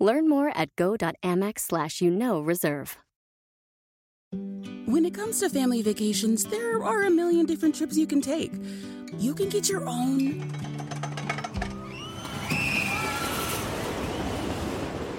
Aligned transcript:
Learn 0.00 0.28
more 0.28 0.50
at 0.56 0.74
go.amex 0.76 1.60
slash 1.60 2.00
you 2.00 2.10
know 2.10 2.40
reserve. 2.40 2.96
When 4.86 5.04
it 5.04 5.14
comes 5.14 5.40
to 5.40 5.48
family 5.48 5.82
vacations, 5.82 6.44
there 6.44 6.82
are 6.82 7.02
a 7.02 7.10
million 7.10 7.46
different 7.46 7.74
trips 7.74 7.96
you 7.96 8.06
can 8.06 8.20
take. 8.20 8.52
You 9.18 9.34
can 9.34 9.48
get 9.48 9.68
your 9.68 9.88
own 9.88 10.50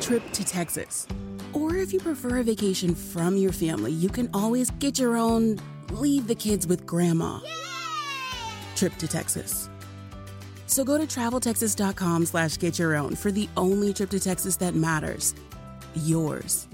trip 0.02 0.24
to 0.32 0.44
Texas. 0.44 1.08
Or 1.54 1.76
if 1.76 1.94
you 1.94 2.00
prefer 2.00 2.40
a 2.40 2.44
vacation 2.44 2.96
from 2.96 3.38
your 3.38 3.52
family, 3.52 3.92
you 3.92 4.10
can 4.10 4.30
always 4.34 4.72
get 4.72 4.98
your 4.98 5.16
own 5.16 5.60
leave 5.92 6.28
the 6.28 6.36
kids 6.36 6.66
with 6.66 6.86
grandma 6.86 7.40
trip 8.76 8.96
to 8.98 9.08
Texas. 9.08 9.70
So 10.72 10.86
go 10.86 10.98
to 10.98 11.04
traveltexas.com 11.04 12.28
slash 12.28 12.58
get 12.58 12.80
your 12.80 12.96
own 12.96 13.14
for 13.14 13.30
the 13.30 13.50
only 13.58 13.92
trip 13.94 14.10
to 14.12 14.22
Texas 14.22 14.56
that 14.58 14.74
matters. 14.74 15.36
Yours. 15.96 16.70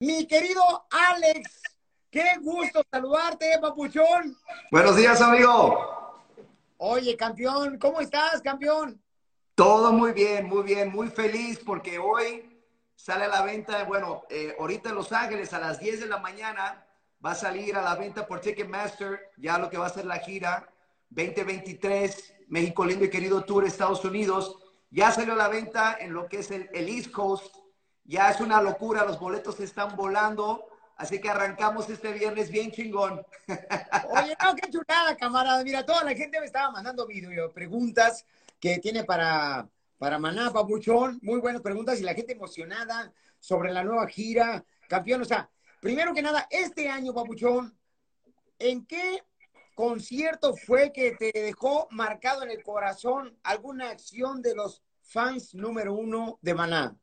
Mi 0.00 0.26
querido 0.26 0.84
Alex, 0.90 1.62
qué 2.10 2.24
gusto 2.42 2.82
saludarte, 2.92 3.58
papuchón. 3.58 4.36
Buenos 4.70 4.96
días, 4.96 5.22
amigo. 5.22 6.20
Oye, 6.76 7.16
campeón, 7.16 7.78
¿cómo 7.78 8.02
estás, 8.02 8.42
campeón? 8.42 9.00
Todo 9.54 9.92
muy 9.92 10.12
bien, 10.12 10.46
muy 10.46 10.62
bien, 10.62 10.92
muy 10.92 11.08
feliz 11.08 11.58
porque 11.64 11.98
hoy 11.98 12.60
sale 12.94 13.24
a 13.24 13.28
la 13.28 13.42
venta, 13.42 13.84
bueno, 13.84 14.24
eh, 14.28 14.54
ahorita 14.60 14.90
en 14.90 14.96
Los 14.96 15.10
Ángeles 15.10 15.54
a 15.54 15.58
las 15.58 15.80
10 15.80 16.00
de 16.00 16.06
la 16.06 16.18
mañana 16.18 16.83
va 17.24 17.32
a 17.32 17.34
salir 17.34 17.76
a 17.76 17.82
la 17.82 17.94
venta 17.94 18.26
por 18.26 18.40
Ticketmaster 18.40 19.30
ya 19.36 19.58
lo 19.58 19.70
que 19.70 19.78
va 19.78 19.86
a 19.86 19.90
ser 19.90 20.04
la 20.04 20.18
gira 20.18 20.68
2023 21.10 22.34
México 22.48 22.84
Lindo 22.84 23.04
y 23.04 23.10
Querido 23.10 23.44
Tour 23.44 23.64
Estados 23.64 24.04
Unidos. 24.04 24.58
Ya 24.90 25.10
salió 25.10 25.32
a 25.32 25.36
la 25.36 25.48
venta 25.48 25.96
en 25.98 26.12
lo 26.12 26.28
que 26.28 26.40
es 26.40 26.50
el, 26.50 26.68
el 26.72 26.88
East 26.88 27.10
Coast. 27.10 27.56
Ya 28.04 28.30
es 28.30 28.40
una 28.40 28.60
locura, 28.60 29.04
los 29.04 29.18
boletos 29.18 29.58
están 29.60 29.96
volando. 29.96 30.66
Así 30.96 31.20
que 31.20 31.30
arrancamos 31.30 31.88
este 31.88 32.12
viernes 32.12 32.50
bien 32.50 32.70
chingón. 32.70 33.24
Oye, 34.10 34.36
no, 34.44 34.54
qué 34.54 34.70
chulada, 34.70 35.16
camarada. 35.16 35.64
Mira, 35.64 35.84
toda 35.84 36.04
la 36.04 36.14
gente 36.14 36.38
me 36.38 36.46
estaba 36.46 36.70
mandando 36.70 37.06
video, 37.06 37.52
preguntas 37.52 38.24
que 38.60 38.78
tiene 38.78 39.02
para, 39.04 39.68
para 39.98 40.18
Maná, 40.18 40.52
Papuchón. 40.52 41.18
Muy 41.22 41.40
buenas 41.40 41.62
preguntas 41.62 41.98
y 42.00 42.04
la 42.04 42.14
gente 42.14 42.34
emocionada 42.34 43.12
sobre 43.40 43.72
la 43.72 43.82
nueva 43.82 44.06
gira. 44.06 44.64
Campeón, 44.88 45.22
o 45.22 45.24
sea, 45.24 45.50
primero 45.84 46.14
que 46.14 46.22
nada, 46.22 46.48
este 46.48 46.88
año, 46.88 47.12
Papuchón, 47.12 47.78
¿en 48.58 48.86
qué 48.86 49.22
concierto 49.74 50.56
fue 50.56 50.90
que 50.94 51.10
te 51.12 51.30
dejó 51.34 51.88
marcado 51.90 52.42
en 52.42 52.50
el 52.50 52.62
corazón 52.62 53.38
alguna 53.42 53.90
acción 53.90 54.40
de 54.40 54.54
los 54.54 54.82
fans 55.02 55.54
número 55.54 55.92
uno 55.92 56.38
de 56.40 56.54
Maná? 56.54 56.96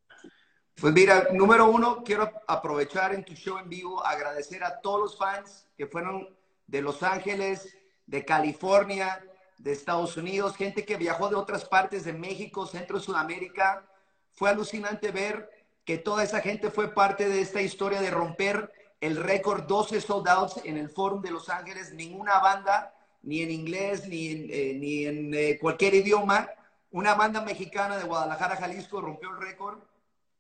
Pues 0.74 0.92
mira, 0.96 1.28
número 1.32 1.70
uno, 1.70 2.04
quiero 2.04 2.32
aprovechar 2.48 3.14
en 3.14 3.24
tu 3.24 3.36
show 3.36 3.60
en 3.60 3.70
vivo, 3.70 4.04
agradecer 4.04 4.64
a 4.64 4.82
todos 4.82 5.00
los 5.00 5.16
fans 5.16 5.68
que 5.78 5.86
fueron 5.86 6.36
de 6.66 6.82
Los 6.82 7.04
Ángeles, 7.04 7.78
de 8.08 8.26
California, 8.26 9.24
de 9.60 9.74
Estados 9.74 10.18
Unidos, 10.18 10.56
gente 10.56 10.86
que 10.86 10.98
viajó 10.98 11.30
de 11.30 11.36
otras 11.36 11.66
partes 11.66 12.04
de 12.04 12.14
México, 12.14 12.66
Centro 12.66 13.00
Sudamérica. 13.00 13.88
Fue 14.32 14.50
alucinante 14.50 15.12
ver 15.12 15.61
que 15.92 15.98
toda 15.98 16.24
esa 16.24 16.40
gente 16.40 16.72
fue 16.72 16.94
parte 16.94 17.28
de 17.28 17.42
esta 17.42 17.62
historia 17.62 18.00
de 18.00 18.10
romper 18.10 18.72
el 19.02 19.18
récord 19.18 19.64
12 19.64 20.00
sold 20.00 20.26
outs 20.30 20.62
en 20.64 20.78
el 20.78 20.90
Forum 20.90 21.22
de 21.22 21.32
Los 21.32 21.50
Ángeles. 21.50 21.94
Ninguna 21.94 22.40
banda, 22.40 22.96
ni 23.24 23.42
en 23.42 23.52
inglés, 23.52 24.08
ni 24.08 24.28
en, 24.30 24.48
eh, 24.50 24.74
ni 24.80 25.06
en 25.06 25.34
eh, 25.34 25.58
cualquier 25.60 25.96
idioma, 25.96 26.50
una 26.92 27.14
banda 27.16 27.42
mexicana 27.42 27.98
de 27.98 28.06
Guadalajara, 28.06 28.56
Jalisco, 28.56 29.02
rompió 29.02 29.32
el 29.32 29.42
récord. 29.42 29.80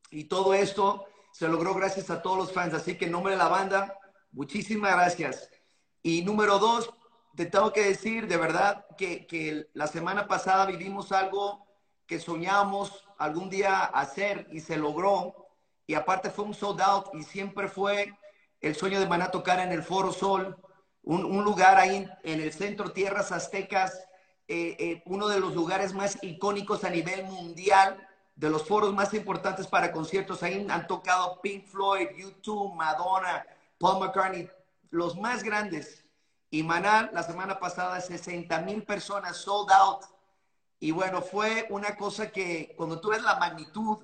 Y 0.09 0.23
todo 0.23 0.53
esto 0.53 1.05
se 1.33 1.49
logró 1.49 1.73
gracias 1.73 2.09
a 2.09 2.21
todos 2.21 2.37
los 2.37 2.53
fans. 2.53 2.73
Así 2.73 2.97
que 2.97 3.03
en 3.03 3.11
nombre 3.11 3.33
de 3.33 3.37
la 3.37 3.49
banda, 3.49 3.99
muchísimas 4.31 4.93
gracias. 4.93 5.49
Y 6.01 6.21
número 6.21 6.59
dos, 6.59 6.93
te 7.35 7.45
tengo 7.45 7.73
que 7.73 7.83
decir 7.83 8.29
de 8.29 8.37
verdad 8.37 8.85
que, 8.97 9.27
que 9.27 9.67
la 9.73 9.87
semana 9.87 10.29
pasada 10.29 10.65
vivimos 10.65 11.11
algo 11.11 11.67
que 12.07 12.21
soñamos 12.21 13.05
algún 13.17 13.49
día 13.49 13.83
hacer 13.83 14.47
y 14.51 14.61
se 14.61 14.77
logró. 14.77 15.40
Y 15.91 15.93
aparte 15.93 16.29
fue 16.29 16.45
un 16.45 16.53
sold 16.53 16.79
out 16.79 17.07
y 17.13 17.21
siempre 17.23 17.67
fue 17.67 18.17
el 18.61 18.75
sueño 18.77 19.01
de 19.01 19.09
Maná 19.09 19.29
tocar 19.29 19.59
en 19.59 19.73
el 19.73 19.83
Foro 19.83 20.13
Sol, 20.13 20.55
un, 21.03 21.25
un 21.25 21.43
lugar 21.43 21.77
ahí 21.77 22.09
en 22.23 22.39
el 22.39 22.53
centro, 22.53 22.93
Tierras 22.93 23.33
Aztecas, 23.33 23.99
eh, 24.47 24.77
eh, 24.79 25.03
uno 25.05 25.27
de 25.27 25.41
los 25.41 25.53
lugares 25.53 25.93
más 25.93 26.17
icónicos 26.21 26.85
a 26.85 26.89
nivel 26.89 27.25
mundial, 27.25 28.07
de 28.37 28.49
los 28.49 28.65
foros 28.65 28.93
más 28.93 29.13
importantes 29.13 29.67
para 29.67 29.91
conciertos. 29.91 30.41
Ahí 30.43 30.65
han 30.69 30.87
tocado 30.87 31.41
Pink 31.41 31.67
Floyd, 31.67 32.07
YouTube, 32.17 32.73
Madonna, 32.73 33.45
Paul 33.77 33.99
McCartney, 33.99 34.49
los 34.91 35.17
más 35.17 35.43
grandes. 35.43 36.05
Y 36.49 36.63
Maná, 36.63 37.09
la 37.11 37.23
semana 37.23 37.59
pasada, 37.59 37.99
60 37.99 38.61
mil 38.61 38.83
personas 38.83 39.35
sold 39.35 39.69
out. 39.73 40.05
Y 40.79 40.91
bueno, 40.91 41.21
fue 41.21 41.67
una 41.69 41.97
cosa 41.97 42.31
que 42.31 42.75
cuando 42.77 43.01
tú 43.01 43.09
ves 43.09 43.21
la 43.23 43.35
magnitud 43.35 43.97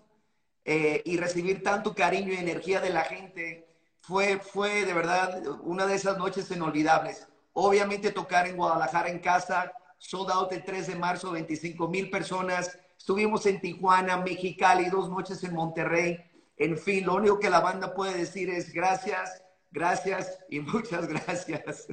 eh, 0.69 1.01
y 1.05 1.15
recibir 1.15 1.63
tanto 1.63 1.95
cariño 1.95 2.33
y 2.33 2.35
energía 2.35 2.81
de 2.81 2.89
la 2.89 3.05
gente, 3.05 3.65
fue, 4.01 4.37
fue 4.37 4.83
de 4.83 4.93
verdad 4.93 5.41
una 5.61 5.85
de 5.85 5.95
esas 5.95 6.17
noches 6.17 6.51
inolvidables. 6.51 7.25
Obviamente 7.53 8.11
tocar 8.11 8.49
en 8.49 8.57
Guadalajara 8.57 9.07
en 9.07 9.19
casa, 9.19 9.71
sold 9.97 10.29
out 10.29 10.51
el 10.51 10.65
3 10.65 10.87
de 10.87 10.95
marzo, 10.95 11.31
25 11.31 11.87
mil 11.87 12.09
personas. 12.09 12.77
Estuvimos 12.97 13.45
en 13.45 13.61
Tijuana, 13.61 14.17
Mexicali, 14.17 14.89
dos 14.89 15.09
noches 15.09 15.41
en 15.45 15.53
Monterrey. 15.53 16.19
En 16.57 16.77
fin, 16.77 17.05
lo 17.05 17.15
único 17.15 17.39
que 17.39 17.49
la 17.49 17.61
banda 17.61 17.93
puede 17.93 18.17
decir 18.17 18.49
es 18.49 18.73
gracias, 18.73 19.41
gracias 19.71 20.37
y 20.49 20.59
muchas 20.59 21.07
gracias. 21.07 21.87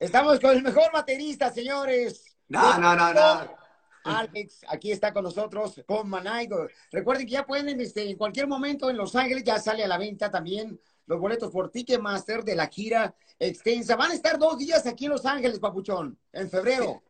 Estamos 0.00 0.40
con 0.40 0.56
el 0.56 0.64
mejor 0.64 0.90
baterista, 0.92 1.52
señores. 1.52 2.36
No, 2.48 2.78
no, 2.78 2.96
no, 2.96 3.14
no. 3.14 3.67
Alex, 4.08 4.64
aquí 4.68 4.92
está 4.92 5.12
con 5.12 5.24
nosotros, 5.24 5.82
con 5.86 6.08
Manaigo. 6.08 6.66
Recuerden 6.90 7.26
que 7.26 7.32
ya 7.32 7.46
pueden, 7.46 7.80
este, 7.80 8.08
en 8.08 8.16
cualquier 8.16 8.46
momento 8.46 8.90
en 8.90 8.96
Los 8.96 9.14
Ángeles, 9.14 9.44
ya 9.44 9.58
sale 9.58 9.84
a 9.84 9.88
la 9.88 9.98
venta 9.98 10.30
también 10.30 10.80
los 11.06 11.18
boletos 11.18 11.50
por 11.50 11.70
Ticketmaster 11.70 12.44
de 12.44 12.54
la 12.54 12.66
gira 12.66 13.14
extensa. 13.38 13.96
Van 13.96 14.10
a 14.10 14.14
estar 14.14 14.38
dos 14.38 14.58
días 14.58 14.86
aquí 14.86 15.06
en 15.06 15.12
Los 15.12 15.26
Ángeles, 15.26 15.58
Papuchón, 15.58 16.18
en 16.32 16.50
febrero. 16.50 17.02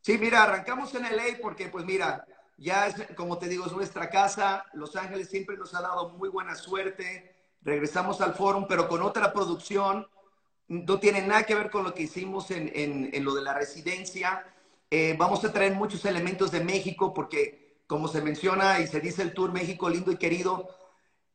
Sí, 0.00 0.18
mira, 0.18 0.42
arrancamos 0.42 0.94
en 0.94 1.04
LA 1.04 1.38
porque, 1.40 1.68
pues 1.68 1.84
mira, 1.84 2.26
ya 2.56 2.88
es, 2.88 2.94
como 3.16 3.38
te 3.38 3.48
digo, 3.48 3.64
es 3.66 3.72
nuestra 3.72 4.10
casa. 4.10 4.66
Los 4.74 4.96
Ángeles 4.96 5.30
siempre 5.30 5.56
nos 5.56 5.74
ha 5.74 5.80
dado 5.80 6.10
muy 6.10 6.28
buena 6.28 6.54
suerte. 6.56 7.34
Regresamos 7.62 8.20
al 8.20 8.34
forum, 8.34 8.66
pero 8.68 8.88
con 8.88 9.02
otra 9.02 9.32
producción. 9.32 10.06
No 10.66 10.98
tiene 10.98 11.22
nada 11.22 11.44
que 11.44 11.54
ver 11.54 11.70
con 11.70 11.84
lo 11.84 11.94
que 11.94 12.04
hicimos 12.04 12.50
en, 12.50 12.70
en, 12.74 13.10
en 13.12 13.24
lo 13.24 13.34
de 13.34 13.42
la 13.42 13.54
residencia. 13.54 14.44
Eh, 14.96 15.16
vamos 15.18 15.44
a 15.44 15.52
traer 15.52 15.74
muchos 15.74 16.04
elementos 16.04 16.52
de 16.52 16.62
México 16.62 17.12
porque, 17.12 17.82
como 17.88 18.06
se 18.06 18.22
menciona 18.22 18.78
y 18.78 18.86
se 18.86 19.00
dice 19.00 19.22
el 19.22 19.34
Tour 19.34 19.50
México 19.52 19.88
lindo 19.88 20.12
y 20.12 20.16
querido, 20.16 20.68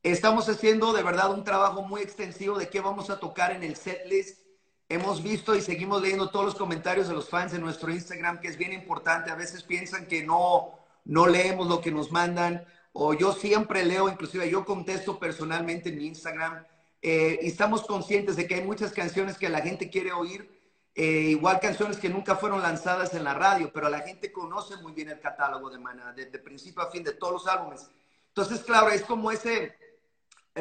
Estamos 0.01 0.47
haciendo 0.47 0.93
de 0.93 1.03
verdad 1.03 1.33
un 1.33 1.43
trabajo 1.43 1.81
muy 1.81 1.99
extensivo 1.99 2.57
de 2.57 2.69
qué 2.69 2.79
vamos 2.79 3.09
a 3.09 3.19
tocar 3.19 3.51
en 3.51 3.63
el 3.63 3.75
set 3.75 4.05
list. 4.07 4.39
Hemos 4.87 5.21
visto 5.21 5.55
y 5.55 5.61
seguimos 5.61 6.01
leyendo 6.01 6.29
todos 6.29 6.45
los 6.45 6.55
comentarios 6.55 7.09
de 7.09 7.13
los 7.13 7.27
fans 7.27 7.53
en 7.53 7.59
nuestro 7.59 7.91
Instagram, 7.91 8.39
que 8.39 8.47
es 8.47 8.57
bien 8.57 8.71
importante. 8.71 9.29
A 9.29 9.35
veces 9.35 9.61
piensan 9.61 10.07
que 10.07 10.23
no, 10.23 10.79
no 11.03 11.27
leemos 11.27 11.67
lo 11.67 11.81
que 11.81 11.91
nos 11.91 12.13
mandan, 12.13 12.65
o 12.93 13.13
yo 13.13 13.33
siempre 13.33 13.83
leo, 13.83 14.07
inclusive 14.07 14.49
yo 14.49 14.63
contesto 14.63 15.19
personalmente 15.19 15.89
en 15.89 15.97
mi 15.97 16.07
Instagram. 16.07 16.65
Eh, 17.01 17.37
y 17.41 17.47
estamos 17.47 17.85
conscientes 17.85 18.37
de 18.37 18.47
que 18.47 18.55
hay 18.55 18.63
muchas 18.63 18.93
canciones 18.93 19.37
que 19.37 19.49
la 19.49 19.59
gente 19.59 19.89
quiere 19.89 20.13
oír, 20.13 20.49
eh, 20.95 21.29
igual 21.29 21.59
canciones 21.59 21.97
que 21.97 22.09
nunca 22.09 22.35
fueron 22.35 22.61
lanzadas 22.61 23.13
en 23.13 23.23
la 23.23 23.33
radio, 23.33 23.71
pero 23.73 23.89
la 23.89 24.01
gente 24.01 24.31
conoce 24.31 24.77
muy 24.77 24.91
bien 24.93 25.09
el 25.09 25.19
catálogo 25.19 25.69
de 25.69 25.79
Maná, 25.79 26.13
de, 26.13 26.25
de 26.25 26.39
principio 26.39 26.81
a 26.81 26.91
fin, 26.91 27.03
de 27.03 27.13
todos 27.13 27.33
los 27.33 27.47
álbumes. 27.47 27.89
Entonces, 28.27 28.61
claro, 28.61 28.89
es 28.89 29.03
como 29.03 29.31
ese 29.31 29.77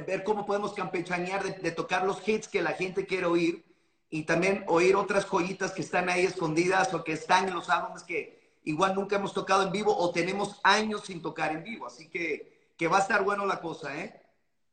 ver 0.07 0.23
cómo 0.23 0.47
podemos 0.47 0.75
campechanear 0.75 1.43
de, 1.43 1.53
de, 1.53 1.73
tocar 1.73 2.05
los 2.05 2.27
hits 2.27 2.47
que 2.47 2.63
la 2.63 2.73
gente 2.73 3.07
quiere 3.07 3.27
oír 3.27 3.65
y 4.11 4.23
también 4.23 4.65
oír 4.69 4.95
otras 4.95 5.27
joyitas 5.27 5.73
que 5.73 5.83
están 5.83 6.09
ahí 6.09 6.25
escondidas 6.25 6.95
o 6.95 7.03
que 7.03 7.13
están 7.13 7.49
en 7.49 7.55
los 7.55 7.69
álbumes 7.69 8.05
que 8.05 8.59
igual 8.63 8.95
nunca 8.95 9.17
hemos 9.17 9.35
tocado 9.35 9.65
en 9.65 9.73
vivo 9.73 9.97
o 9.97 10.13
tenemos 10.13 10.61
años 10.63 11.03
sin 11.07 11.21
tocar 11.21 11.53
en 11.53 11.65
vivo. 11.65 11.87
Así 11.87 12.09
que 12.09 12.59
que 12.79 12.87
va 12.87 12.99
a 12.99 13.01
estar 13.01 13.25
bueno 13.25 13.45
la 13.45 13.61
cosa, 13.61 13.99
¿eh? 13.99 14.23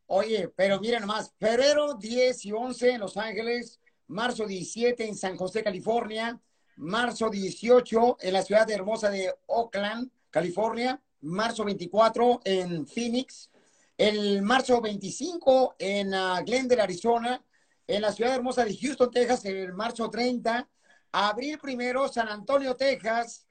Oye, 0.06 0.48
pero 0.56 0.80
miren 0.80 1.02
nomás, 1.02 1.34
febrero 1.40 1.96
10 1.96 2.46
y 2.46 2.52
11 2.52 2.92
en 2.92 3.00
Los 3.02 3.18
Ángeles, 3.18 3.80
marzo 4.08 4.46
17 4.46 5.08
en 5.08 5.16
San 5.16 5.38
José, 5.38 5.64
California, 5.64 6.40
marzo 6.78 7.30
18 7.30 8.18
en 8.22 8.34
la 8.34 8.44
ciudad 8.44 8.70
hermosa 8.70 9.10
de 9.10 9.34
Oakland, 9.48 10.10
California, 10.30 11.02
marzo 11.22 11.64
24 11.64 12.42
en 12.44 12.86
Phoenix, 12.86 13.50
el 13.98 14.42
marzo 14.42 14.82
25 14.82 15.76
en 15.80 16.14
uh, 16.14 16.44
Glendale, 16.46 16.82
Arizona, 16.82 17.44
en 17.88 18.02
la 18.02 18.12
ciudad 18.12 18.36
hermosa 18.36 18.66
de 18.66 18.76
Houston, 18.76 19.12
Texas, 19.12 19.46
el 19.46 19.74
marzo 19.74 20.10
30, 20.10 20.68
abril 21.12 21.58
primero, 21.60 22.08
San 22.08 22.28
Antonio, 22.28 22.76
Texas, 22.76 23.46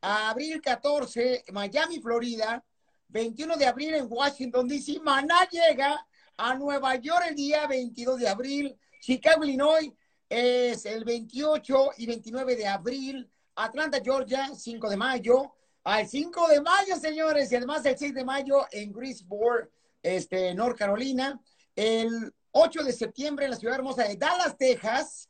abril 0.00 0.60
14, 0.60 1.44
Miami, 1.52 2.00
Florida, 2.00 2.64
21 3.08 3.56
de 3.56 3.66
abril 3.66 3.94
en 3.94 4.06
Washington, 4.08 4.68
D.C. 4.68 5.00
Maná 5.02 5.48
llega 5.50 6.06
a 6.36 6.54
Nueva 6.54 6.96
York 6.96 7.24
el 7.28 7.34
día 7.34 7.66
22 7.66 8.20
de 8.20 8.28
abril. 8.28 8.76
Chicago, 9.06 9.44
Illinois 9.44 9.92
es 10.28 10.84
el 10.84 11.04
28 11.04 11.90
y 11.98 12.06
29 12.06 12.56
de 12.56 12.66
abril. 12.66 13.30
Atlanta, 13.54 14.00
Georgia, 14.02 14.50
5 14.52 14.90
de 14.90 14.96
mayo. 14.96 15.54
Al 15.84 16.08
5 16.08 16.48
de 16.48 16.60
mayo, 16.60 16.96
señores. 16.96 17.52
Y 17.52 17.54
además 17.54 17.86
el 17.86 17.96
6 17.96 18.12
de 18.12 18.24
mayo 18.24 18.66
en 18.72 18.92
Greensboro, 18.92 19.68
este, 20.02 20.52
North 20.56 20.76
Carolina. 20.76 21.40
El 21.76 22.34
8 22.50 22.82
de 22.82 22.92
septiembre 22.92 23.44
en 23.44 23.52
la 23.52 23.56
ciudad 23.56 23.76
hermosa 23.76 24.02
de 24.02 24.16
Dallas, 24.16 24.56
Texas. 24.58 25.28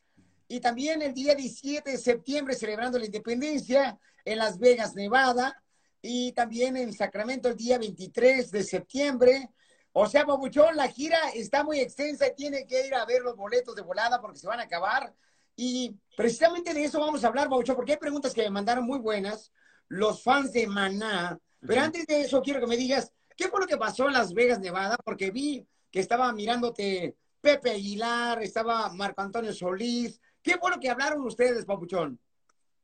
Y 0.49 0.59
también 0.61 1.03
el 1.03 1.13
día 1.13 1.35
17 1.35 1.91
de 1.91 1.99
septiembre 1.99 2.55
celebrando 2.55 2.99
la 2.99 3.05
independencia 3.05 3.99
en 4.25 4.39
Las 4.39 4.59
Vegas, 4.59 4.95
Nevada 4.95 5.55
y 6.01 6.33
también 6.33 6.79
en 6.79 6.95
Sacramento 6.95 7.51
el 7.51 7.57
día 7.59 7.77
23 7.77 8.51
de 8.51 8.65
septiembre. 8.65 9.51
O 9.99 10.07
sea, 10.07 10.27
Pabuchón, 10.27 10.77
la 10.77 10.89
gira 10.89 11.17
está 11.33 11.65
muy 11.65 11.81
extensa 11.81 12.27
y 12.27 12.35
tiene 12.35 12.67
que 12.67 12.87
ir 12.87 12.95
a 12.95 13.07
ver 13.07 13.23
los 13.23 13.35
boletos 13.35 13.75
de 13.75 13.81
volada 13.81 14.21
porque 14.21 14.39
se 14.39 14.47
van 14.47 14.61
a 14.61 14.65
acabar. 14.65 15.15
Y 15.57 15.97
precisamente 16.15 16.75
de 16.75 16.85
eso 16.85 17.01
vamos 17.01 17.25
a 17.25 17.29
hablar, 17.29 17.49
Pabuchón, 17.49 17.77
porque 17.77 17.93
hay 17.93 17.99
preguntas 17.99 18.35
que 18.35 18.43
me 18.43 18.51
mandaron 18.51 18.85
muy 18.85 18.99
buenas 18.99 19.51
los 19.89 20.23
fans 20.23 20.53
de 20.53 20.67
Maná. 20.67 21.39
Pero 21.67 21.81
antes 21.81 22.07
de 22.07 22.21
eso, 22.21 22.43
quiero 22.43 22.61
que 22.61 22.67
me 22.67 22.77
digas, 22.77 23.11
¿qué 23.39 23.49
fue 23.49 23.59
lo 23.59 23.67
que 23.67 23.79
pasó 23.79 24.07
en 24.07 24.13
Las 24.13 24.35
Vegas, 24.35 24.61
Nevada? 24.61 24.99
Porque 25.03 25.31
vi 25.31 25.67
que 25.91 26.01
estaba 26.01 26.31
mirándote 26.35 27.17
Pepe 27.41 27.71
Aguilar, 27.71 28.43
estaba 28.43 28.93
Marco 28.93 29.23
Antonio 29.23 29.55
Solís. 29.55 30.21
¿Qué 30.43 30.59
fue 30.59 30.73
lo 30.73 30.79
que 30.79 30.91
hablaron 30.91 31.23
ustedes, 31.23 31.65
Papuchón? 31.65 32.21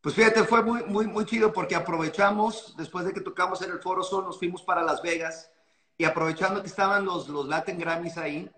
Pues 0.01 0.15
fíjate, 0.15 0.45
fue 0.45 0.63
muy, 0.63 0.83
muy, 0.85 1.07
muy 1.07 1.27
chido 1.27 1.53
porque 1.53 1.75
aprovechamos, 1.75 2.75
después 2.79 3.05
de 3.05 3.13
que 3.13 3.21
tocamos 3.21 3.61
en 3.61 3.71
el 3.71 3.81
Foro 3.81 4.03
Sol, 4.03 4.25
nos 4.25 4.39
fuimos 4.39 4.63
para 4.63 4.83
Las 4.83 5.03
Vegas 5.03 5.52
y 6.03 6.05
aprovechando 6.05 6.61
que 6.63 6.67
estaban 6.67 7.05
los, 7.05 7.29
los 7.29 7.47
Latin 7.47 7.79
Grammys 7.79 8.19
ahí 8.19 8.51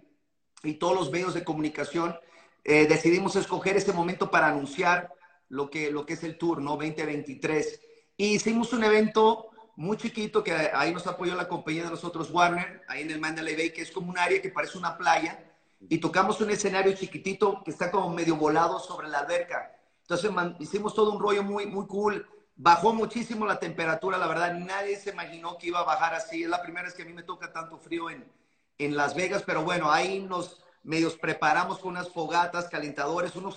y 0.62 0.72
todos 0.76 0.94
los 0.94 1.10
medios 1.10 1.34
de 1.34 1.44
comunicación, 1.44 2.16
eh, 2.64 2.86
decidimos 2.86 3.36
escoger 3.36 3.76
este 3.76 3.92
momento 3.92 4.30
para 4.30 4.48
anunciar 4.48 5.12
lo 5.50 5.68
que, 5.68 5.90
lo 5.90 6.06
que 6.06 6.14
es 6.14 6.24
el 6.24 6.38
tour, 6.38 6.62
¿no? 6.62 6.70
2023. 6.70 7.80
Y 8.16 8.28
hicimos 8.28 8.72
un 8.72 8.82
evento 8.82 9.50
muy 9.76 9.98
chiquito 9.98 10.42
que 10.42 10.54
ahí 10.54 10.94
nos 10.94 11.06
apoyó 11.06 11.34
la 11.34 11.46
compañía 11.46 11.84
de 11.84 11.90
nosotros, 11.90 12.30
Warner, 12.30 12.80
ahí 12.88 13.02
en 13.02 13.10
el 13.10 13.20
Mandalay 13.20 13.54
Bay, 13.54 13.74
que 13.74 13.82
es 13.82 13.90
como 13.90 14.08
un 14.10 14.18
área 14.18 14.40
que 14.40 14.48
parece 14.48 14.78
una 14.78 14.96
playa. 14.96 15.44
Y 15.86 15.98
tocamos 15.98 16.40
un 16.40 16.50
escenario 16.50 16.94
chiquitito 16.94 17.60
que 17.62 17.72
está 17.72 17.90
como 17.90 18.08
medio 18.08 18.36
volado 18.36 18.78
sobre 18.78 19.08
la 19.08 19.18
alberca 19.18 19.70
entonces 20.04 20.30
hicimos 20.60 20.94
todo 20.94 21.12
un 21.12 21.20
rollo 21.20 21.42
muy, 21.42 21.66
muy 21.66 21.86
cool. 21.86 22.26
Bajó 22.56 22.94
muchísimo 22.94 23.46
la 23.46 23.58
temperatura, 23.58 24.16
la 24.16 24.28
verdad, 24.28 24.54
nadie 24.54 24.96
se 24.96 25.10
imaginó 25.10 25.58
que 25.58 25.66
iba 25.68 25.80
a 25.80 25.84
bajar 25.84 26.14
así. 26.14 26.44
Es 26.44 26.48
la 26.48 26.62
primera 26.62 26.84
vez 26.84 26.94
que 26.94 27.02
a 27.02 27.06
mí 27.06 27.12
me 27.12 27.24
toca 27.24 27.52
tanto 27.52 27.78
frío 27.78 28.10
en, 28.10 28.30
en 28.78 28.96
Las 28.96 29.14
Vegas, 29.14 29.42
pero 29.44 29.64
bueno, 29.64 29.90
ahí 29.90 30.20
nos 30.20 30.64
medios 30.84 31.16
preparamos 31.16 31.78
con 31.78 31.92
unas 31.92 32.10
fogatas, 32.10 32.68
calentadores, 32.68 33.34
unos, 33.34 33.56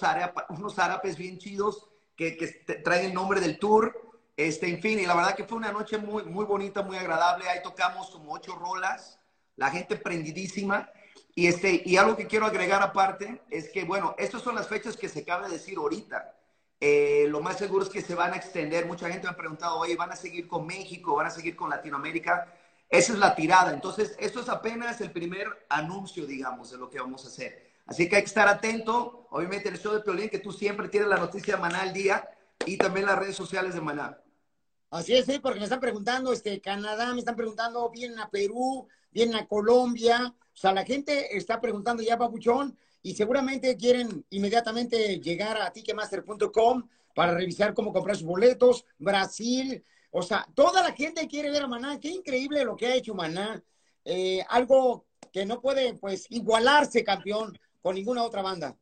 unos 0.50 0.80
árapes 0.80 1.18
bien 1.18 1.38
chidos 1.38 1.88
que, 2.16 2.38
que 2.38 2.48
traen 2.84 3.08
el 3.08 3.14
nombre 3.14 3.40
del 3.40 3.60
tour. 3.60 4.02
Este, 4.36 4.70
en 4.70 4.82
fin, 4.82 5.00
y 5.00 5.06
la 5.06 5.16
verdad 5.16 5.36
que 5.36 5.44
fue 5.44 5.58
una 5.58 5.72
noche 5.72 5.98
muy, 5.98 6.24
muy 6.24 6.46
bonita, 6.46 6.82
muy 6.82 6.98
agradable. 6.98 7.48
Ahí 7.50 7.60
tocamos 7.62 8.10
como 8.10 8.34
ocho 8.34 8.56
rolas, 8.56 9.20
la 9.56 9.70
gente 9.70 9.96
prendidísima. 9.96 10.90
Y, 11.36 11.48
este, 11.48 11.84
y 11.86 11.98
algo 11.98 12.16
que 12.16 12.28
quiero 12.28 12.46
agregar 12.46 12.82
aparte 12.82 13.44
es 13.50 13.70
que, 13.70 13.84
bueno, 13.84 14.16
estas 14.18 14.42
son 14.42 14.56
las 14.56 14.68
fechas 14.68 14.98
que 14.98 15.10
se 15.10 15.24
cabe 15.24 15.50
decir 15.50 15.78
ahorita. 15.78 16.34
Eh, 16.80 17.26
lo 17.30 17.42
más 17.42 17.58
seguro 17.58 17.84
es 17.84 17.90
que 17.90 18.02
se 18.02 18.16
van 18.16 18.34
a 18.34 18.38
extender. 18.38 18.86
Mucha 18.86 19.10
gente 19.10 19.28
me 19.28 19.32
ha 19.32 19.38
preguntado, 19.38 19.80
oye, 19.80 19.96
¿van 19.96 20.12
a 20.12 20.16
seguir 20.16 20.48
con 20.48 20.66
México? 20.66 21.16
¿Van 21.16 21.28
a 21.28 21.32
seguir 21.32 21.56
con 21.56 21.70
Latinoamérica? 21.70 22.54
Esa 22.90 23.14
es 23.14 23.20
la 23.20 23.36
tirada. 23.36 23.74
Entonces, 23.74 24.16
esto 24.20 24.40
es 24.40 24.50
apenas 24.50 25.02
el 25.02 25.12
primer 25.12 25.66
anuncio, 25.70 26.26
digamos, 26.26 26.72
de 26.72 26.78
lo 26.78 26.90
que 26.90 27.00
vamos 27.00 27.26
a 27.26 27.30
hacer. 27.30 27.68
Así 27.86 28.08
que 28.08 28.18
hay 28.18 28.22
que 28.22 28.28
estar 28.28 28.48
atento. 28.48 29.28
Obviamente, 29.32 29.70
el 29.70 29.80
show 29.80 29.94
de 29.94 30.02
Piolín, 30.02 30.30
que 30.30 30.40
tú 30.40 30.52
siempre 30.52 30.90
tienes 30.90 31.10
la 31.10 31.18
noticia 31.18 31.56
de 31.56 31.62
Maná 31.62 31.82
al 31.82 31.94
día 31.94 32.30
y 32.66 32.78
también 32.78 33.06
las 33.06 33.18
redes 33.18 33.36
sociales 33.36 33.74
de 33.74 33.82
Maná. 33.82 34.20
Así 34.90 35.16
es, 35.16 35.26
sí, 35.26 35.40
porque 35.40 35.60
me 35.60 35.66
están 35.66 35.82
preguntando, 35.82 36.32
este, 36.32 36.62
Canadá, 36.62 37.14
me 37.14 37.20
están 37.20 37.36
preguntando, 37.36 37.90
vienen 37.90 38.20
a 38.20 38.30
Perú, 38.30 38.88
vienen 39.12 39.36
a 39.36 39.48
Colombia. 39.48 40.34
O 40.54 40.58
sea, 40.58 40.72
la 40.74 40.86
gente 40.86 41.36
está 41.36 41.60
preguntando 41.60 42.04
ya, 42.04 42.18
Papuchón, 42.18 42.78
y 43.08 43.16
seguramente 43.16 43.78
quieren 43.78 44.26
inmediatamente 44.32 45.22
llegar 45.22 45.62
a 45.62 45.72
ticketmaster.com 45.72 46.90
para 47.16 47.34
revisar 47.34 47.74
cómo 47.74 47.94
comprar 47.94 48.18
sus 48.18 48.28
boletos. 48.28 48.84
Brasil, 48.98 49.82
o 50.12 50.22
sea, 50.22 50.46
toda 50.54 50.84
la 50.84 50.92
gente 50.92 51.26
quiere 51.26 51.50
ver 51.50 51.64
a 51.64 51.68
Maná. 51.68 52.02
Qué 52.02 52.10
increíble 52.10 52.66
lo 52.66 52.76
que 52.76 52.88
ha 52.88 52.96
hecho 52.96 53.16
Maná. 53.16 53.64
Eh, 54.04 54.44
algo 54.50 55.06
que 55.32 55.46
no 55.46 55.62
puede, 55.62 55.94
pues, 55.94 56.26
igualarse, 56.32 57.06
campeón, 57.06 57.58
con 57.82 57.96
ninguna 57.96 58.24
otra 58.24 58.42
banda. 58.42 58.76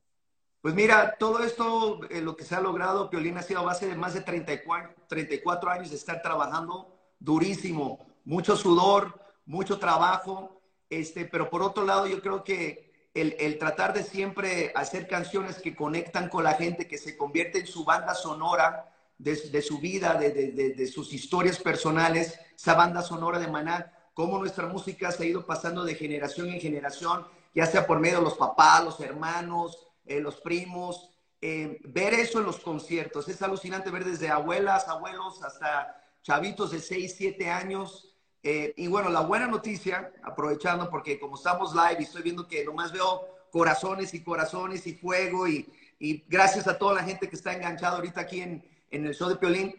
Pues 0.59 0.73
mira, 0.73 1.17
todo 1.19 1.43
esto, 1.43 1.99
eh, 2.09 2.19
lo 2.21 2.35
que 2.35 2.45
se 2.45 2.55
ha 2.55 2.61
logrado, 2.61 3.11
Piolín, 3.11 3.37
ha 3.37 3.43
sido 3.43 3.59
a 3.59 3.65
base 3.65 3.85
de 3.85 3.95
más 3.95 4.15
de 4.15 4.21
34, 4.21 5.05
34 5.07 5.69
años 5.69 5.91
de 5.91 5.97
estar 5.97 6.19
trabajando 6.23 6.97
durísimo, 7.19 8.03
mucho 8.23 8.55
sudor, 8.57 9.21
mucho 9.45 9.77
trabajo, 9.77 10.63
este, 10.89 11.25
pero 11.25 11.51
por 11.51 11.61
otro 11.61 11.85
lado, 11.85 12.07
yo 12.07 12.23
creo 12.23 12.43
que 12.43 12.84
el, 13.15 13.57
tratar 13.57 13.93
de 13.93 14.03
siempre 14.03 14.73
hacer 14.75 15.07
canciones 15.07 15.61
que 15.61 15.73
conectan 15.73 16.27
con 16.27 16.43
la 16.43 16.53
gente, 16.53 16.87
que 16.87 16.97
se 16.97 17.15
convierte 17.15 17.59
en 17.59 17.67
su 17.67 17.85
banda 17.85 18.13
sonora 18.13 18.93
de, 19.17 19.61
su 19.61 19.79
vida, 19.79 20.15
de, 20.15 20.87
sus 20.87 21.13
historias 21.13 21.57
personales, 21.57 22.37
esa 22.53 22.73
banda 22.73 23.01
sonora 23.01 23.39
de 23.39 23.47
Maná, 23.47 23.93
cómo 24.13 24.37
nuestra 24.37 24.67
música 24.67 25.11
se 25.11 25.23
ha 25.23 25.27
ido 25.27 25.45
pasando 25.45 25.85
de 25.85 25.95
generación 25.95 26.49
en 26.49 26.59
generación, 26.59 27.25
ya 27.53 27.65
sea 27.65 27.87
por 27.87 28.01
medio 28.01 28.17
de 28.17 28.25
los 28.25 28.37
papás, 28.37 28.83
los 28.83 28.99
hermanos, 28.99 29.87
eh, 30.05 30.19
los 30.19 30.35
primos. 30.41 31.09
Eh, 31.41 31.79
ver 31.85 32.13
eso 32.13 32.39
en 32.39 32.45
los 32.45 32.59
conciertos 32.59 33.29
es 33.29 33.41
alucinante 33.41 33.91
ver 33.91 34.03
desde 34.03 34.29
abuelas, 34.29 34.89
abuelos, 34.89 35.41
hasta 35.41 36.01
chavitos 36.21 36.71
de 36.71 36.79
6, 36.79 37.15
7 37.17 37.49
años 37.49 38.14
eh, 38.47 38.75
y 38.77 38.85
bueno, 38.85 39.09
la 39.09 39.21
buena 39.21 39.47
noticia, 39.47 40.13
aprovechando 40.21 40.87
porque 40.91 41.19
como 41.19 41.35
estamos 41.35 41.73
live 41.73 41.97
y 41.97 42.03
estoy 42.03 42.21
viendo 42.21 42.47
que 42.47 42.63
nomás 42.63 42.91
veo 42.91 43.27
corazones 43.49 44.13
y 44.13 44.21
corazones 44.21 44.85
y 44.85 44.93
fuego 44.93 45.47
y, 45.47 45.67
y 45.97 46.23
gracias 46.27 46.67
a 46.67 46.77
toda 46.77 46.93
la 46.93 47.03
gente 47.03 47.27
que 47.27 47.35
está 47.35 47.53
enganchada 47.53 47.95
ahorita 47.95 48.21
aquí 48.21 48.41
en, 48.41 48.63
en 48.91 49.07
el 49.07 49.15
show 49.15 49.29
de 49.29 49.37
Piolín. 49.37 49.73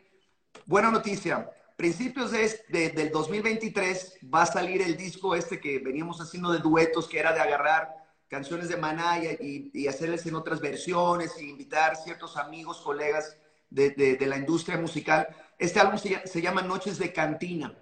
Buena 0.64 0.90
noticia, 0.90 1.48
principios 1.76 2.32
de, 2.32 2.60
de, 2.68 2.90
del 2.90 3.12
2023 3.12 4.18
va 4.34 4.42
a 4.42 4.46
salir 4.46 4.82
el 4.82 4.96
disco 4.96 5.36
este 5.36 5.60
que 5.60 5.78
veníamos 5.78 6.20
haciendo 6.20 6.50
de 6.50 6.58
duetos, 6.58 7.06
que 7.06 7.20
era 7.20 7.32
de 7.32 7.38
agarrar 7.38 7.94
canciones 8.26 8.68
de 8.68 8.78
Maná 8.78 9.22
y, 9.22 9.70
y 9.72 9.86
hacerles 9.86 10.26
en 10.26 10.34
otras 10.34 10.60
versiones 10.60 11.36
e 11.36 11.44
invitar 11.44 11.94
ciertos 11.94 12.36
amigos, 12.36 12.80
colegas 12.80 13.36
de, 13.70 13.90
de, 13.90 14.26
la 14.26 14.38
industria 14.38 14.76
musical. 14.76 15.28
Este 15.56 15.78
álbum 15.78 15.98
se, 15.98 16.26
se 16.26 16.42
llama 16.42 16.62
Noches 16.62 16.98
de 16.98 17.12
Cantina 17.12 17.72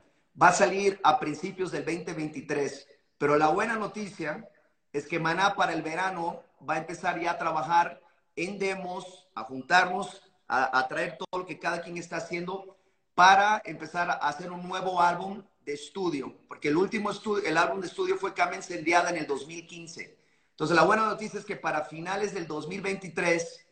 va 0.40 0.48
a 0.48 0.52
salir 0.52 1.00
a 1.02 1.18
principios 1.18 1.70
del 1.70 1.84
2023. 1.84 2.86
Pero 3.18 3.36
la 3.36 3.48
buena 3.48 3.76
noticia 3.76 4.48
es 4.92 5.06
que 5.06 5.18
Maná 5.18 5.54
para 5.54 5.72
el 5.72 5.82
verano 5.82 6.42
va 6.68 6.74
a 6.74 6.78
empezar 6.78 7.20
ya 7.20 7.32
a 7.32 7.38
trabajar 7.38 8.00
en 8.36 8.58
demos, 8.58 9.28
a 9.34 9.44
juntarnos, 9.44 10.22
a, 10.46 10.86
traer 10.88 11.16
todo 11.16 11.40
lo 11.40 11.46
que 11.46 11.58
cada 11.58 11.80
quien 11.80 11.96
está 11.96 12.16
haciendo 12.16 12.76
para 13.14 13.62
empezar 13.64 14.10
a 14.10 14.14
hacer 14.14 14.52
un 14.52 14.66
nuevo 14.68 15.00
álbum 15.00 15.42
de 15.64 15.72
estudio, 15.72 16.36
porque 16.46 16.68
el 16.68 16.76
último 16.76 17.10
el 17.44 17.56
álbum 17.56 17.80
de 17.80 17.86
estudio 17.86 18.16
fue 18.16 18.34
Cama 18.34 18.56
Encendiada 18.56 19.10
en 19.10 19.16
el 19.16 19.26
2015. 19.26 20.18
Entonces, 20.50 20.76
la 20.76 20.84
buena 20.84 21.06
noticia 21.06 21.40
es 21.40 21.46
que 21.46 21.56
para 21.56 21.84
finales 21.84 22.34
del 22.34 22.46
2023 22.46 23.66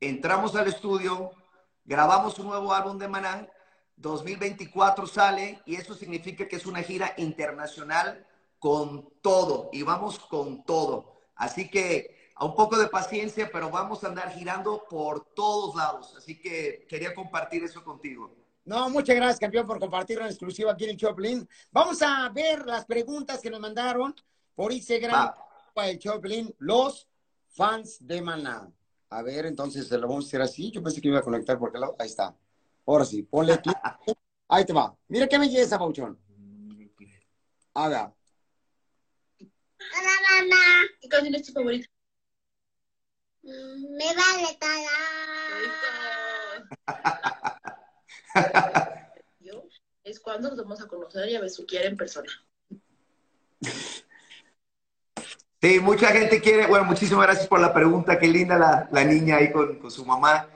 entramos 0.00 0.54
al 0.54 0.68
estudio, 0.68 1.32
grabamos 1.84 2.38
un 2.38 2.48
nuevo 2.48 2.74
álbum 2.74 2.98
de 2.98 3.08
Maná 3.08 3.48
2024 3.98 5.06
sale 5.06 5.60
y 5.66 5.76
eso 5.76 5.94
significa 5.94 6.46
que 6.46 6.56
es 6.56 6.66
una 6.66 6.82
gira 6.82 7.14
internacional 7.18 8.26
con 8.58 9.10
todo 9.20 9.70
y 9.72 9.82
vamos 9.82 10.18
con 10.18 10.64
todo. 10.64 11.14
Así 11.34 11.68
que 11.68 12.30
a 12.34 12.44
un 12.44 12.54
poco 12.54 12.78
de 12.78 12.88
paciencia, 12.88 13.50
pero 13.52 13.70
vamos 13.70 14.02
a 14.04 14.08
andar 14.08 14.30
girando 14.30 14.84
por 14.88 15.34
todos 15.34 15.74
lados. 15.74 16.14
Así 16.16 16.40
que 16.40 16.86
quería 16.88 17.14
compartir 17.14 17.64
eso 17.64 17.82
contigo. 17.82 18.34
No, 18.64 18.88
muchas 18.90 19.16
gracias, 19.16 19.40
campeón, 19.40 19.66
por 19.66 19.80
compartirlo 19.80 20.24
en 20.24 20.30
exclusiva 20.30 20.72
aquí 20.72 20.84
en 20.84 20.90
el 20.90 20.96
Choplin. 20.96 21.48
Vamos 21.72 22.00
a 22.02 22.28
ver 22.28 22.66
las 22.66 22.84
preguntas 22.84 23.40
que 23.40 23.50
nos 23.50 23.60
mandaron 23.60 24.14
por 24.54 24.72
Instagram 24.72 25.32
para 25.74 25.88
el 25.88 25.98
Choplin, 25.98 26.54
los 26.58 27.08
fans 27.48 27.96
de 28.00 28.20
Maná. 28.20 28.70
A 29.10 29.22
ver, 29.22 29.46
entonces 29.46 29.90
lo 29.90 30.06
vamos 30.06 30.26
a 30.26 30.28
hacer 30.28 30.42
así. 30.42 30.70
Yo 30.70 30.82
pensé 30.82 31.00
que 31.00 31.08
iba 31.08 31.18
a 31.18 31.22
conectar 31.22 31.58
por 31.58 31.72
qué 31.72 31.78
lado. 31.78 31.96
Ahí 31.98 32.08
está. 32.08 32.36
Ahora 32.88 33.04
sí, 33.04 33.22
ponle 33.22 33.60
clic. 33.60 33.76
Ahí 34.48 34.64
te 34.64 34.72
va. 34.72 34.96
Mira 35.08 35.28
qué 35.28 35.38
belleza, 35.38 35.78
Pauchón. 35.78 36.18
A 37.74 37.88
ver. 37.88 37.98
Hola, 39.38 40.14
mamá. 40.30 40.86
¿Qué 40.98 41.06
canción 41.06 41.34
es 41.34 41.46
tu 41.46 41.52
favorita? 41.52 41.86
Me 43.42 44.14
vale 44.14 44.58
todo. 44.58 44.88
es 50.04 50.18
cuando 50.20 50.48
nos 50.48 50.56
vamos 50.56 50.80
a 50.80 50.88
conocer 50.88 51.28
y 51.28 51.36
a 51.36 51.42
besuquear 51.42 51.84
en 51.84 51.96
persona. 51.98 52.32
Sí, 55.60 55.78
mucha 55.80 56.08
gente 56.08 56.40
quiere, 56.40 56.66
bueno, 56.68 56.86
muchísimas 56.86 57.26
gracias 57.26 57.48
por 57.48 57.60
la 57.60 57.74
pregunta, 57.74 58.18
qué 58.18 58.28
linda 58.28 58.56
la, 58.56 58.88
la 58.90 59.04
niña 59.04 59.36
ahí 59.36 59.52
con, 59.52 59.78
con, 59.78 59.90
su 59.90 60.06
mamá. 60.06 60.48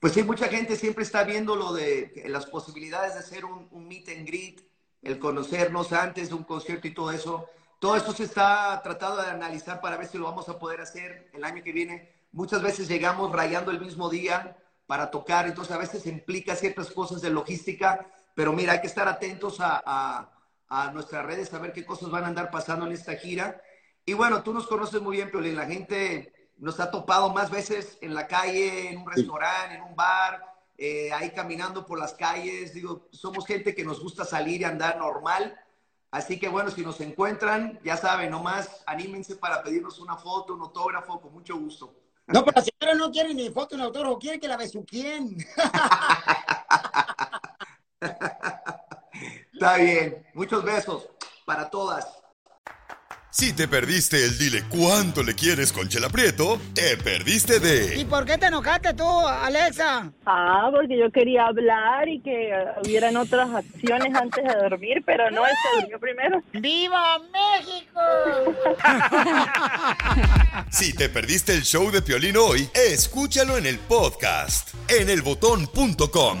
Pues 0.00 0.12
sí, 0.12 0.22
mucha 0.22 0.46
gente 0.48 0.76
siempre 0.76 1.02
está 1.02 1.24
viendo 1.24 1.56
lo 1.56 1.72
de 1.72 2.22
las 2.26 2.46
posibilidades 2.46 3.14
de 3.14 3.20
hacer 3.20 3.44
un, 3.44 3.66
un 3.72 3.88
meet 3.88 4.08
and 4.10 4.26
greet, 4.26 4.60
el 5.02 5.18
conocernos 5.18 5.92
antes 5.92 6.28
de 6.28 6.36
un 6.36 6.44
concierto 6.44 6.86
y 6.86 6.94
todo 6.94 7.10
eso. 7.10 7.48
Todo 7.80 7.96
esto 7.96 8.12
se 8.12 8.24
está 8.24 8.80
tratando 8.82 9.22
de 9.22 9.30
analizar 9.30 9.80
para 9.80 9.96
ver 9.96 10.06
si 10.06 10.16
lo 10.16 10.24
vamos 10.24 10.48
a 10.48 10.58
poder 10.58 10.80
hacer 10.80 11.30
el 11.32 11.42
año 11.42 11.64
que 11.64 11.72
viene. 11.72 12.12
Muchas 12.30 12.62
veces 12.62 12.86
llegamos 12.86 13.32
rayando 13.32 13.72
el 13.72 13.80
mismo 13.80 14.08
día 14.08 14.56
para 14.86 15.10
tocar, 15.10 15.46
entonces 15.46 15.74
a 15.74 15.78
veces 15.78 16.06
implica 16.06 16.54
ciertas 16.54 16.90
cosas 16.92 17.20
de 17.20 17.30
logística, 17.30 18.06
pero 18.34 18.52
mira, 18.52 18.74
hay 18.74 18.80
que 18.80 18.86
estar 18.86 19.08
atentos 19.08 19.60
a, 19.60 19.82
a, 19.84 20.32
a 20.68 20.92
nuestras 20.92 21.26
redes, 21.26 21.52
a 21.52 21.58
ver 21.58 21.72
qué 21.72 21.84
cosas 21.84 22.10
van 22.10 22.22
a 22.24 22.28
andar 22.28 22.50
pasando 22.50 22.86
en 22.86 22.92
esta 22.92 23.16
gira. 23.16 23.60
Y 24.06 24.12
bueno, 24.12 24.44
tú 24.44 24.54
nos 24.54 24.68
conoces 24.68 25.02
muy 25.02 25.16
bien, 25.16 25.30
Piolín, 25.30 25.56
la 25.56 25.66
gente 25.66 26.32
nos 26.58 26.80
ha 26.80 26.90
topado 26.90 27.30
más 27.30 27.50
veces 27.50 27.98
en 28.00 28.14
la 28.14 28.26
calle, 28.26 28.90
en 28.90 28.98
un 28.98 29.10
restaurante, 29.10 29.76
en 29.76 29.82
un 29.82 29.96
bar, 29.96 30.44
eh, 30.76 31.12
ahí 31.12 31.30
caminando 31.30 31.86
por 31.86 31.98
las 31.98 32.14
calles. 32.14 32.74
Digo, 32.74 33.08
somos 33.10 33.46
gente 33.46 33.74
que 33.74 33.84
nos 33.84 34.00
gusta 34.00 34.24
salir 34.24 34.60
y 34.60 34.64
andar 34.64 34.98
normal 34.98 35.58
Así 36.10 36.38
que 36.38 36.48
bueno, 36.48 36.70
si 36.70 36.80
nos 36.82 37.00
encuentran, 37.00 37.78
ya 37.84 37.96
saben, 37.96 38.30
nomás 38.30 38.82
anímense 38.86 39.36
para 39.36 39.62
pedirnos 39.62 39.98
una 39.98 40.16
foto, 40.16 40.54
un 40.54 40.62
autógrafo, 40.62 41.20
con 41.20 41.34
mucho 41.34 41.58
gusto. 41.58 41.94
No, 42.26 42.44
pero 42.44 42.56
la 42.56 42.64
señora 42.64 42.94
no 42.94 43.10
quiere 43.10 43.34
ni 43.34 43.50
foto 43.50 43.76
ni 43.76 43.82
autógrafo, 43.82 44.18
quiere 44.18 44.40
que 44.40 44.48
la 44.48 44.56
besuquien. 44.56 45.36
Está 49.52 49.76
bien. 49.76 50.26
Muchos 50.32 50.64
besos 50.64 51.10
para 51.44 51.68
todas. 51.68 52.06
Si 53.30 53.52
te 53.52 53.68
perdiste 53.68 54.24
el 54.24 54.38
dile 54.38 54.64
cuánto 54.70 55.22
le 55.22 55.34
quieres 55.34 55.70
con 55.70 55.86
Chela 55.86 56.08
Prieto, 56.08 56.58
te 56.72 56.96
perdiste 56.96 57.60
de. 57.60 58.00
¿Y 58.00 58.06
por 58.06 58.24
qué 58.24 58.38
te 58.38 58.46
enojaste 58.46 58.94
tú, 58.94 59.04
Alexa? 59.04 60.10
Ah, 60.24 60.70
porque 60.72 60.98
yo 60.98 61.12
quería 61.12 61.44
hablar 61.46 62.08
y 62.08 62.20
que 62.20 62.50
hubieran 62.82 63.18
otras 63.18 63.50
acciones 63.50 64.14
antes 64.14 64.42
de 64.42 64.54
dormir, 64.54 65.02
pero 65.04 65.30
no, 65.30 65.46
él 65.46 65.52
se 65.62 65.80
durmió 65.80 66.00
primero. 66.00 66.42
¡Viva 66.54 67.18
México! 67.18 68.00
si 70.70 70.94
te 70.94 71.10
perdiste 71.10 71.52
el 71.52 71.64
show 71.64 71.90
de 71.90 72.00
Piolín 72.00 72.38
hoy, 72.38 72.66
escúchalo 72.72 73.58
en 73.58 73.66
el 73.66 73.78
podcast, 73.78 74.74
en 74.88 75.10
elbotón.com. 75.10 76.38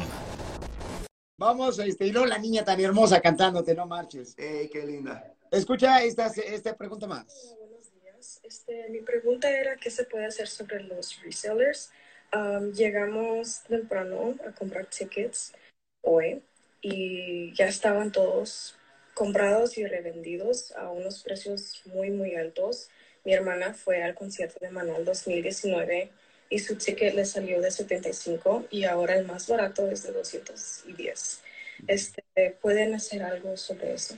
Vamos, 1.36 1.78
este, 1.80 2.06
y 2.06 2.12
luego 2.12 2.26
la 2.26 2.38
niña 2.38 2.64
tan 2.64 2.80
hermosa 2.80 3.20
cantándote, 3.20 3.74
no 3.74 3.86
marches. 3.86 4.34
¡Ey, 4.38 4.70
qué 4.70 4.86
linda! 4.86 5.37
Escucha 5.50 6.02
esta, 6.02 6.26
esta 6.26 6.76
pregunta 6.76 7.06
más. 7.06 7.54
buenos 7.58 7.90
días. 8.02 8.40
Este, 8.42 8.88
mi 8.90 9.00
pregunta 9.00 9.50
era 9.50 9.76
qué 9.76 9.90
se 9.90 10.04
puede 10.04 10.26
hacer 10.26 10.46
sobre 10.46 10.82
los 10.82 11.22
resellers. 11.22 11.90
Um, 12.34 12.72
llegamos 12.72 13.62
temprano 13.62 14.34
a 14.46 14.52
comprar 14.52 14.86
tickets 14.86 15.54
hoy 16.02 16.42
y 16.82 17.54
ya 17.54 17.66
estaban 17.66 18.12
todos 18.12 18.76
comprados 19.14 19.78
y 19.78 19.86
revendidos 19.86 20.72
a 20.72 20.90
unos 20.90 21.22
precios 21.22 21.80
muy, 21.86 22.10
muy 22.10 22.34
altos. 22.34 22.90
Mi 23.24 23.32
hermana 23.32 23.72
fue 23.72 24.02
al 24.02 24.14
concierto 24.14 24.58
de 24.60 24.70
Manuel 24.70 25.06
2019 25.06 26.10
y 26.50 26.58
su 26.58 26.76
ticket 26.76 27.14
le 27.14 27.24
salió 27.24 27.62
de 27.62 27.70
75 27.70 28.66
y 28.70 28.84
ahora 28.84 29.16
el 29.16 29.26
más 29.26 29.48
barato 29.48 29.90
es 29.90 30.02
de 30.02 30.12
210. 30.12 31.40
Este, 31.86 32.50
¿Pueden 32.60 32.94
hacer 32.94 33.22
algo 33.22 33.56
sobre 33.56 33.94
eso? 33.94 34.14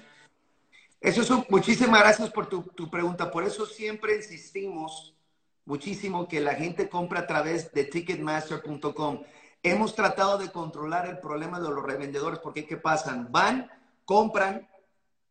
Eso 1.00 1.22
es 1.22 1.50
muchísimas 1.50 2.00
gracias 2.00 2.28
por 2.28 2.46
tu, 2.46 2.62
tu, 2.62 2.90
pregunta. 2.90 3.30
Por 3.30 3.44
eso 3.44 3.64
siempre 3.64 4.16
insistimos 4.16 5.16
muchísimo 5.64 6.28
que 6.28 6.40
la 6.40 6.54
gente 6.54 6.90
compra 6.90 7.20
a 7.20 7.26
través 7.26 7.72
de 7.72 7.84
ticketmaster.com. 7.84 9.22
Hemos 9.62 9.94
tratado 9.94 10.36
de 10.36 10.52
controlar 10.52 11.06
el 11.06 11.18
problema 11.18 11.58
de 11.58 11.70
los 11.70 11.82
revendedores 11.82 12.38
porque 12.40 12.66
¿qué 12.66 12.76
pasan? 12.76 13.32
Van, 13.32 13.70
compran, 14.04 14.68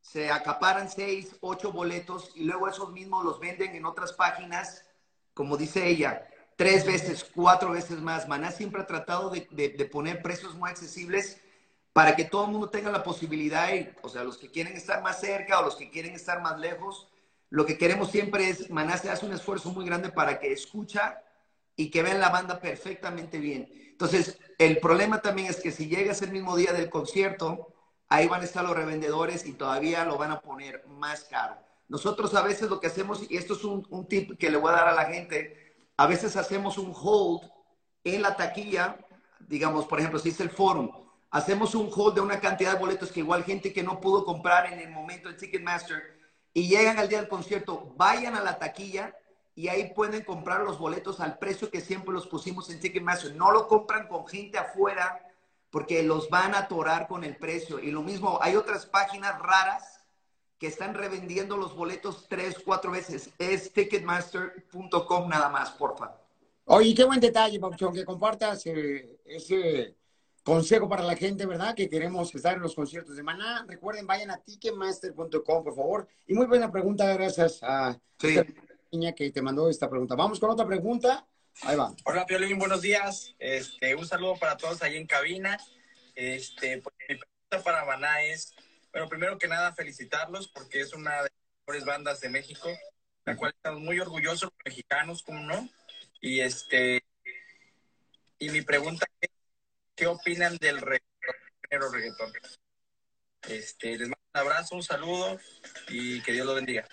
se 0.02 0.32
acaparan 0.32 0.90
seis, 0.90 1.36
ocho 1.40 1.72
boletos 1.72 2.32
y 2.34 2.46
luego 2.46 2.68
esos 2.68 2.92
mismos 2.92 3.24
los 3.24 3.40
venden 3.40 3.76
en 3.76 3.86
otras 3.86 4.14
páginas, 4.14 4.86
como 5.36 5.56
dice 5.56 5.88
ella, 5.88 6.28
tres 6.56 6.84
veces, 6.84 7.24
cuatro 7.24 7.72
veces 7.72 8.02
más. 8.02 8.28
Maná 8.28 8.50
siempre 8.52 8.82
ha 8.82 8.88
tratado 8.88 9.30
de, 9.30 9.48
de, 9.52 9.70
de 9.70 9.86
poner 9.86 10.24
precios 10.24 10.56
muy 10.56 10.72
accesibles 10.72 11.40
para 12.00 12.16
que 12.16 12.24
todo 12.24 12.46
el 12.46 12.52
mundo 12.52 12.70
tenga 12.70 12.90
la 12.92 13.04
posibilidad, 13.04 13.68
o 14.02 14.08
sea, 14.08 14.24
los 14.24 14.38
que 14.38 14.50
quieren 14.50 14.72
estar 14.78 15.04
más 15.04 15.20
cerca 15.20 15.60
o 15.60 15.66
los 15.66 15.76
que 15.76 15.90
quieren 15.90 16.14
estar 16.14 16.42
más 16.42 16.58
lejos, 16.58 17.10
lo 17.50 17.66
que 17.66 17.78
queremos 17.78 18.10
siempre 18.10 18.48
es, 18.48 18.70
Maná 18.70 18.98
se 18.98 19.10
hace 19.10 19.26
un 19.26 19.34
esfuerzo 19.34 19.72
muy 19.72 19.86
grande 19.86 20.08
para 20.08 20.40
que 20.40 20.54
escucha 20.54 21.22
y 21.76 21.92
que 21.92 22.02
vean 22.02 22.22
la 22.22 22.30
banda 22.30 22.62
perfectamente 22.62 23.38
bien. 23.38 23.68
Entonces, 23.92 24.40
el 24.60 24.80
problema 24.80 25.22
también 25.22 25.50
es 25.50 25.60
que 25.60 25.74
si 25.74 25.90
llegas 25.90 26.22
el 26.22 26.32
mismo 26.32 26.56
día 26.56 26.72
del 26.72 26.90
concierto, 26.90 27.74
ahí 28.08 28.30
van 28.30 28.44
a 28.44 28.46
estar 28.46 28.64
los 28.64 28.78
revendedores 28.78 29.46
y 29.46 29.52
todavía 29.52 30.06
lo 30.06 30.18
van 30.18 30.32
a 30.32 30.40
poner 30.40 30.88
más 30.88 31.26
caro. 31.26 31.58
Nosotros 31.90 32.34
a 32.34 32.44
veces 32.44 32.70
lo 32.70 32.80
que 32.80 32.88
hacemos, 32.88 33.30
y 33.30 33.36
esto 33.36 33.56
es 33.56 33.66
un, 33.66 33.86
un 33.90 34.08
tip 34.08 34.38
que 34.38 34.50
le 34.50 34.56
voy 34.56 34.70
a 34.70 34.78
dar 34.78 34.88
a 34.88 34.94
la 34.94 35.08
gente, 35.08 35.76
a 35.98 36.08
veces 36.08 36.38
hacemos 36.38 36.78
un 36.78 36.94
hold 36.96 37.42
en 38.06 38.22
la 38.22 38.38
taquilla, 38.38 38.98
digamos, 39.50 39.86
por 39.86 40.00
ejemplo, 40.00 40.18
si 40.18 40.30
es 40.30 40.40
el 40.40 40.50
forum, 40.50 41.09
hacemos 41.32 41.76
un 41.76 41.90
hold 41.94 42.16
de 42.16 42.22
una 42.22 42.40
cantidad 42.40 42.74
de 42.74 42.80
boletos 42.80 43.12
que 43.12 43.20
igual 43.20 43.44
gente 43.44 43.74
que 43.74 43.84
no 43.84 44.00
pudo 44.00 44.26
comprar 44.26 44.72
en 44.72 44.80
el 44.80 44.90
momento 44.90 45.30
del 45.30 45.38
Ticketmaster 45.38 46.20
y 46.54 46.68
llegan 46.68 46.98
al 46.98 47.08
día 47.08 47.20
del 47.20 47.30
concierto, 47.30 47.94
vayan 47.96 48.36
a 48.36 48.44
la 48.44 48.58
taquilla 48.58 49.16
y 49.56 49.68
ahí 49.68 49.94
pueden 49.94 50.24
comprar 50.24 50.62
los 50.62 50.80
boletos 50.80 51.20
al 51.20 51.38
precio 51.38 51.70
que 51.70 51.82
siempre 51.82 52.14
los 52.14 52.28
pusimos 52.28 52.70
en 52.70 52.80
Ticketmaster. 52.80 53.36
No 53.36 53.52
lo 53.52 53.68
compran 53.68 54.08
con 54.08 54.26
gente 54.26 54.58
afuera 54.58 55.22
porque 55.70 56.02
los 56.02 56.30
van 56.30 56.56
a 56.56 56.60
atorar 56.60 57.08
con 57.08 57.24
el 57.24 57.36
precio. 57.36 57.80
Y 57.80 57.92
lo 57.92 58.02
mismo, 58.02 58.40
hay 58.42 58.56
otras 58.56 58.86
páginas 58.86 59.38
raras 59.40 60.00
que 60.58 60.68
están 60.68 60.94
revendiendo 60.94 61.58
los 61.58 61.76
boletos 61.76 62.26
tres, 62.30 62.58
cuatro 62.64 62.92
veces. 62.92 63.32
Es 63.38 63.72
ticketmaster.com 63.74 65.30
nada 65.30 65.50
más, 65.50 65.72
porfa. 65.72 66.16
Oye, 66.66 66.94
qué 66.96 67.04
buen 67.04 67.20
detalle, 67.20 67.60
Pauchón, 67.60 67.94
que 67.94 68.06
compartas 68.06 68.66
eh, 68.66 69.20
ese 69.26 69.99
consejo 70.50 70.90
para 70.90 71.04
la 71.04 71.16
gente, 71.16 71.46
¿verdad? 71.46 71.76
Que 71.76 71.88
queremos 71.88 72.34
estar 72.34 72.56
en 72.56 72.62
los 72.64 72.74
conciertos 72.74 73.16
de 73.16 73.22
Maná. 73.22 73.64
Recuerden, 73.68 74.08
vayan 74.08 74.32
a 74.32 74.38
ticketmaster.com, 74.38 75.64
por 75.64 75.76
favor. 75.76 76.08
Y 76.26 76.34
muy 76.34 76.48
buena 76.48 76.72
pregunta, 76.72 77.06
gracias 77.14 77.60
a 77.62 77.94
sí. 78.18 78.30
esta 78.30 78.52
niña 78.92 79.14
que 79.14 79.30
te 79.30 79.44
mandó 79.44 79.70
esta 79.70 79.88
pregunta. 79.88 80.16
Vamos 80.16 80.40
con 80.40 80.50
otra 80.50 80.66
pregunta. 80.66 81.28
Ahí 81.62 81.76
va. 81.76 81.94
Hola, 82.04 82.26
Piolín, 82.26 82.58
buenos 82.58 82.82
días. 82.82 83.36
Este, 83.38 83.94
un 83.94 84.08
saludo 84.08 84.38
para 84.38 84.58
todos 84.58 84.82
ahí 84.82 84.98
en 84.98 85.06
cabina. 85.06 85.56
Este, 86.16 86.82
pues, 86.82 86.96
mi 87.08 87.16
pregunta 87.16 87.64
para 87.64 87.86
Maná 87.86 88.24
es, 88.24 88.56
bueno, 88.92 89.08
primero 89.08 89.38
que 89.38 89.48
nada, 89.48 89.76
felicitarlos 89.76 90.48
porque 90.48 90.82
es 90.82 90.94
una 90.94 91.18
de 91.18 91.22
las 91.30 91.32
mejores 91.68 91.86
bandas 91.86 92.22
de 92.22 92.30
México, 92.30 92.70
la 93.24 93.38
cual 93.38 93.54
estamos 93.56 93.82
muy 93.82 94.00
orgullosos 94.00 94.50
los 94.50 94.66
mexicanos, 94.66 95.22
como 95.22 95.42
no. 95.42 95.70
Y 96.22 96.40
este, 96.40 97.04
y 98.40 98.50
mi 98.50 98.64
pregunta 98.64 99.06
es, 99.22 99.30
¿qué 100.00 100.08
opinan 100.08 100.56
del 100.58 100.80
reggaetón? 100.80 101.94
reggaetón? 101.94 102.32
Este, 103.50 103.98
les 103.98 104.08
mando 104.08 104.18
un 104.34 104.40
abrazo, 104.40 104.76
un 104.76 104.84
saludo 104.84 105.38
y 105.90 106.22
que 106.22 106.32
Dios 106.32 106.48
lo 106.48 106.56
bendiga. 106.56 106.88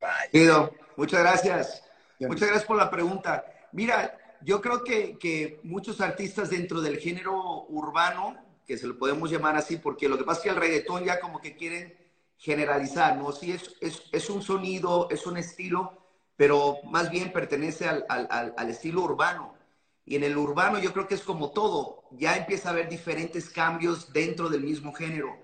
Bye. 0.00 0.30
Guido, 0.32 0.74
muchas 0.96 1.20
gracias. 1.20 1.82
Muchas 2.20 2.48
gracias 2.48 2.64
por 2.64 2.76
la 2.76 2.90
pregunta. 2.90 3.44
Mira, 3.72 4.16
yo 4.40 4.60
creo 4.60 4.84
que, 4.84 5.18
que, 5.18 5.60
muchos 5.64 6.00
artistas 6.00 6.50
dentro 6.50 6.80
del 6.80 6.98
género 6.98 7.64
urbano, 7.68 8.36
que 8.66 8.78
se 8.78 8.86
lo 8.86 8.96
podemos 8.96 9.30
llamar 9.30 9.56
así, 9.56 9.76
porque 9.76 10.08
lo 10.08 10.16
que 10.16 10.24
pasa 10.24 10.38
es 10.38 10.44
que 10.44 10.50
el 10.50 10.56
reggaetón 10.56 11.04
ya 11.04 11.18
como 11.18 11.40
que 11.40 11.56
quieren 11.56 11.98
generalizar, 12.38 13.16
¿no? 13.16 13.32
Sí, 13.32 13.52
es, 13.52 13.74
es, 13.80 14.02
es 14.12 14.30
un 14.30 14.42
sonido, 14.42 15.08
es 15.10 15.26
un 15.26 15.36
estilo, 15.36 16.06
pero 16.36 16.78
más 16.84 17.10
bien 17.10 17.32
pertenece 17.32 17.88
al, 17.88 18.06
al, 18.08 18.54
al 18.56 18.70
estilo 18.70 19.02
urbano. 19.02 19.61
Y 20.04 20.16
en 20.16 20.24
el 20.24 20.36
urbano 20.36 20.78
yo 20.78 20.92
creo 20.92 21.06
que 21.06 21.14
es 21.14 21.22
como 21.22 21.52
todo, 21.52 22.04
ya 22.12 22.36
empieza 22.36 22.68
a 22.68 22.72
haber 22.72 22.88
diferentes 22.88 23.48
cambios 23.48 24.12
dentro 24.12 24.48
del 24.48 24.62
mismo 24.62 24.92
género. 24.92 25.36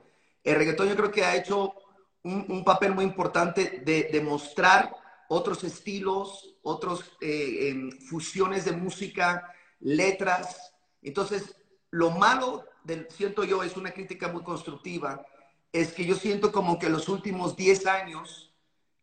El 0.42 0.56
reggaetón 0.56 0.88
yo 0.88 0.96
creo 0.96 1.10
que 1.10 1.24
ha 1.24 1.36
hecho 1.36 1.74
un, 2.22 2.64
papel 2.64 2.94
muy 2.94 3.04
importante 3.04 3.82
de, 3.84 4.08
de, 4.12 4.20
mostrar 4.20 4.94
otros 5.28 5.62
estilos, 5.64 6.56
otras 6.62 7.00
eh, 7.20 7.90
fusiones 8.08 8.64
de 8.64 8.72
música, 8.72 9.54
letras. 9.80 10.74
Entonces, 11.02 11.56
lo 11.90 12.10
malo, 12.10 12.64
del, 12.84 13.06
siento 13.10 13.44
yo, 13.44 13.62
es 13.62 13.76
una 13.76 13.92
crítica 13.92 14.28
muy 14.28 14.42
constructiva, 14.42 15.24
es 15.72 15.92
que 15.92 16.04
yo 16.04 16.16
siento 16.16 16.50
como 16.50 16.78
que 16.78 16.88
los 16.88 17.08
últimos 17.08 17.56
10 17.56 17.86
años, 17.86 18.54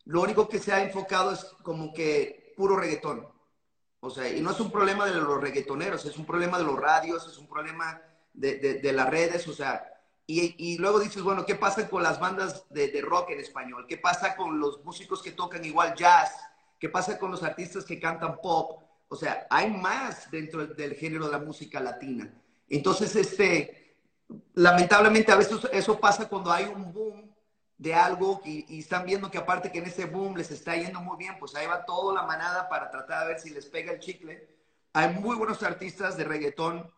lo 0.03 0.21
único 0.21 0.50
que 0.50 0.59
se 0.59 0.74
ha 0.74 0.83
enfocado 0.83 1.31
es 1.31 1.43
como 1.63 1.93
que 1.93 2.53
puro 2.57 2.75
reggaetón. 2.77 3.27
O 4.05 4.12
sea, 4.12 4.29
y 4.29 4.39
no 4.39 4.51
es 4.51 4.59
un 4.59 4.71
problema 4.71 5.07
de 5.07 5.15
los 5.15 5.41
reggaetoneros, 5.41 6.05
es 6.05 6.15
un 6.17 6.27
problema 6.27 6.59
de 6.59 6.63
los 6.63 6.79
radios, 6.79 7.27
es 7.27 7.39
un 7.39 7.47
problema 7.47 8.00
de, 8.35 8.79
de, 8.79 8.93
las 8.93 9.09
redes, 9.09 9.47
o 9.47 9.53
sea, 9.53 9.83
y, 10.27 10.53
y, 10.59 10.77
luego 10.77 11.00
dices, 11.00 11.24
bueno, 11.24 11.43
¿qué 11.43 11.55
pasa 11.55 11.89
con 11.89 12.03
las 12.03 12.19
bandas 12.19 12.65
de, 12.69 12.89
de, 12.89 13.01
rock 13.01 13.31
en 13.31 13.39
español? 13.39 13.88
¿Qué 13.88 13.97
pasa 13.97 14.35
con 14.35 14.59
los 14.59 14.83
músicos 14.83 15.24
que 15.24 15.31
tocan 15.31 15.65
igual 15.65 15.95
jazz? 15.95 16.35
¿Qué 16.79 16.88
pasa 16.88 17.17
con 17.17 17.31
los 17.31 17.41
artistas 17.41 17.83
que 17.83 18.00
cantan 18.00 18.39
pop? 18.41 18.83
O 19.07 19.15
sea, 19.15 19.47
hay 19.50 19.71
más 19.71 20.29
dentro 20.29 20.67
del 20.67 20.93
género 20.93 21.25
de 21.25 21.31
la 21.31 21.39
música 21.39 21.79
latina. 21.79 22.31
Entonces, 22.69 23.15
este, 23.15 23.97
lamentablemente 24.53 25.31
a 25.31 25.38
veces 25.38 25.59
eso 25.71 26.00
pasa 26.00 26.29
cuando 26.29 26.51
hay 26.51 26.65
un 26.65 26.93
boom 26.93 27.35
de 27.77 27.94
algo 27.94 28.41
y, 28.46 28.79
están 28.79 29.05
viendo 29.05 29.29
que 29.29 29.38
aparte 29.38 29.72
que 29.72 29.79
en 29.79 29.86
ese 29.86 30.05
boom 30.05 30.36
les 30.38 30.51
está 30.51 30.75
yendo 30.75 31.01
muy 31.01 31.17
bien, 31.17 31.36
pues 31.39 31.55
ahí 31.55 31.67
va 31.67 31.86
toda 31.86 32.13
la 32.13 32.24
manada 32.24 32.70
para 32.70 32.89
tratar 32.89 33.22
de 33.22 33.34
ver 33.34 33.39
si 33.39 33.50
les 33.50 33.65
pega 33.65 33.91
el 33.91 34.00
chicle. 34.00 34.48
Hay 34.94 35.13
muy 35.13 35.36
buenos 35.36 35.62
artistas 35.63 36.15
de 36.15 36.24
reggaetón, 36.24 36.89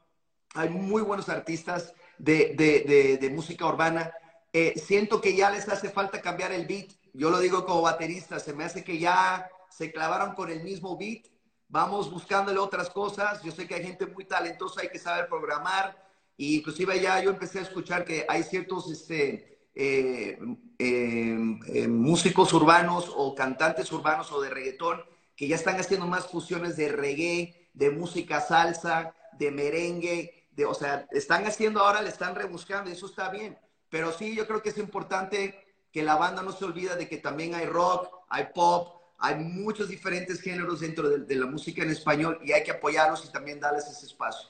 hay 0.53 0.69
muy 0.69 1.01
buenos 1.01 1.29
artistas 1.29 1.93
de, 2.17 2.53
de, 2.55 3.17
de, 3.19 3.29
música 3.29 3.65
urbana. 3.65 4.13
Eh, 4.53 4.73
siento 4.77 5.19
que 5.19 5.35
ya 5.35 5.49
les 5.49 5.67
hace 5.67 5.89
falta 5.89 6.21
cambiar 6.21 6.51
el 6.51 6.67
beat. 6.67 6.91
Yo 7.13 7.29
lo 7.31 7.39
digo 7.39 7.65
como 7.65 7.81
baterista, 7.81 8.39
se 8.39 8.53
me 8.53 8.63
hace 8.63 8.83
que 8.83 8.99
ya 8.99 9.49
se 9.69 9.91
clavaron 9.91 10.35
con 10.35 10.51
el 10.51 10.63
mismo 10.63 10.97
beat. 10.97 11.25
Vamos 11.69 12.11
buscándole 12.11 12.59
otras 12.59 12.89
cosas. 12.89 13.41
Yo 13.41 13.51
sé 13.51 13.67
que 13.67 13.75
hay 13.75 13.83
gente 13.83 14.05
muy 14.05 14.25
talentosa, 14.25 14.81
hay 14.81 14.89
que 14.89 14.99
saber 14.99 15.27
programar. 15.27 15.97
Y 16.37 16.57
inclusive 16.57 16.99
ya 17.01 17.21
yo 17.21 17.31
empecé 17.31 17.59
a 17.59 17.63
escuchar 17.63 18.05
que 18.05 18.25
hay 18.29 18.43
ciertos 18.43 18.91
este, 18.91 19.56
eh, 19.79 20.39
em, 20.79 21.59
em, 21.67 21.87
músicos 21.87 22.51
urbanos 22.51 23.13
o 23.15 23.35
cantantes 23.35 23.91
urbanos 23.91 24.31
o 24.31 24.41
de 24.41 24.49
reggaetón 24.49 25.03
que 25.35 25.47
ya 25.47 25.55
están 25.55 25.79
haciendo 25.79 26.07
más 26.07 26.25
fusiones 26.25 26.75
de 26.77 26.89
reggae, 26.89 27.69
de 27.75 27.91
música 27.91 28.41
salsa, 28.41 29.13
de 29.37 29.51
merengue, 29.51 30.47
de, 30.49 30.65
o 30.65 30.73
sea, 30.73 31.07
están 31.11 31.45
haciendo 31.45 31.81
ahora, 31.81 32.01
le 32.01 32.09
están 32.09 32.33
rebuscando 32.33 32.89
y 32.89 32.93
eso 32.93 33.05
está 33.05 33.29
bien. 33.29 33.55
Pero 33.91 34.11
sí, 34.11 34.35
yo 34.35 34.47
creo 34.47 34.63
que 34.63 34.69
es 34.69 34.79
importante 34.79 35.63
que 35.91 36.01
la 36.01 36.15
banda 36.15 36.41
no 36.41 36.53
se 36.53 36.65
olvida 36.65 36.95
de 36.95 37.07
que 37.07 37.17
también 37.17 37.53
hay 37.53 37.67
rock, 37.67 38.09
hay 38.29 38.47
pop, 38.55 38.99
hay 39.19 39.35
muchos 39.35 39.89
diferentes 39.89 40.41
géneros 40.41 40.79
dentro 40.79 41.07
de, 41.07 41.19
de 41.19 41.35
la 41.35 41.45
música 41.45 41.83
en 41.83 41.91
español 41.91 42.39
y 42.43 42.51
hay 42.51 42.63
que 42.63 42.71
apoyarlos 42.71 43.23
y 43.25 43.31
también 43.31 43.59
darles 43.59 43.85
ese 43.85 44.07
espacio. 44.07 44.49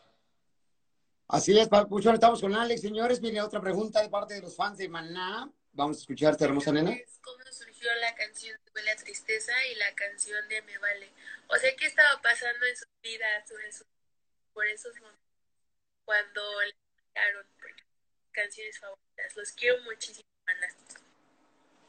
Así 1.29 1.59
es, 1.59 1.67
Papuchón, 1.67 2.13
estamos 2.13 2.39
con 2.39 2.55
Alex. 2.55 2.81
Señores, 2.81 3.19
viene 3.19 3.41
otra 3.41 3.59
pregunta 3.59 4.01
de 4.01 4.09
parte 4.09 4.35
de 4.35 4.41
los 4.41 4.55
fans 4.55 4.77
de 4.77 4.87
Maná. 4.87 5.51
Vamos 5.73 5.97
a 5.97 5.99
escucharte, 5.99 6.45
hermosa 6.45 6.71
nena. 6.71 6.95
¿Cómo 7.21 7.43
surgió 7.51 7.89
la 7.99 8.15
canción 8.15 8.57
de 8.63 8.71
Huele 8.73 8.95
Tristeza 8.95 9.51
y 9.71 9.75
la 9.75 9.93
canción 9.93 10.47
de 10.47 10.61
Me 10.61 10.77
Vale? 10.77 11.11
O 11.49 11.55
sea, 11.57 11.75
¿qué 11.75 11.85
estaba 11.85 12.21
pasando 12.21 12.65
en 12.65 12.77
sus 12.77 12.87
vidas 13.03 13.43
por 14.53 14.65
esos 14.67 14.95
momentos 15.01 15.21
cuando 16.05 16.41
le 16.61 16.73
cantaron 17.13 17.45
canciones 18.31 18.79
favoritas? 18.79 19.35
Los 19.35 19.51
quiero 19.51 19.83
muchísimo, 19.83 20.29
Maná. 20.45 20.67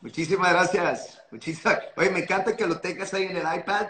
Muchísimas 0.01 0.53
gracias. 0.53 1.23
Muchísimas. 1.31 1.79
Oye, 1.97 2.11
me 2.11 2.21
encanta 2.21 2.57
que 2.57 2.67
lo 2.67 2.81
tengas 2.81 3.15
ahí 3.15 3.25
en 3.25 3.37
el 3.37 3.59
iPad 3.59 3.89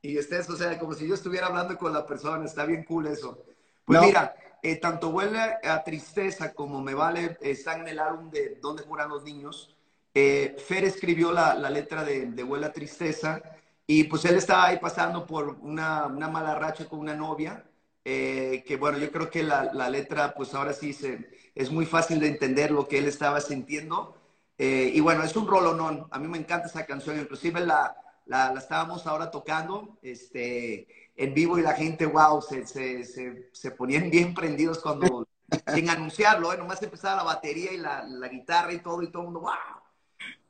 y 0.00 0.16
estés, 0.16 0.48
o 0.48 0.56
sea, 0.56 0.78
como 0.78 0.94
si 0.94 1.06
yo 1.06 1.14
estuviera 1.14 1.48
hablando 1.48 1.76
con 1.76 1.92
la 1.92 2.06
persona. 2.06 2.46
Está 2.46 2.64
bien 2.64 2.84
cool 2.84 3.08
eso. 3.08 3.44
Pues 3.84 4.00
mira, 4.00 4.34
eh, 4.68 4.76
tanto 4.80 5.10
Huele 5.10 5.38
a 5.62 5.84
Tristeza 5.84 6.52
como 6.52 6.82
Me 6.82 6.92
Vale 6.92 7.38
están 7.40 7.82
en 7.82 7.88
el 7.88 8.00
álbum 8.00 8.30
de 8.30 8.58
Dónde 8.60 8.82
juran 8.82 9.08
los 9.08 9.22
niños. 9.22 9.76
Eh, 10.12 10.56
Fer 10.58 10.82
escribió 10.82 11.30
la, 11.30 11.54
la 11.54 11.70
letra 11.70 12.02
de, 12.02 12.26
de, 12.26 12.42
Huele 12.42 12.66
a 12.66 12.72
Tristeza 12.72 13.40
y 13.86 14.04
pues 14.04 14.24
él 14.24 14.34
estaba 14.34 14.66
ahí 14.66 14.78
pasando 14.80 15.24
por 15.24 15.50
una, 15.62 16.06
una 16.06 16.28
mala 16.28 16.56
racha 16.56 16.88
con 16.88 16.98
una 16.98 17.14
novia, 17.14 17.64
eh, 18.04 18.64
que 18.66 18.76
bueno, 18.76 18.98
yo 18.98 19.12
creo 19.12 19.30
que 19.30 19.44
la, 19.44 19.72
la, 19.72 19.88
letra 19.88 20.34
pues 20.34 20.52
ahora 20.52 20.72
sí 20.72 20.92
se, 20.92 21.30
es 21.54 21.70
muy 21.70 21.86
fácil 21.86 22.18
de 22.18 22.26
entender 22.26 22.72
lo 22.72 22.88
que 22.88 22.98
él 22.98 23.06
estaba 23.06 23.40
sintiendo. 23.40 24.16
y 24.58 24.98
bueno, 25.00 25.22
es 25.22 25.36
un 25.36 25.46
rolonón, 25.46 26.08
a 26.10 26.18
mí 26.18 26.26
me 26.26 26.38
encanta 26.38 26.66
esa 26.66 26.86
canción, 26.86 27.20
inclusive 27.20 27.60
la, 27.60 27.94
la, 28.24 28.52
la 28.52 28.58
estábamos 28.58 29.06
ahora 29.06 29.30
tocando, 29.30 29.96
este, 30.02 31.05
en 31.16 31.34
vivo 31.34 31.58
y 31.58 31.62
la 31.62 31.72
gente, 31.72 32.06
wow, 32.06 32.42
se, 32.42 32.66
se, 32.66 33.04
se, 33.04 33.48
se 33.52 33.70
ponían 33.70 34.10
bien 34.10 34.34
prendidos 34.34 34.78
cuando, 34.78 35.26
sin 35.74 35.88
anunciarlo, 35.88 36.52
¿eh? 36.52 36.58
nomás 36.58 36.82
empezaba 36.82 37.16
la 37.16 37.22
batería 37.22 37.72
y 37.72 37.78
la, 37.78 38.04
la, 38.04 38.28
guitarra 38.28 38.72
y 38.72 38.78
todo, 38.78 39.02
y 39.02 39.10
todo 39.10 39.22
el 39.22 39.28
mundo, 39.28 39.40
wow. 39.40 39.52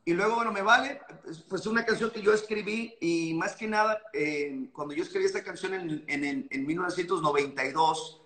Y 0.04 0.12
luego, 0.12 0.36
bueno, 0.36 0.52
me 0.52 0.62
vale, 0.62 1.00
pues 1.48 1.66
una 1.66 1.84
canción 1.84 2.10
que 2.10 2.22
yo 2.22 2.32
escribí 2.32 2.94
y 3.00 3.34
más 3.34 3.56
que 3.56 3.66
nada, 3.66 4.00
eh, 4.12 4.68
cuando 4.72 4.94
yo 4.94 5.02
escribí 5.02 5.24
esta 5.24 5.42
canción 5.42 5.74
en, 5.74 6.04
en, 6.06 6.46
en 6.48 6.66
1992, 6.66 8.22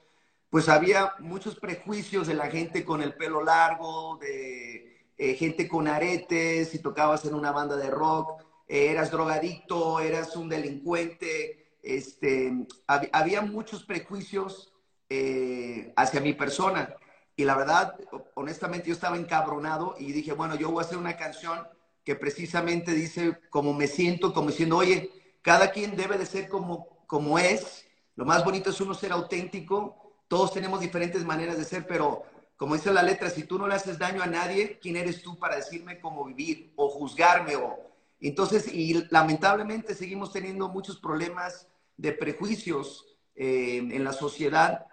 pues 0.51 0.69
había 0.69 1.15
muchos 1.21 1.57
prejuicios 1.57 2.27
de 2.27 2.35
la 2.35 2.51
gente 2.51 2.85
con 2.85 3.01
el 3.01 3.15
pelo 3.15 3.43
largo, 3.43 4.19
de 4.21 5.07
eh, 5.17 5.35
gente 5.35 5.69
con 5.69 5.87
aretes, 5.87 6.71
si 6.71 6.79
tocabas 6.81 7.25
en 7.25 7.35
una 7.35 7.53
banda 7.53 7.77
de 7.77 7.91
rock, 7.91 8.43
eh, 8.67 8.91
eras 8.91 9.11
drogadicto, 9.11 10.01
eras 10.01 10.35
un 10.35 10.49
delincuente, 10.49 11.60
este, 11.83 12.67
había 12.87 13.43
muchos 13.43 13.85
prejuicios 13.85 14.73
eh, 15.09 15.93
hacia 15.97 16.21
mi 16.21 16.35
persona. 16.35 16.95
Y 17.37 17.45
la 17.45 17.57
verdad, 17.57 17.97
honestamente, 18.35 18.89
yo 18.89 18.95
estaba 18.95 19.17
encabronado 19.17 19.97
y 19.99 20.13
dije, 20.13 20.33
bueno, 20.33 20.57
yo 20.57 20.71
voy 20.71 20.83
a 20.83 20.87
hacer 20.87 20.99
una 20.99 21.17
canción 21.17 21.67
que 22.05 22.15
precisamente 22.15 22.93
dice 22.93 23.39
como 23.51 23.73
me 23.73 23.87
siento, 23.87 24.33
como 24.33 24.51
diciendo, 24.51 24.77
oye, 24.77 25.11
cada 25.43 25.71
quien 25.71 25.97
debe 25.97 26.19
de 26.19 26.27
ser 26.27 26.49
como, 26.49 27.05
como 27.07 27.39
es. 27.39 27.87
Lo 28.17 28.25
más 28.25 28.45
bonito 28.45 28.71
es 28.71 28.81
uno 28.81 28.95
ser 28.95 29.13
auténtico. 29.13 30.15
Todos 30.29 30.53
tenemos 30.53 30.81
diferentes 30.81 31.25
maneras 31.25 31.57
de 31.57 31.65
ser, 31.65 31.87
pero 31.87 32.25
como 32.57 32.75
dice 32.75 32.93
la 32.93 33.03
letra, 33.03 33.31
si 33.31 33.45
tú 33.45 33.59
no 33.59 33.67
le 33.67 33.75
haces 33.75 33.99
daño 33.99 34.23
a 34.23 34.27
nadie, 34.27 34.79
¿quién 34.81 34.97
eres 34.97 35.23
tú 35.23 35.39
para 35.39 35.57
decirme 35.57 35.99
cómo 35.99 36.27
vivir 36.27 36.73
o 36.77 36.91
juzgarme? 36.91 37.57
O... 37.57 37.90
Entonces, 38.21 38.73
y 38.73 39.07
lamentablemente 39.11 39.95
seguimos 39.95 40.33
teniendo 40.33 40.69
muchos 40.69 40.99
problemas 40.99 41.69
de 41.97 42.13
prejuicios 42.13 43.07
eh, 43.35 43.79
en 43.79 44.05
la 44.05 44.13
sociedad 44.13 44.87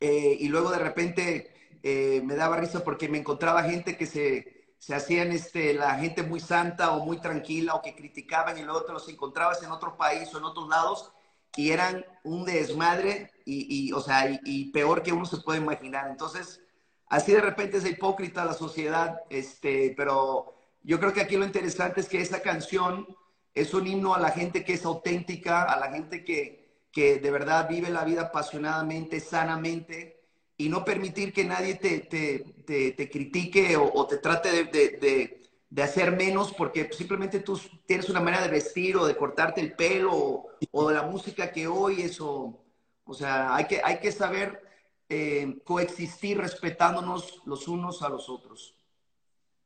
eh, 0.00 0.36
y 0.40 0.48
luego 0.48 0.70
de 0.70 0.78
repente 0.78 1.78
eh, 1.82 2.22
me 2.24 2.34
daba 2.34 2.56
risa 2.56 2.84
porque 2.84 3.08
me 3.08 3.18
encontraba 3.18 3.62
gente 3.62 3.96
que 3.96 4.06
se, 4.06 4.74
se 4.78 4.94
hacían 4.94 5.32
este, 5.32 5.74
la 5.74 5.96
gente 5.96 6.22
muy 6.22 6.40
santa 6.40 6.92
o 6.92 7.04
muy 7.04 7.18
tranquila 7.20 7.74
o 7.74 7.82
que 7.82 7.94
criticaban 7.94 8.58
y 8.58 8.62
luego 8.62 8.84
te 8.84 8.92
los 8.92 9.08
encontrabas 9.08 9.62
en 9.62 9.70
otro 9.70 9.96
país 9.96 10.32
o 10.34 10.38
en 10.38 10.44
otros 10.44 10.68
lados 10.68 11.12
y 11.56 11.70
eran 11.70 12.04
un 12.24 12.44
desmadre 12.44 13.30
y, 13.44 13.88
y 13.88 13.92
o 13.92 14.00
sea, 14.00 14.30
y, 14.30 14.40
y, 14.44 14.70
peor 14.72 15.02
que 15.02 15.12
uno 15.12 15.24
se 15.24 15.38
puede 15.38 15.60
imaginar. 15.60 16.10
Entonces, 16.10 16.60
así 17.08 17.32
de 17.32 17.40
repente 17.40 17.78
es 17.78 17.86
hipócrita 17.86 18.44
la 18.44 18.52
sociedad, 18.52 19.22
este, 19.30 19.94
pero 19.96 20.55
yo 20.86 21.00
creo 21.00 21.12
que 21.12 21.20
aquí 21.20 21.36
lo 21.36 21.44
interesante 21.44 22.00
es 22.00 22.08
que 22.08 22.20
esa 22.20 22.40
canción 22.40 23.08
es 23.52 23.74
un 23.74 23.88
himno 23.88 24.14
a 24.14 24.20
la 24.20 24.30
gente 24.30 24.64
que 24.64 24.74
es 24.74 24.84
auténtica, 24.84 25.64
a 25.64 25.80
la 25.80 25.90
gente 25.90 26.24
que, 26.24 26.84
que 26.92 27.18
de 27.18 27.30
verdad 27.32 27.68
vive 27.68 27.90
la 27.90 28.04
vida 28.04 28.22
apasionadamente, 28.22 29.18
sanamente, 29.18 30.22
y 30.56 30.68
no 30.68 30.84
permitir 30.84 31.32
que 31.32 31.44
nadie 31.44 31.74
te, 31.74 31.98
te, 32.00 32.92
te, 32.92 33.10
critique 33.10 33.76
o, 33.76 34.06
te 34.06 34.18
trate 34.18 34.64
de, 34.64 35.40
de, 35.68 35.82
hacer 35.82 36.12
menos 36.12 36.54
porque 36.54 36.88
simplemente 36.92 37.40
tú 37.40 37.60
tienes 37.84 38.08
una 38.08 38.20
manera 38.20 38.44
de 38.44 38.50
vestir 38.50 38.96
o 38.96 39.06
de 39.06 39.16
cortarte 39.16 39.60
el 39.60 39.74
pelo 39.74 40.46
o, 40.70 40.88
de 40.88 40.94
la 40.94 41.02
música 41.02 41.50
que 41.50 41.66
oyes. 41.66 42.20
O, 42.20 42.64
o 43.04 43.12
sea, 43.12 43.56
hay 43.56 43.66
que, 43.66 43.80
hay 43.82 43.98
que 43.98 44.12
saber 44.12 44.62
eh, 45.08 45.58
coexistir 45.64 46.38
respetándonos 46.38 47.42
los 47.44 47.66
unos 47.66 48.02
a 48.02 48.08
los 48.08 48.28
otros. 48.28 48.75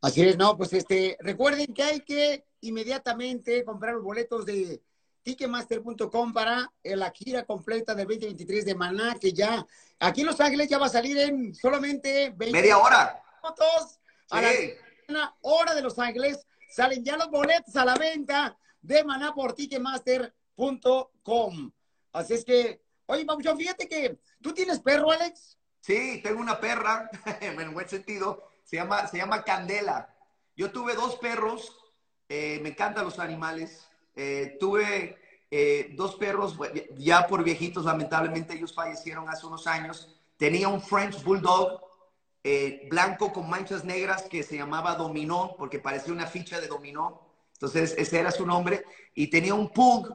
Así 0.01 0.23
es, 0.23 0.39
no, 0.39 0.57
pues 0.57 0.73
este, 0.73 1.17
recuerden 1.21 1.75
que 1.75 1.83
hay 1.83 2.01
que 2.01 2.47
inmediatamente 2.61 3.65
comprar 3.65 3.95
los 3.95 4.03
boletos 4.03 4.47
de 4.47 4.83
ticketmaster.com 5.23 6.33
para 6.33 6.73
la 6.83 7.11
gira 7.11 7.45
completa 7.45 7.95
del 7.95 8.07
2023 8.07 8.65
de 8.65 8.75
Maná, 8.75 9.17
que 9.21 9.33
ya 9.33 9.67
aquí 9.99 10.23
en 10.23 10.29
Los 10.29 10.41
Ángeles 10.41 10.69
ya 10.69 10.79
va 10.79 10.87
a 10.87 10.91
salir 10.91 11.19
en 11.19 11.55
solamente 11.55 12.33
20 12.35 12.53
media 12.53 12.79
hora. 12.79 13.23
Minutos 13.43 14.01
a 14.31 14.41
la 15.09 15.37
hora 15.43 15.75
de 15.75 15.83
Los 15.83 15.99
Ángeles. 15.99 16.47
Salen 16.71 17.05
ya 17.05 17.17
los 17.17 17.29
boletos 17.31 17.75
a 17.77 17.85
la 17.85 17.97
venta 17.97 18.57
de 18.81 19.05
Maná 19.05 19.35
por 19.35 19.53
ticketmaster.com. 19.55 21.73
Así 22.13 22.35
es 22.35 22.45
que 22.45 22.81
Oye, 23.11 23.25
Papuchón, 23.25 23.59
fíjate 23.59 23.89
que 23.89 24.21
tú 24.41 24.55
tienes 24.55 24.79
perro, 24.79 25.11
Alex. 25.11 25.59
Sí, 25.81 26.21
tengo 26.23 26.41
una 26.41 26.61
perra, 26.61 27.11
en 27.41 27.75
buen 27.75 27.89
sentido, 27.89 28.50
se 28.71 28.77
llama, 28.77 29.09
se 29.09 29.17
llama 29.17 29.43
Candela. 29.43 30.15
Yo 30.57 30.71
tuve 30.71 30.95
dos 30.95 31.17
perros, 31.17 31.77
eh, 32.29 32.61
me 32.63 32.69
encantan 32.69 33.05
los 33.05 33.19
animales. 33.19 33.91
Eh, 34.15 34.57
tuve 34.61 35.19
eh, 35.51 35.93
dos 35.97 36.15
perros 36.15 36.57
ya 36.97 37.27
por 37.27 37.43
viejitos, 37.43 37.85
lamentablemente 37.85 38.55
ellos 38.55 38.73
fallecieron 38.73 39.29
hace 39.29 39.45
unos 39.45 39.67
años. 39.67 40.17
Tenía 40.37 40.69
un 40.69 40.81
French 40.81 41.21
Bulldog 41.25 41.81
blanco 42.89 43.33
con 43.33 43.51
manchas 43.51 43.85
negras 43.85 44.23
que 44.23 44.45
se 44.45 44.57
llamaba 44.57 44.95
Dominó, 44.95 45.57
porque 45.59 45.81
parecía 45.81 46.13
una 46.13 46.29
ficha 46.29 46.61
de 46.61 46.69
Dominó. 46.69 47.27
Entonces, 47.55 47.97
ese 47.99 48.21
era 48.21 48.31
su 48.31 48.47
nombre. 48.47 48.85
Y 49.15 49.27
tenía 49.27 49.53
un 49.53 49.69
Pug 49.69 50.15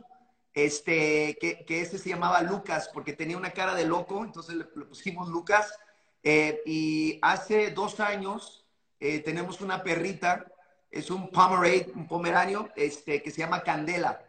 este, 0.54 1.38
que, 1.42 1.66
ese 1.68 1.98
se 1.98 2.10
llamaba 2.10 2.42
Lucas 2.42 2.90
porque 2.94 3.12
tenía 3.12 3.36
una 3.36 3.52
cara 3.52 3.76
de 3.76 3.86
loco, 3.86 4.24
entonces 4.24 4.56
le, 4.56 4.64
pusimos 4.64 5.28
Lucas. 5.28 5.78
Eh, 6.28 6.64
y 6.66 7.20
hace 7.22 7.70
dos 7.70 8.00
años 8.00 8.66
eh, 9.00 9.20
tenemos 9.20 9.62
una 9.62 9.84
perrita, 9.84 10.46
es 10.90 11.12
un 11.12 11.30
Pomerade, 11.30 11.92
un 11.94 12.08
pomeranio, 12.08 12.70
este, 12.76 13.22
que 13.22 13.30
se 13.30 13.38
llama 13.42 13.62
Candela. 13.62 14.26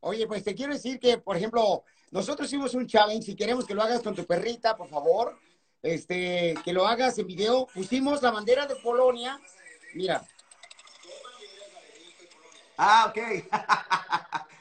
Oye, 0.00 0.26
pues 0.26 0.44
te 0.44 0.54
quiero 0.54 0.74
decir 0.74 1.00
que, 1.00 1.16
por 1.16 1.38
ejemplo, 1.38 1.84
nosotros 2.10 2.48
hicimos 2.48 2.74
un 2.74 2.86
challenge, 2.86 3.24
si 3.24 3.34
queremos 3.34 3.64
que 3.64 3.74
lo 3.74 3.82
hagas 3.82 4.02
con 4.02 4.14
tu 4.14 4.26
perrita, 4.26 4.76
por 4.76 4.88
favor, 4.88 5.38
este, 5.82 6.54
que 6.62 6.74
lo 6.74 6.86
hagas 6.86 7.18
en 7.18 7.26
video. 7.26 7.66
Pusimos 7.72 8.22
la 8.22 8.30
bandera 8.30 8.66
de 8.66 8.76
Polonia, 8.76 9.40
mira, 9.94 10.22
Ah, 12.76 13.06
ok. 13.08 13.18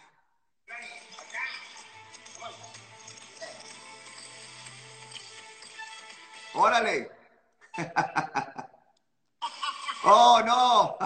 Órale. 6.56 7.12
oh, 10.06 10.42
no. 10.46 10.98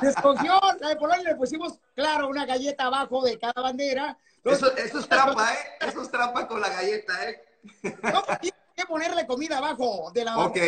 Se 0.00 0.08
escogió 0.08 0.60
la 0.80 0.88
de 0.88 0.96
Polonia 0.96 1.30
le 1.30 1.36
pusimos, 1.36 1.78
claro, 1.94 2.28
una 2.28 2.44
galleta 2.44 2.84
abajo 2.84 3.22
de 3.22 3.38
cada 3.38 3.62
bandera. 3.62 4.18
eso, 4.44 4.76
eso, 4.76 4.98
es 4.98 5.08
trampa, 5.08 5.54
¿eh? 5.54 5.78
Eso 5.80 6.02
es 6.02 6.10
trampa 6.10 6.46
con 6.46 6.60
la 6.60 6.68
galleta, 6.68 7.30
¿eh? 7.30 7.42
no, 7.82 8.22
tienes 8.40 8.60
que 8.76 8.84
ponerle 8.86 9.26
comida 9.26 9.58
abajo 9.58 10.10
de 10.12 10.24
la 10.24 10.38
Ok 10.38 10.58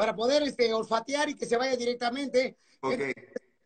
para 0.00 0.16
poder 0.16 0.42
este, 0.44 0.72
olfatear 0.72 1.28
y 1.28 1.34
que 1.34 1.44
se 1.44 1.58
vaya 1.58 1.76
directamente. 1.76 2.56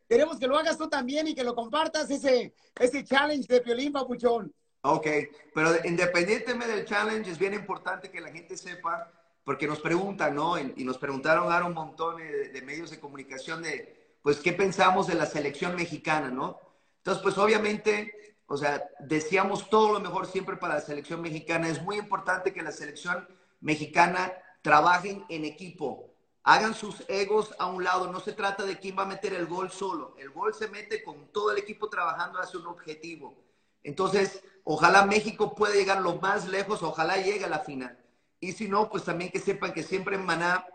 queremos 0.09 0.37
que 0.37 0.49
lo 0.49 0.59
hagas 0.59 0.77
tú 0.77 0.89
también 0.89 1.29
y 1.29 1.35
que 1.35 1.45
lo 1.45 1.55
compartas 1.55 2.11
ese, 2.11 2.53
ese 2.75 3.05
challenge 3.05 3.47
de 3.47 3.61
Piolín 3.61 3.93
Papuchón. 3.93 4.53
Ok, 4.87 5.07
pero 5.55 5.71
independientemente 5.85 6.77
del 6.77 6.85
challenge, 6.85 7.31
es 7.31 7.39
bien 7.39 7.55
importante 7.55 8.11
que 8.11 8.21
la 8.21 8.31
gente 8.31 8.55
sepa, 8.55 9.11
porque 9.43 9.67
nos 9.67 9.81
preguntan, 9.81 10.35
¿no? 10.35 10.59
Y, 10.59 10.85
nos 10.85 10.99
preguntaron 10.99 11.51
ahora 11.51 11.65
un 11.65 11.73
montón 11.73 12.19
de, 12.19 12.51
de, 12.51 12.63
medios 12.63 12.91
de 12.91 13.01
comunicación 13.01 13.63
de, 13.63 14.19
pues, 14.23 14.41
¿qué 14.41 14.53
pensamos 14.53 15.07
de 15.07 15.15
la 15.15 15.25
selección 15.25 15.75
mexicana, 15.75 16.29
¿no? 16.31 16.61
Entonces, 16.99 17.23
pues, 17.23 17.39
obviamente, 17.39 18.37
o 18.47 18.59
sea, 18.59 18.87
deseamos 19.01 19.71
todo 19.71 19.95
lo 19.95 20.01
mejor 20.01 20.27
siempre 20.27 20.59
para 20.59 20.75
la 20.75 20.81
selección 20.83 21.23
mexicana. 21.23 21.69
Es 21.69 21.83
muy 21.83 21.97
importante 21.97 22.53
que 22.53 22.63
la 22.63 22.73
selección 22.73 23.27
mexicana 23.61 24.35
trabajen 24.61 25.25
en 25.31 25.47
equipo 25.47 26.15
hagan 26.45 26.75
sus 26.75 27.03
egos 27.09 27.55
a 27.59 27.67
un 27.67 27.83
lado. 27.83 28.13
No 28.13 28.21
se 28.21 28.33
trata 28.33 28.65
de 28.65 28.79
quién 28.79 28.97
va 28.97 29.03
a 29.03 29.07
meter 29.07 29.33
el 29.33 29.47
gol 29.47 29.71
solo. 29.71 30.15
El 30.19 30.31
gol 30.31 30.55
se 30.55 30.69
mete 30.69 31.03
con 31.03 31.33
todo 31.33 31.51
el 31.51 31.59
equipo 31.59 31.89
trabajando 31.89 32.39
hacia 32.39 32.61
un 32.61 32.67
objetivo. 32.67 33.35
Entonces, 33.85 34.43
ojalá 34.65 35.07
México 35.07 35.55
pueda 35.55 35.75
llegar 35.75 36.01
lo 36.03 36.17
más 36.17 36.49
lejos, 36.49 36.83
ojalá 36.83 37.17
llegue 37.19 37.45
a 37.45 37.49
la 37.49 37.61
final. 37.61 37.97
Y 38.41 38.53
si 38.53 38.69
no, 38.69 38.91
pues 38.91 39.05
también 39.05 39.31
que 39.31 39.39
sepan 39.39 39.73
que 39.73 39.85
siempre 39.85 40.17
en 40.17 40.27
Maná 40.27 40.67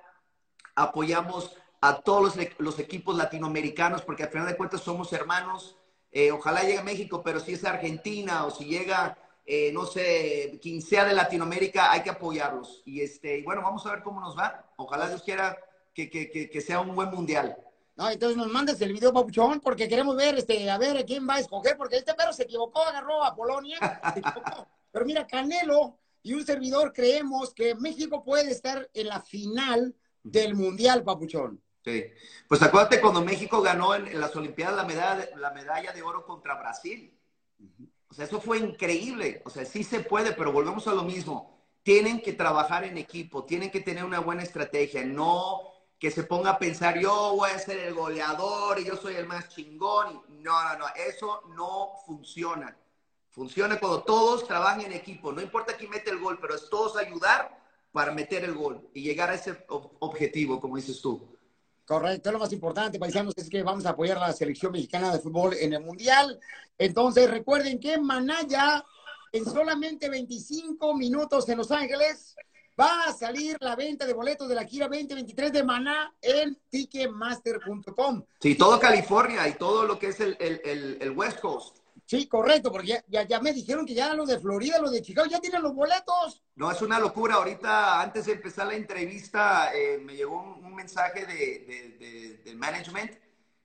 apoyamos 0.75 1.57
a 1.81 2.01
todos 2.01 2.37
los, 2.57 2.79
equipos 2.79 3.17
latinoamericanos, 3.17 4.01
porque 4.03 4.23
al 4.23 4.29
final 4.29 4.47
de 4.47 4.55
cuentas 4.55 4.81
somos 4.81 5.11
hermanos. 5.11 5.77
Eh, 6.11 6.31
ojalá 6.31 6.63
llegue 6.63 6.81
México, 6.81 7.21
pero 7.21 7.41
si 7.41 7.53
es 7.53 7.65
Argentina 7.65 8.45
o 8.45 8.51
si 8.51 8.65
llega 8.65 9.17
eh, 9.51 9.71
no 9.73 9.87
sé, 9.87 10.59
quien 10.61 10.79
sea 10.79 11.05
de 11.05 11.15
Latinoamérica, 11.15 11.91
hay 11.91 12.03
que 12.03 12.11
apoyarlos. 12.11 12.83
Y 12.85 13.01
este, 13.01 13.41
bueno, 13.41 13.63
vamos 13.63 13.83
a 13.83 13.89
ver 13.89 14.03
cómo 14.03 14.21
nos 14.21 14.37
va. 14.37 14.71
Ojalá 14.75 15.07
Dios 15.07 15.23
quiera 15.23 15.57
que, 15.91 16.07
que, 16.07 16.29
que, 16.29 16.61
sea 16.61 16.81
un 16.81 16.95
buen 16.95 17.09
mundial. 17.09 17.57
No, 17.99 18.09
entonces 18.09 18.38
nos 18.38 18.47
mandes 18.47 18.79
el 18.79 18.93
video, 18.93 19.12
Papuchón, 19.12 19.59
porque 19.59 19.89
queremos 19.89 20.15
ver, 20.15 20.38
este, 20.38 20.71
a 20.71 20.77
ver 20.77 21.05
quién 21.05 21.27
va 21.27 21.35
a 21.35 21.39
escoger, 21.41 21.75
porque 21.75 21.97
este 21.97 22.13
perro 22.13 22.31
se 22.31 22.43
equivocó, 22.43 22.81
agarró 22.81 23.25
a 23.25 23.35
Polonia, 23.35 23.77
Pero 24.93 25.05
mira, 25.05 25.27
Canelo 25.27 25.99
y 26.23 26.31
un 26.31 26.45
servidor 26.45 26.93
creemos 26.93 27.53
que 27.53 27.75
México 27.75 28.23
puede 28.23 28.51
estar 28.51 28.89
en 28.93 29.07
la 29.07 29.19
final 29.19 29.93
del 30.23 30.55
mundial, 30.55 31.03
Papuchón. 31.03 31.62
Sí. 31.83 32.05
Pues 32.47 32.62
acuérdate 32.62 33.01
cuando 33.01 33.21
México 33.21 33.62
ganó 33.62 33.93
en, 33.93 34.17
las 34.17 34.33
Olimpiadas 34.33 34.77
la 34.77 34.85
medalla, 34.85 35.27
la 35.35 35.51
medalla 35.51 35.91
de 35.91 36.01
oro 36.01 36.25
contra 36.25 36.55
Brasil. 36.55 37.13
O 38.07 38.13
sea, 38.13 38.23
eso 38.23 38.39
fue 38.39 38.59
increíble. 38.59 39.41
O 39.43 39.49
sea, 39.49 39.65
sí 39.65 39.83
se 39.83 39.99
puede, 39.99 40.31
pero 40.31 40.53
volvemos 40.53 40.88
a 40.88 40.93
lo 40.93 41.03
mismo. 41.03 41.67
Tienen 41.83 42.21
que 42.21 42.31
trabajar 42.31 42.85
en 42.85 42.97
equipo, 42.97 43.43
tienen 43.43 43.69
que 43.69 43.81
tener 43.81 44.05
una 44.05 44.21
buena 44.21 44.43
estrategia, 44.43 45.03
no 45.03 45.78
que 45.99 46.12
se 46.12 46.23
ponga 46.23 46.51
a 46.51 46.59
pensar, 46.59 46.97
yo 46.97 47.35
voy 47.35 47.51
a 47.51 47.59
ser 47.59 47.77
el 47.79 47.93
goleador 47.93 48.79
y 48.79 48.85
yo 48.85 48.95
soy 48.95 49.15
el 49.15 49.27
más 49.27 49.49
chingón. 49.49 50.21
No, 50.29 50.63
no, 50.63 50.79
no, 50.79 50.85
eso 50.95 51.43
no 51.55 51.89
funciona. 52.05 52.75
Funciona 53.29 53.79
cuando 53.79 54.03
todos 54.03 54.47
trabajan 54.47 54.81
en 54.81 54.93
equipo. 54.93 55.33
No 55.33 55.41
importa 55.41 55.75
quién 55.75 55.91
mete 55.91 56.09
el 56.09 56.19
gol, 56.19 56.39
pero 56.39 56.55
es 56.55 56.69
todos 56.69 56.95
ayudar 56.95 57.59
para 57.91 58.13
meter 58.13 58.45
el 58.45 58.53
gol 58.53 58.89
y 58.93 59.01
llegar 59.01 59.29
a 59.29 59.35
ese 59.35 59.65
objetivo, 59.67 60.62
como 60.62 60.77
dices 60.77 61.01
tú. 61.01 61.38
Correcto, 61.85 62.31
lo 62.31 62.39
más 62.39 62.53
importante, 62.53 62.99
paisanos, 62.99 63.33
es 63.35 63.49
que 63.49 63.63
vamos 63.63 63.85
a 63.85 63.89
apoyar 63.89 64.17
a 64.17 64.27
la 64.27 64.33
selección 64.33 64.71
mexicana 64.71 65.12
de 65.12 65.19
fútbol 65.19 65.55
en 65.55 65.73
el 65.73 65.83
Mundial. 65.83 66.39
Entonces, 66.77 67.29
recuerden 67.29 67.79
que 67.79 67.97
Manaya, 67.97 68.85
en 69.31 69.43
solamente 69.43 70.07
25 70.07 70.93
minutos 70.95 71.49
en 71.49 71.57
Los 71.57 71.71
Ángeles, 71.71 72.35
va 72.79 73.05
a 73.05 73.13
salir 73.13 73.57
la 73.59 73.75
venta 73.75 74.05
de 74.05 74.13
boletos 74.13 74.47
de 74.47 74.55
la 74.55 74.63
gira 74.63 74.87
2023 74.87 75.51
de 75.51 75.63
Maná 75.63 76.13
en 76.21 76.57
ticketmaster.com. 76.69 78.23
Sí, 78.39 78.55
todo 78.55 78.79
California 78.79 79.47
y 79.47 79.53
todo 79.53 79.85
lo 79.85 79.99
que 79.99 80.07
es 80.07 80.19
el, 80.19 80.37
el 80.39 81.11
West 81.11 81.39
Coast. 81.39 81.79
Sí, 82.09 82.25
correcto, 82.27 82.71
porque 82.71 83.03
ya, 83.07 83.27
ya, 83.27 83.39
me 83.39 83.53
dijeron 83.53 83.85
que 83.85 83.93
ya 83.93 84.15
los 84.15 84.27
de 84.27 84.39
Florida, 84.39 84.79
los 84.79 84.91
de 84.91 85.03
Chicago, 85.03 85.27
ya 85.29 85.39
tienen 85.39 85.61
los 85.61 85.75
boletos. 85.75 86.41
No, 86.55 86.71
es 86.71 86.81
una 86.81 86.99
locura. 86.99 87.35
Ahorita, 87.35 88.01
antes 88.01 88.25
de 88.25 88.31
empezar 88.31 88.65
la 88.65 88.73
entrevista, 88.73 89.71
eh, 89.75 89.99
me 89.99 90.15
llegó 90.15 90.41
un, 90.41 90.73
mensaje 90.73 91.27
de, 91.27 92.39
del 92.43 92.57
management, 92.57 93.11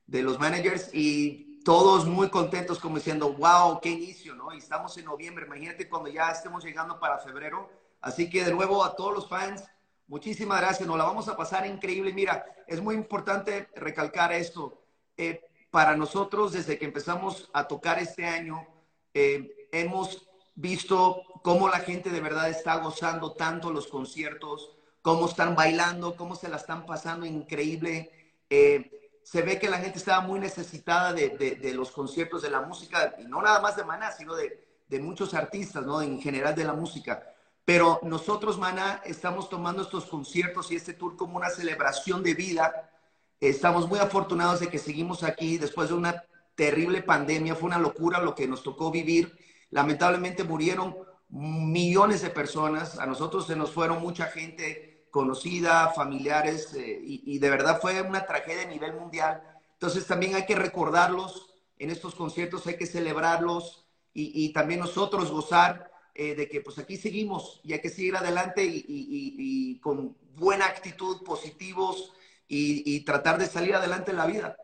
de 0.07 0.23
los 0.23 0.39
managers, 0.39 0.91
y 0.93 1.63
todos 1.65 2.05
muy 2.05 2.29
contentos, 2.29 2.79
como 2.81 2.97
diciendo, 2.97 3.33
wow, 3.33 3.81
qué 3.81 3.89
inicio, 3.89 4.35
¿no? 4.35 4.53
Y 4.53 4.59
estamos 4.59 4.95
en 4.99 5.07
noviembre, 5.07 5.47
imagínate 5.47 5.89
cuando 5.89 6.11
ya 6.11 6.31
estemos 6.31 6.63
llegando 6.63 7.01
para 7.01 7.21
febrero. 7.21 7.71
Así 8.05 8.29
que 8.29 8.45
de 8.45 8.53
nuevo 8.53 8.85
a 8.85 8.95
todos 8.95 9.15
los 9.15 9.29
fans, 9.31 9.65
muchísimas 10.09 10.61
gracias, 10.61 10.87
nos 10.87 10.99
la 10.99 11.05
vamos 11.05 11.27
a 11.29 11.37
pasar 11.39 11.67
increíble. 11.67 12.13
Mira, 12.13 12.45
es 12.67 12.83
muy 12.83 12.95
importante 12.95 13.71
recalcar 13.75 14.31
esto. 14.31 14.83
Eh, 15.17 15.41
para 15.71 15.97
nosotros, 15.97 16.53
desde 16.53 16.79
que 16.79 16.85
empezamos 16.85 17.49
a 17.55 17.67
tocar 17.67 17.99
este 17.99 18.27
año, 18.27 18.67
eh, 19.15 19.69
hemos 19.73 20.29
visto 20.55 21.23
cómo 21.43 21.67
la 21.71 21.79
gente 21.79 22.11
de 22.11 22.21
verdad 22.21 22.51
está 22.51 22.77
gozando 22.77 23.33
tanto 23.33 23.73
los 23.73 23.87
conciertos, 23.87 24.77
cómo 25.01 25.27
están 25.27 25.57
bailando, 25.57 26.15
cómo 26.15 26.37
se 26.37 26.51
la 26.51 26.57
están 26.57 26.85
pasando 26.85 27.25
increíble. 27.25 28.37
Eh, 28.51 29.19
se 29.23 29.41
ve 29.41 29.59
que 29.59 29.71
la 29.71 29.79
gente 29.79 29.97
estaba 29.97 30.21
muy 30.21 30.39
necesitada 30.41 31.15
de, 31.15 31.73
los 31.75 31.91
conciertos, 31.91 32.43
de 32.43 32.51
la 32.51 32.61
música, 32.61 33.15
y 33.19 33.25
no 33.25 33.41
nada 33.41 33.61
más 33.61 33.77
de 33.77 33.85
Maná, 33.85 34.13
sino 34.13 34.35
de, 34.35 34.63
de 34.89 35.01
muchos 35.01 35.33
artistas, 35.33 35.87
¿no? 35.87 36.03
En 36.03 36.21
general 36.21 36.55
de 36.55 36.65
la 36.65 36.75
música. 36.75 37.31
Pero 37.65 38.01
nosotros, 38.03 38.59
Maná, 38.59 39.03
estamos 39.05 39.49
tomando 39.49 39.83
estos 39.83 40.05
conciertos 40.05 40.71
y 40.71 40.77
este 40.77 40.93
tour 40.93 41.17
como 41.17 41.37
una 41.37 41.51
celebración 41.51 42.23
de 42.23 42.35
vida 42.35 42.91
Estamos 43.49 43.89
muy 43.89 43.99
afortunados 43.99 44.61
de 44.61 44.69
que 44.69 44.79
seguimos 44.79 45.23
aquí 45.23 45.59
después 45.59 45.91
de 45.91 45.95
una 45.95 46.25
terrible 46.55 47.03
pandemia. 47.03 47.55
Fue 47.55 47.67
una 47.67 47.79
locura 47.79 48.21
lo 48.21 48.35
que 48.35 48.49
nos 48.49 48.63
tocó 48.63 48.91
vivir. 48.91 49.37
Lamentablemente 49.71 50.45
murieron 50.45 50.97
millones 51.29 52.23
de 52.23 52.31
personas. 52.31 52.99
A 52.99 53.05
nosotros 53.05 53.47
se 53.47 53.55
nos 53.55 53.71
fueron 53.71 54.01
mucha 54.01 54.27
gente 54.27 55.09
conocida, 55.11 55.91
familiares, 55.91 56.73
eh, 56.75 57.01
y, 57.03 57.39
de 57.39 57.51
verdad 57.51 57.81
fue 57.81 58.01
una 58.01 58.25
tragedia 58.25 58.63
a 58.63 58.67
nivel 58.67 58.95
mundial. 58.95 59.43
Entonces 59.75 60.07
también 60.07 60.35
hay 60.35 60.47
que 60.47 60.57
recordarlos 60.57 61.55
en 61.79 61.91
estos 61.91 62.15
conciertos, 62.15 62.67
hay 62.67 62.77
que 62.77 62.87
celebrarlos 62.87 63.87
y, 64.15 64.53
también 64.53 64.81
nosotros 64.81 65.31
gozar 65.31 65.91
eh, 66.15 66.35
de 66.35 66.49
que 66.49 66.61
pues 66.61 66.79
aquí 66.79 66.97
seguimos 66.97 67.61
y 67.65 67.73
hay 67.73 67.81
que 67.81 67.91
seguir 67.91 68.17
adelante 68.17 68.65
y, 68.65 68.85
y 68.89 69.79
con 69.81 70.17
buena 70.37 70.67
actitud, 70.67 71.23
positivos, 71.23 72.13
y, 72.49 73.01
tratar 73.01 73.39
de 73.39 73.47
salir 73.47 73.75
adelante 73.75 74.11
en 74.11 74.17
la 74.17 74.27
vida. 74.27 74.57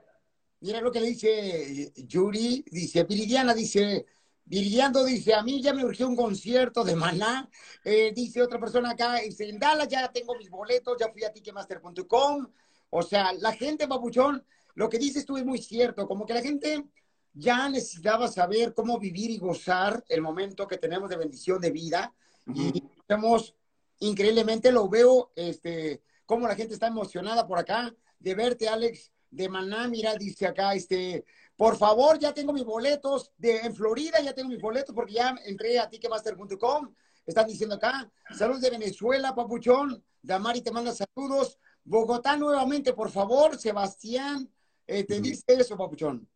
Mira 0.60 0.80
lo 0.80 0.92
que 0.92 1.00
dice 1.00 1.92
Yuri, 1.96 2.64
dice, 2.70 3.04
Viridiana 3.04 3.54
dice, 3.54 4.06
Viridiano 4.44 5.04
dice, 5.04 5.34
a 5.34 5.42
mí 5.42 5.62
ya 5.62 5.72
me 5.72 5.84
urgió 5.84 6.06
un 6.06 6.16
concierto 6.16 6.84
de 6.84 6.94
Maná. 6.94 7.48
Eh, 7.84 8.12
dice 8.14 8.42
otra 8.42 8.60
persona 8.60 8.90
acá, 8.90 9.16
dice, 9.16 9.48
en 9.48 9.58
Dallas 9.58 9.88
ya 9.88 10.12
tengo 10.12 10.36
mis 10.36 10.50
boletos, 10.50 10.96
ya 11.00 11.10
fui 11.10 11.24
a 11.24 11.32
ticketmaster.com. 11.32 12.46
O 12.90 13.02
sea, 13.02 13.32
la 13.32 13.52
gente, 13.52 13.86
babuchón, 13.86 14.44
lo 14.74 14.88
que 14.88 14.98
dices 14.98 15.24
tú 15.24 15.38
es 15.38 15.44
muy 15.44 15.58
cierto, 15.58 16.06
como 16.06 16.26
que 16.26 16.34
la 16.34 16.42
gente 16.42 16.84
ya 17.32 17.68
necesitaba 17.68 18.28
saber 18.28 18.74
cómo 18.74 18.98
vivir 18.98 19.30
y 19.30 19.38
gozar 19.38 20.04
el 20.08 20.22
momento 20.22 20.66
que 20.66 20.78
tenemos 20.78 21.08
de 21.08 21.16
bendición 21.16 21.60
de 21.60 21.70
vida. 21.70 22.12
Y 22.54 22.82
estamos 22.98 23.54
increíblemente, 24.00 24.72
lo 24.72 24.88
veo, 24.88 25.30
este, 25.36 26.02
cómo 26.26 26.48
la 26.48 26.56
gente 26.56 26.74
está 26.74 26.88
emocionada 26.88 27.46
por 27.46 27.58
acá 27.58 27.94
de 28.18 28.34
verte, 28.34 28.68
Alex, 28.68 29.12
de 29.30 29.48
Maná. 29.48 29.88
Mira, 29.88 30.14
dice 30.14 30.46
acá, 30.46 30.74
este, 30.74 31.24
por 31.56 31.76
favor, 31.76 32.18
ya 32.18 32.32
tengo 32.32 32.52
mis 32.52 32.64
boletos 32.64 33.32
de 33.36 33.58
en 33.58 33.74
Florida, 33.74 34.20
ya 34.20 34.34
tengo 34.34 34.48
mis 34.48 34.60
boletos 34.60 34.94
porque 34.94 35.14
ya 35.14 35.36
entré 35.44 35.78
a 35.78 35.88
ticketmaster.com. 35.88 36.94
Están 37.26 37.46
diciendo 37.46 37.76
acá, 37.76 38.10
saludos 38.36 38.62
de 38.62 38.70
Venezuela, 38.70 39.34
papuchón. 39.34 40.02
Damari 40.22 40.62
te 40.62 40.72
manda 40.72 40.92
saludos. 40.92 41.58
Bogotá 41.84 42.36
nuevamente, 42.36 42.92
por 42.92 43.10
favor, 43.10 43.58
Sebastián, 43.58 44.50
eh, 44.86 45.04
te 45.04 45.20
dice 45.20 45.44
eso, 45.48 45.76
papuchón. 45.76 46.28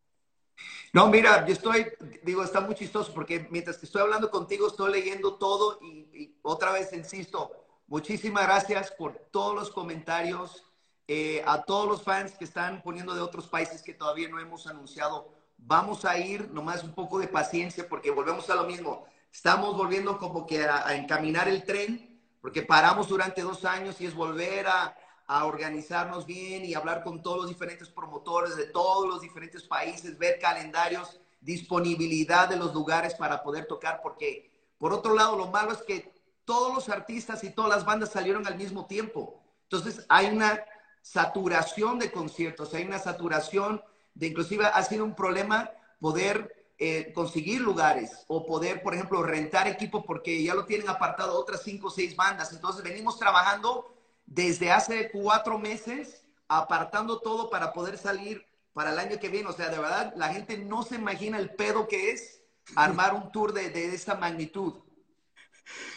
No, 0.93 1.09
mira, 1.09 1.45
yo 1.47 1.53
estoy, 1.53 1.87
digo, 2.23 2.45
está 2.45 2.61
muy 2.61 2.75
chistoso 2.75 3.13
porque 3.13 3.49
mientras 3.51 3.79
que 3.79 3.87
estoy 3.87 4.03
hablando 4.03 4.31
contigo 4.31 4.69
estoy 4.69 4.93
leyendo 4.93 5.35
todo 5.35 5.79
y, 5.83 6.37
otra 6.43 6.73
vez 6.73 6.93
insisto, 6.93 7.51
muchísimas 7.87 8.45
gracias 8.45 8.93
por 8.93 9.15
todos 9.31 9.55
los 9.55 9.71
comentarios, 9.71 10.65
eh, 11.09 11.43
a 11.47 11.65
todos 11.65 11.89
los 11.89 12.03
fans 12.03 12.33
que 12.39 12.45
están 12.45 12.83
poniendo 12.83 13.15
de 13.15 13.21
otros 13.21 13.49
países 13.49 13.83
que 13.83 13.95
todavía 13.95 14.29
no 14.29 14.41
hemos 14.41 14.67
anunciado. 14.67 15.35
Vamos 15.59 16.05
a 16.05 16.19
ir 16.19 16.51
nomás 16.51 16.85
un 16.85 16.95
poco 16.95 17.19
de 17.19 17.29
paciencia 17.29 17.89
porque 17.89 18.11
volvemos 18.11 18.49
a 18.51 18.55
lo 18.55 18.65
mismo. 18.65 19.07
Estamos 19.33 19.77
volviendo 19.77 20.19
como 20.19 20.47
que 20.47 20.65
a 20.65 20.95
encaminar 20.95 21.49
el 21.49 21.65
tren 21.65 22.15
porque 22.45 22.61
paramos 22.61 23.09
durante 23.09 23.41
dos 23.41 23.65
años 23.65 23.99
y 24.03 24.05
es 24.05 24.15
volver 24.15 24.67
a, 24.67 24.95
a 25.27 25.47
organizarnos 25.47 26.27
bien 26.27 26.65
y 26.65 26.75
hablar 26.75 27.03
con 27.03 27.23
todos 27.23 27.39
los 27.39 27.49
diferentes 27.49 27.89
promotores 27.89 28.57
de 28.57 28.67
todos 28.67 29.09
los 29.09 29.21
diferentes 29.21 29.63
países, 29.63 30.19
ver 30.19 30.39
calendarios, 30.39 31.21
disponibilidad 31.41 32.49
de 32.49 32.57
los 32.57 32.75
lugares 32.75 33.15
para 33.15 33.43
poder 33.43 33.67
tocar, 33.67 34.01
porque 34.03 34.51
por 34.79 34.93
otro 34.93 35.15
lado 35.15 35.37
lo 35.37 35.47
malo 35.47 35.73
es 35.73 35.83
que 35.83 36.13
todos 36.45 36.75
los 36.75 36.89
artistas 36.89 37.43
y 37.45 37.51
todas 37.51 37.71
las 37.71 37.85
bandas 37.85 38.11
salieron 38.13 38.47
al 38.47 38.57
mismo 38.57 38.87
tiempo. 38.87 39.43
Entonces 39.63 40.05
hay 40.09 40.27
una 40.27 40.63
saturación 41.01 41.99
de 41.99 42.11
conciertos, 42.11 42.75
hay 42.75 42.85
una 42.85 42.99
saturación 42.99 43.83
de 44.15 44.29
inclusive 44.29 44.67
ha 44.67 44.83
sido 44.83 45.05
un 45.05 45.15
problema 45.15 45.71
poder 46.01 46.69
eh, 46.79 47.13
conseguir 47.15 47.61
lugares 47.61 48.25
o 48.27 48.45
poder, 48.45 48.83
por 48.83 48.95
ejemplo, 48.95 49.23
rentar 49.23 49.69
equipo 49.69 50.05
porque 50.05 50.43
ya 50.43 50.55
lo 50.55 50.65
tienen 50.65 50.89
apartado 50.89 51.39
otras 51.39 51.63
cinco 51.63 51.89
o 51.89 51.91
seis 51.91 52.15
bandas. 52.15 52.53
Entonces 52.53 52.83
venimos 52.83 53.19
trabajando 53.19 53.94
desde 54.27 54.71
hace 54.71 55.11
cuatro 55.11 55.59
meses 55.59 56.23
apartando 56.49 57.21
todo 57.21 57.51
para 57.51 57.73
poder 57.73 57.99
salir 57.99 58.45
para 58.73 58.93
el 58.93 58.99
año 58.99 59.19
que 59.19 59.29
viene. 59.29 59.49
O 59.49 59.53
sea, 59.53 59.69
de 59.71 59.79
verdad, 59.79 60.13
la 60.17 60.33
gente 60.33 60.59
no 60.59 60.83
se 60.83 60.97
imagina 60.97 61.39
el 61.39 61.55
pedo 61.55 61.89
que 61.89 62.11
es 62.11 62.43
armar 62.77 63.15
un 63.15 63.31
tour 63.33 63.53
de, 63.53 63.71
de 63.71 63.95
esta 63.95 64.15
magnitud. 64.15 64.75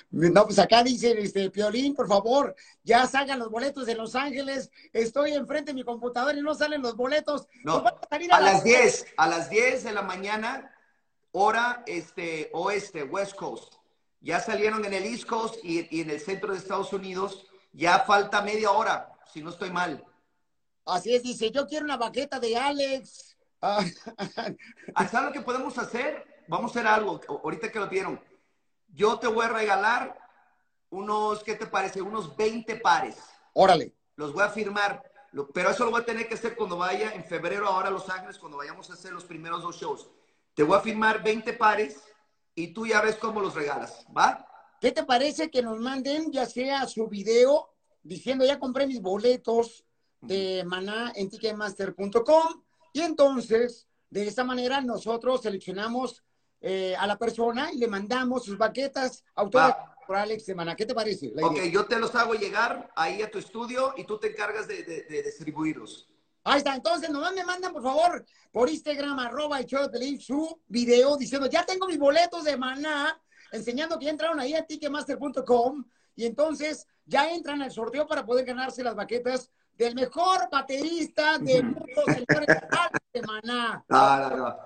No, 0.09 0.45
pues 0.45 0.59
acá 0.59 0.83
dicen, 0.83 1.17
este, 1.17 1.49
Piolín, 1.49 1.93
por 1.93 2.07
favor, 2.07 2.55
ya 2.83 3.05
salgan 3.07 3.39
los 3.39 3.51
boletos 3.51 3.85
de 3.85 3.95
Los 3.95 4.15
Ángeles. 4.15 4.71
Estoy 4.93 5.33
enfrente 5.33 5.71
de 5.71 5.75
mi 5.75 5.83
computadora 5.83 6.37
y 6.37 6.41
no 6.41 6.55
salen 6.55 6.81
los 6.81 6.95
boletos. 6.95 7.47
No, 7.63 7.83
a, 8.31 8.39
las 8.39 8.63
10, 8.63 9.05
a 9.17 9.27
las 9.27 9.49
10 9.49 9.83
de 9.83 9.91
la 9.91 10.03
mañana, 10.03 10.73
hora 11.31 11.83
este, 11.87 12.49
oeste, 12.53 13.03
West 13.03 13.35
Coast. 13.35 13.73
Ya 14.21 14.39
salieron 14.39 14.85
en 14.85 14.93
el 14.93 15.03
East 15.03 15.25
Coast 15.25 15.55
y, 15.63 15.87
y 15.91 16.01
en 16.01 16.09
el 16.09 16.21
centro 16.21 16.53
de 16.53 16.59
Estados 16.59 16.93
Unidos 16.93 17.45
ya 17.77 17.99
falta 17.99 18.41
media 18.41 18.71
hora, 18.71 19.13
si 19.31 19.41
no 19.41 19.51
estoy 19.51 19.69
mal. 19.69 20.03
Así 20.85 21.13
es, 21.13 21.21
dice, 21.21 21.51
yo 21.51 21.67
quiero 21.67 21.85
una 21.85 21.97
baqueta 21.97 22.39
de 22.39 22.57
Alex. 22.57 23.37
Ah, 23.61 23.83
¿Sabes 25.11 25.27
lo 25.27 25.31
que 25.31 25.41
podemos 25.41 25.77
hacer? 25.77 26.43
Vamos 26.47 26.71
a 26.71 26.79
hacer 26.79 26.87
algo, 26.87 27.21
ahorita 27.27 27.71
que 27.71 27.79
lo 27.79 27.87
vieron. 27.87 28.19
Yo 28.87 29.19
te 29.19 29.27
voy 29.27 29.45
a 29.45 29.49
regalar 29.49 30.17
unos, 30.89 31.43
¿qué 31.43 31.55
te 31.55 31.67
parece? 31.67 32.01
Unos 32.01 32.35
20 32.35 32.77
pares. 32.77 33.17
Órale. 33.53 33.93
Los 34.15 34.33
voy 34.33 34.43
a 34.43 34.49
firmar, 34.49 35.03
pero 35.53 35.69
eso 35.69 35.85
lo 35.85 35.91
voy 35.91 36.01
a 36.01 36.05
tener 36.05 36.27
que 36.27 36.33
hacer 36.33 36.55
cuando 36.55 36.77
vaya 36.77 37.13
en 37.13 37.23
febrero 37.25 37.67
ahora 37.67 37.89
a 37.89 37.91
Los 37.91 38.09
Ángeles, 38.09 38.39
cuando 38.39 38.57
vayamos 38.57 38.89
a 38.89 38.93
hacer 38.93 39.11
los 39.11 39.25
primeros 39.25 39.61
dos 39.61 39.75
shows. 39.75 40.09
Te 40.55 40.63
voy 40.63 40.77
a 40.77 40.81
firmar 40.81 41.21
20 41.21 41.53
pares 41.53 42.01
y 42.55 42.73
tú 42.73 42.87
ya 42.87 43.01
ves 43.01 43.17
cómo 43.17 43.39
los 43.39 43.53
regalas, 43.53 44.07
¿va? 44.17 44.46
¿Qué 44.79 44.91
te 44.91 45.03
parece 45.03 45.49
que 45.49 45.61
nos 45.61 45.79
manden 45.79 46.31
ya 46.31 46.45
sea 46.45 46.85
su 46.85 47.07
video 47.07 47.69
diciendo 48.03 48.45
ya 48.45 48.59
compré 48.59 48.85
mis 48.85 49.01
boletos 49.01 49.85
de 50.21 50.63
Maná 50.65 51.11
en 51.15 51.29
ticketmaster.com 51.29 52.63
y 52.93 53.01
entonces 53.01 53.87
de 54.09 54.27
esta 54.27 54.43
manera 54.43 54.81
nosotros 54.81 55.41
seleccionamos 55.41 56.23
eh, 56.61 56.95
a 56.97 57.05
la 57.07 57.17
persona 57.17 57.71
y 57.71 57.77
le 57.77 57.87
mandamos 57.87 58.45
sus 58.45 58.57
baquetas 58.57 59.23
autógrafas 59.35 59.95
por 60.07 60.15
Alex 60.15 60.45
de 60.45 60.55
Maná. 60.55 60.75
¿Qué 60.75 60.85
te 60.85 60.95
parece? 60.95 61.33
ok, 61.41 61.63
yo 61.71 61.85
te 61.85 61.99
los 61.99 62.15
hago 62.15 62.33
llegar 62.33 62.91
ahí 62.95 63.21
a 63.21 63.29
tu 63.29 63.39
estudio 63.39 63.93
y 63.97 64.05
tú 64.05 64.17
te 64.17 64.27
encargas 64.27 64.67
de, 64.67 64.83
distribuirlos. 65.25 66.07
Ahí 66.43 66.59
está, 66.59 66.75
entonces 66.75 67.09
nomás 67.09 67.33
me 67.33 67.43
mandan 67.43 67.73
por 67.73 67.83
favor 67.83 68.25
por 68.51 68.69
Instagram 68.69 69.19
arroba 69.19 69.59
el 69.59 69.65
show 69.65 69.89
de 69.89 70.17
su 70.19 70.61
video 70.67 71.17
diciendo 71.17 71.47
ya 71.49 71.65
tengo 71.65 71.87
mis 71.87 71.99
boletos 71.99 72.45
de 72.45 72.55
Maná 72.55 73.21
enseñando 73.51 73.97
que 73.97 74.05
ya 74.05 74.11
entraron 74.11 74.39
ahí 74.39 74.53
a 74.53 74.65
ticketmaster.com 74.65 75.85
y 76.15 76.25
entonces 76.25 76.87
ya 77.05 77.31
entran 77.31 77.61
al 77.61 77.71
sorteo 77.71 78.07
para 78.07 78.25
poder 78.25 78.45
ganarse 78.45 78.83
las 78.83 78.95
baquetas 78.95 79.51
del 79.75 79.95
mejor 79.95 80.49
baterista 80.51 81.37
del 81.37 81.65
mundo, 81.65 82.01
señores, 82.05 82.57
de 83.13 83.21
Maná. 83.21 83.85
No, 83.87 84.29
no, 84.29 84.37
no. 84.37 84.57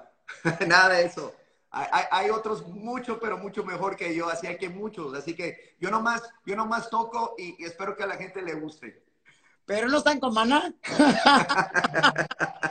Nada 0.67 0.89
de 0.89 1.05
eso. 1.05 1.35
Hay, 1.73 2.03
hay, 2.11 2.29
otros 2.29 2.67
mucho, 2.67 3.17
pero 3.17 3.37
mucho 3.37 3.63
mejor 3.63 3.95
que 3.95 4.13
yo, 4.13 4.29
así 4.29 4.45
hay 4.45 4.57
que 4.57 4.69
muchos. 4.69 5.13
Así 5.13 5.35
que 5.35 5.75
yo 5.79 5.89
nomás, 5.89 6.21
yo 6.45 6.55
nomás 6.55 6.89
toco 6.89 7.35
y, 7.37 7.61
y 7.63 7.65
espero 7.65 7.95
que 7.95 8.03
a 8.03 8.07
la 8.07 8.17
gente 8.17 8.41
le 8.41 8.55
guste. 8.55 9.05
Pero 9.65 9.87
no 9.87 9.99
están 9.99 10.19
con 10.19 10.33
Maná. 10.33 10.73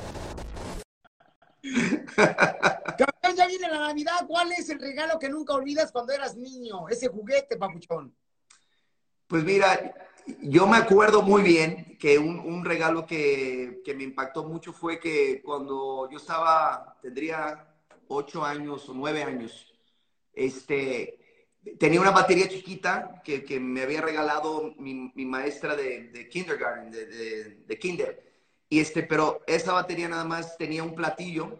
ya 1.63 3.47
viene 3.47 3.69
la 3.69 3.79
Navidad. 3.79 4.25
¿Cuál 4.27 4.51
es 4.51 4.69
el 4.69 4.79
regalo 4.79 5.19
que 5.19 5.29
nunca 5.29 5.53
olvidas 5.53 5.91
cuando 5.91 6.13
eras 6.13 6.35
niño? 6.35 6.87
Ese 6.89 7.07
juguete, 7.07 7.57
papuchón. 7.57 8.15
Pues 9.27 9.43
mira, 9.43 9.93
yo 10.41 10.67
me 10.67 10.77
acuerdo 10.77 11.21
muy 11.21 11.41
bien 11.41 11.97
que 11.99 12.17
un, 12.17 12.65
regalo 12.65 13.05
que, 13.05 13.81
me 13.95 14.03
impactó 14.03 14.43
mucho 14.43 14.73
fue 14.73 14.99
que 14.99 15.41
cuando 15.41 16.09
yo 16.11 16.17
estaba, 16.17 16.97
tendría 17.01 17.67
ocho 18.07 18.43
años 18.43 18.87
o 18.89 18.93
nueve 18.93 19.23
años, 19.23 19.73
este, 20.33 21.47
tenía 21.79 22.01
una 22.01 22.11
batería 22.11 22.49
chiquita 22.49 23.21
que, 23.23 23.59
me 23.59 23.83
había 23.83 24.01
regalado 24.01 24.73
mi, 24.77 25.11
maestra 25.25 25.75
de, 25.75 26.27
kindergarten, 26.29 26.91
de, 26.91 27.63
de, 27.65 27.79
kinder. 27.79 28.30
Y 28.71 28.79
este, 28.79 29.03
pero 29.03 29.41
esa 29.45 29.73
batería 29.73 30.09
nada 30.09 30.23
más 30.23 30.57
tenía 30.57 30.81
un 30.81 30.95
platillo 30.95 31.59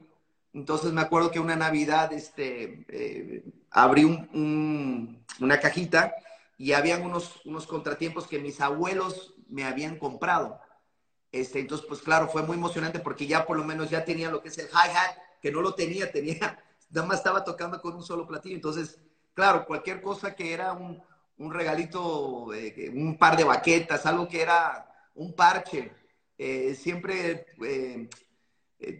entonces 0.53 0.91
me 0.91 1.01
acuerdo 1.01 1.31
que 1.31 1.39
una 1.39 1.55
Navidad 1.55 2.11
este, 2.11 2.85
eh, 2.89 3.43
abrí 3.69 4.03
una 4.03 5.59
cajita 5.59 6.13
y 6.57 6.73
habían 6.73 7.03
unos, 7.03 7.41
unos 7.45 7.65
contratiempos 7.65 8.27
que 8.27 8.39
mis 8.39 8.59
abuelos 8.59 9.33
me 9.47 9.63
habían 9.63 9.97
comprado. 9.97 10.59
Este, 11.31 11.59
entonces, 11.59 11.87
pues 11.87 12.01
claro, 12.01 12.27
fue 12.27 12.43
muy 12.43 12.57
emocionante 12.57 12.99
porque 12.99 13.25
ya 13.25 13.45
por 13.45 13.57
lo 13.57 13.63
menos 13.63 13.89
ya 13.89 14.03
tenía 14.03 14.29
lo 14.29 14.41
que 14.41 14.49
es 14.49 14.57
el 14.57 14.67
hi-hat, 14.67 15.17
que 15.41 15.51
no 15.51 15.61
lo 15.61 15.73
tenía, 15.73 16.11
tenía, 16.11 16.61
nada 16.89 17.07
más 17.07 17.19
estaba 17.19 17.43
tocando 17.43 17.81
con 17.81 17.95
un 17.95 18.03
solo 18.03 18.27
platillo. 18.27 18.55
Entonces, 18.55 18.99
claro, 19.33 19.65
cualquier 19.65 20.01
cosa 20.01 20.35
que 20.35 20.53
era 20.53 20.73
un, 20.73 21.01
regalito, 21.37 22.53
eh, 22.53 22.91
un 22.93 23.17
par 23.17 23.37
de 23.37 23.45
baquetas, 23.45 24.05
algo 24.05 24.27
que 24.27 24.41
era 24.41 24.85
un 25.15 25.33
parche, 25.33 25.93
eh, 26.41 26.75
siempre 26.75 27.45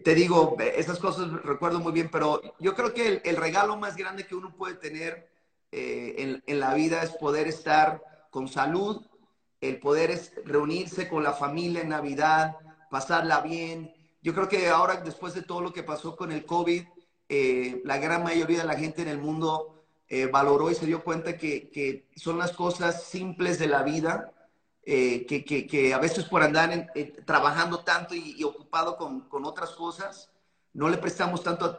te 0.04 0.14
digo, 0.14 0.56
esas 0.60 0.98
cosas 0.98 1.32
recuerdo 1.42 1.80
muy 1.80 1.92
bien, 1.92 2.08
pero 2.08 2.40
yo 2.60 2.74
creo 2.74 2.94
que 2.94 3.20
el, 3.24 3.36
regalo 3.36 3.76
más 3.76 3.96
grande 3.96 4.26
que 4.26 4.36
uno 4.36 4.54
puede 4.54 4.74
tener 4.74 5.28
eh, 5.72 6.14
en, 6.18 6.42
en, 6.46 6.60
la 6.60 6.74
vida 6.74 7.02
es 7.02 7.10
poder 7.10 7.48
estar 7.48 8.00
con 8.30 8.46
salud, 8.46 9.04
el 9.60 9.80
poder 9.80 10.12
es 10.12 10.32
reunirse 10.44 11.08
con 11.08 11.24
la 11.24 11.32
familia 11.32 11.82
en 11.82 11.88
Navidad, 11.88 12.56
pasarla 12.90 13.40
bien. 13.40 13.92
Yo 14.22 14.34
creo 14.34 14.48
que 14.48 14.68
ahora, 14.68 14.98
después 14.98 15.34
de 15.34 15.42
todo 15.42 15.60
lo 15.60 15.72
que 15.72 15.82
pasó 15.82 16.14
con 16.14 16.30
el 16.30 16.44
COVID, 16.44 16.84
eh, 17.28 17.80
la 17.84 17.98
gran 17.98 18.22
mayoría 18.22 18.58
de 18.58 18.66
la 18.66 18.78
gente 18.78 19.02
en 19.02 19.08
el 19.08 19.18
mundo 19.18 19.84
eh, 20.08 20.26
valoró 20.26 20.70
y 20.70 20.74
se 20.74 20.86
dio 20.86 21.02
cuenta 21.02 21.36
que, 21.36 21.70
que, 21.70 22.08
son 22.14 22.38
las 22.38 22.52
cosas 22.52 23.04
simples 23.04 23.58
de 23.58 23.66
la 23.66 23.82
vida, 23.82 24.32
eh, 24.84 25.26
que, 25.26 25.44
que, 25.44 25.66
que, 25.66 25.94
a 25.94 25.98
veces 25.98 26.24
por 26.24 26.42
andar 26.42 26.92
trabajando 27.24 27.80
tanto 27.80 28.14
y, 28.14 28.34
y 28.38 28.44
ocupado 28.44 28.96
con, 28.96 29.28
con, 29.28 29.44
otras 29.44 29.70
cosas, 29.70 30.30
no 30.72 30.88
le 30.88 30.98
prestamos 30.98 31.42
tanto 31.42 31.78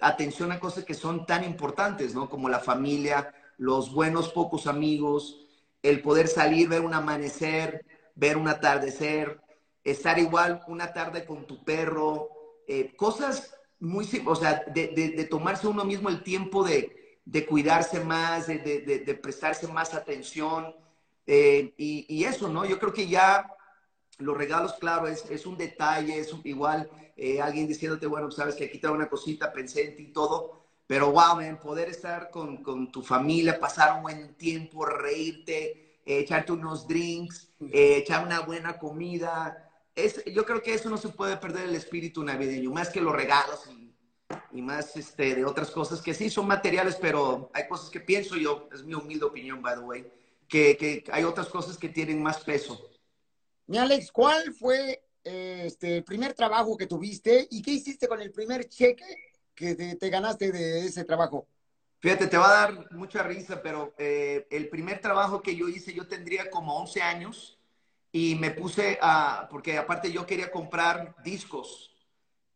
atención 0.00 0.50
a 0.50 0.60
cosas 0.60 0.84
que 0.84 0.94
son 0.94 1.26
tan 1.26 1.44
importantes, 1.44 2.14
¿no? 2.14 2.28
Como 2.28 2.48
la 2.48 2.60
familia, 2.60 3.32
los 3.58 3.92
buenos 3.92 4.30
pocos 4.30 4.66
amigos, 4.66 5.46
el 5.82 6.02
poder 6.02 6.28
salir, 6.28 6.68
ver 6.68 6.80
un 6.80 6.94
amanecer, 6.94 7.86
ver 8.14 8.36
un 8.36 8.48
atardecer, 8.48 9.40
estar 9.84 10.18
igual 10.18 10.62
una 10.66 10.92
tarde 10.92 11.24
con 11.24 11.46
tu 11.46 11.64
perro, 11.64 12.28
eh, 12.66 12.94
cosas 12.96 13.54
muy, 13.78 14.06
o 14.26 14.36
sea, 14.36 14.64
de, 14.66 14.88
de, 14.88 15.10
de, 15.10 15.24
tomarse 15.24 15.66
uno 15.66 15.84
mismo 15.84 16.08
el 16.08 16.22
tiempo 16.22 16.62
de, 16.62 17.18
de 17.24 17.46
cuidarse 17.46 18.00
más, 18.00 18.46
de, 18.46 19.18
prestarse 19.22 19.66
más 19.68 19.94
atención. 19.94 20.74
Eh, 21.32 21.74
y, 21.76 22.06
y, 22.08 22.24
eso, 22.24 22.48
¿no? 22.48 22.64
Yo 22.64 22.80
creo 22.80 22.92
que 22.92 23.06
ya 23.06 23.48
los 24.18 24.36
regalos, 24.36 24.72
claro, 24.80 25.06
es, 25.06 25.24
es 25.30 25.46
un 25.46 25.56
detalle, 25.56 26.18
es 26.18 26.34
igual 26.42 26.90
eh, 27.16 27.40
alguien 27.40 27.68
diciéndote, 27.68 28.08
bueno, 28.08 28.32
sabes 28.32 28.56
que 28.56 28.64
aquí 28.64 28.78
te 28.78 28.88
una 28.88 29.08
cosita, 29.08 29.52
pensé 29.52 29.84
en 29.84 29.96
ti 29.96 30.02
y 30.02 30.12
todo, 30.12 30.64
pero 30.88 31.12
wow, 31.12 31.36
man, 31.36 31.60
poder 31.60 31.88
estar 31.88 32.30
con, 32.32 32.64
con 32.64 32.90
tu 32.90 33.00
familia, 33.00 33.60
pasar 33.60 33.94
un 33.98 34.02
buen 34.02 34.34
tiempo, 34.34 34.84
reírte, 34.84 36.00
eh, 36.04 36.18
echarte 36.18 36.50
unos 36.50 36.88
drinks, 36.88 37.48
eh, 37.60 37.98
echar 37.98 38.26
una 38.26 38.40
buena 38.40 38.76
comida. 38.76 39.70
Es, 39.94 40.24
yo 40.24 40.44
creo 40.44 40.60
que 40.60 40.74
eso 40.74 40.90
no 40.90 40.96
se 40.96 41.10
puede 41.10 41.36
perder 41.36 41.68
el 41.68 41.76
espíritu 41.76 42.24
navideño, 42.24 42.72
más 42.72 42.88
que 42.88 43.00
los 43.00 43.14
regalos 43.14 43.70
y, 43.70 43.94
y 44.50 44.62
más 44.62 44.96
este, 44.96 45.36
de 45.36 45.44
otras 45.44 45.70
cosas 45.70 46.02
que 46.02 46.12
sí 46.12 46.28
son 46.28 46.48
materiales, 46.48 46.96
pero 47.00 47.52
hay 47.54 47.68
cosas 47.68 47.88
que 47.88 48.00
pienso 48.00 48.34
yo, 48.34 48.68
es 48.72 48.82
mi 48.82 48.94
humilde 48.94 49.26
opinión, 49.26 49.62
by 49.62 49.76
the 49.76 49.80
way, 49.80 50.10
que, 50.50 50.76
que 50.76 51.04
hay 51.12 51.22
otras 51.24 51.48
cosas 51.48 51.78
que 51.78 51.88
tienen 51.88 52.22
más 52.22 52.40
peso. 52.40 52.90
Mi 53.66 53.78
Alex, 53.78 54.10
¿cuál 54.10 54.52
fue 54.52 55.00
eh, 55.22 55.62
este, 55.64 55.98
el 55.98 56.04
primer 56.04 56.34
trabajo 56.34 56.76
que 56.76 56.88
tuviste 56.88 57.46
y 57.50 57.62
qué 57.62 57.70
hiciste 57.70 58.08
con 58.08 58.20
el 58.20 58.32
primer 58.32 58.68
cheque 58.68 59.04
que 59.54 59.76
te, 59.76 59.94
te 59.94 60.10
ganaste 60.10 60.50
de 60.50 60.86
ese 60.86 61.04
trabajo? 61.04 61.46
Fíjate, 62.00 62.26
te 62.26 62.36
va 62.36 62.48
a 62.48 62.60
dar 62.66 62.92
mucha 62.92 63.22
risa, 63.22 63.62
pero 63.62 63.94
eh, 63.96 64.46
el 64.50 64.68
primer 64.68 65.00
trabajo 65.00 65.40
que 65.40 65.54
yo 65.54 65.68
hice, 65.68 65.92
yo 65.94 66.08
tendría 66.08 66.50
como 66.50 66.76
11 66.78 67.00
años 67.00 67.58
y 68.10 68.34
me 68.34 68.50
puse 68.50 68.98
a, 69.00 69.46
porque 69.50 69.78
aparte 69.78 70.10
yo 70.10 70.26
quería 70.26 70.50
comprar 70.50 71.14
discos 71.22 71.94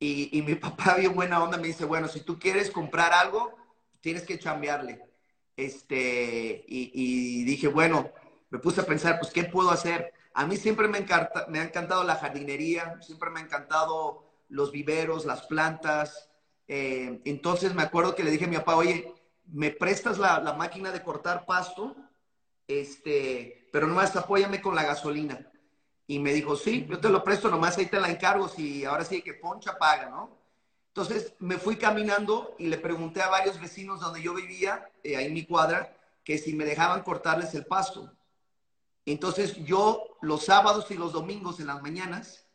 y, 0.00 0.36
y 0.36 0.42
mi 0.42 0.54
papá 0.56 0.96
bien 0.96 1.14
buena 1.14 1.42
onda 1.44 1.58
me 1.58 1.68
dice, 1.68 1.84
bueno, 1.84 2.08
si 2.08 2.20
tú 2.22 2.40
quieres 2.40 2.70
comprar 2.70 3.12
algo, 3.12 3.54
tienes 4.00 4.24
que 4.24 4.38
chambearle. 4.38 5.13
Este, 5.56 6.64
y, 6.66 7.44
dije, 7.44 7.68
bueno, 7.68 8.10
me 8.50 8.58
puse 8.58 8.80
a 8.80 8.86
pensar, 8.86 9.18
pues, 9.18 9.32
¿qué 9.32 9.44
puedo 9.44 9.70
hacer? 9.70 10.12
A 10.34 10.46
mí 10.46 10.56
siempre 10.56 10.88
me, 10.88 10.98
encanta, 10.98 11.46
me 11.48 11.60
ha 11.60 11.64
encantado 11.64 12.04
la 12.04 12.16
jardinería, 12.16 13.00
siempre 13.00 13.30
me 13.30 13.40
ha 13.40 13.44
encantado 13.44 14.24
los 14.48 14.72
viveros, 14.72 15.24
las 15.24 15.42
plantas. 15.46 16.28
Eh, 16.66 17.20
entonces 17.24 17.74
me 17.74 17.82
acuerdo 17.82 18.14
que 18.14 18.24
le 18.24 18.30
dije 18.30 18.46
a 18.46 18.48
mi 18.48 18.56
papá, 18.56 18.76
oye, 18.76 19.12
¿me 19.46 19.70
prestas 19.70 20.18
la, 20.18 20.40
la 20.40 20.54
máquina 20.54 20.90
de 20.90 21.02
cortar 21.02 21.46
pasto? 21.46 21.94
Este, 22.66 23.68
pero 23.72 23.86
nomás 23.86 24.14
apóyame 24.16 24.60
con 24.60 24.74
la 24.74 24.84
gasolina. 24.84 25.50
Y 26.06 26.18
me 26.18 26.32
dijo, 26.32 26.56
sí, 26.56 26.86
yo 26.88 26.98
te 26.98 27.08
lo 27.08 27.24
presto, 27.24 27.48
nomás 27.48 27.78
ahí 27.78 27.86
te 27.86 28.00
la 28.00 28.10
encargo, 28.10 28.48
si 28.48 28.84
ahora 28.84 29.04
sí 29.04 29.22
que 29.22 29.34
poncha 29.34 29.78
paga, 29.78 30.10
¿no? 30.10 30.43
Entonces 30.96 31.34
me 31.40 31.58
fui 31.58 31.74
caminando 31.74 32.54
y 32.56 32.68
le 32.68 32.78
pregunté 32.78 33.20
a 33.20 33.28
varios 33.28 33.60
vecinos 33.60 33.98
donde 33.98 34.22
yo 34.22 34.32
vivía, 34.32 34.88
eh, 35.02 35.16
ahí 35.16 35.26
en 35.26 35.34
mi 35.34 35.44
cuadra, 35.44 35.92
que 36.22 36.38
si 36.38 36.54
me 36.54 36.64
dejaban 36.64 37.02
cortarles 37.02 37.52
el 37.54 37.66
pasto. 37.66 38.12
Entonces 39.04 39.56
yo 39.64 40.16
los 40.20 40.44
sábados 40.44 40.88
y 40.92 40.94
los 40.94 41.12
domingos 41.12 41.58
en 41.58 41.66
las 41.66 41.82
mañanas, 41.82 42.46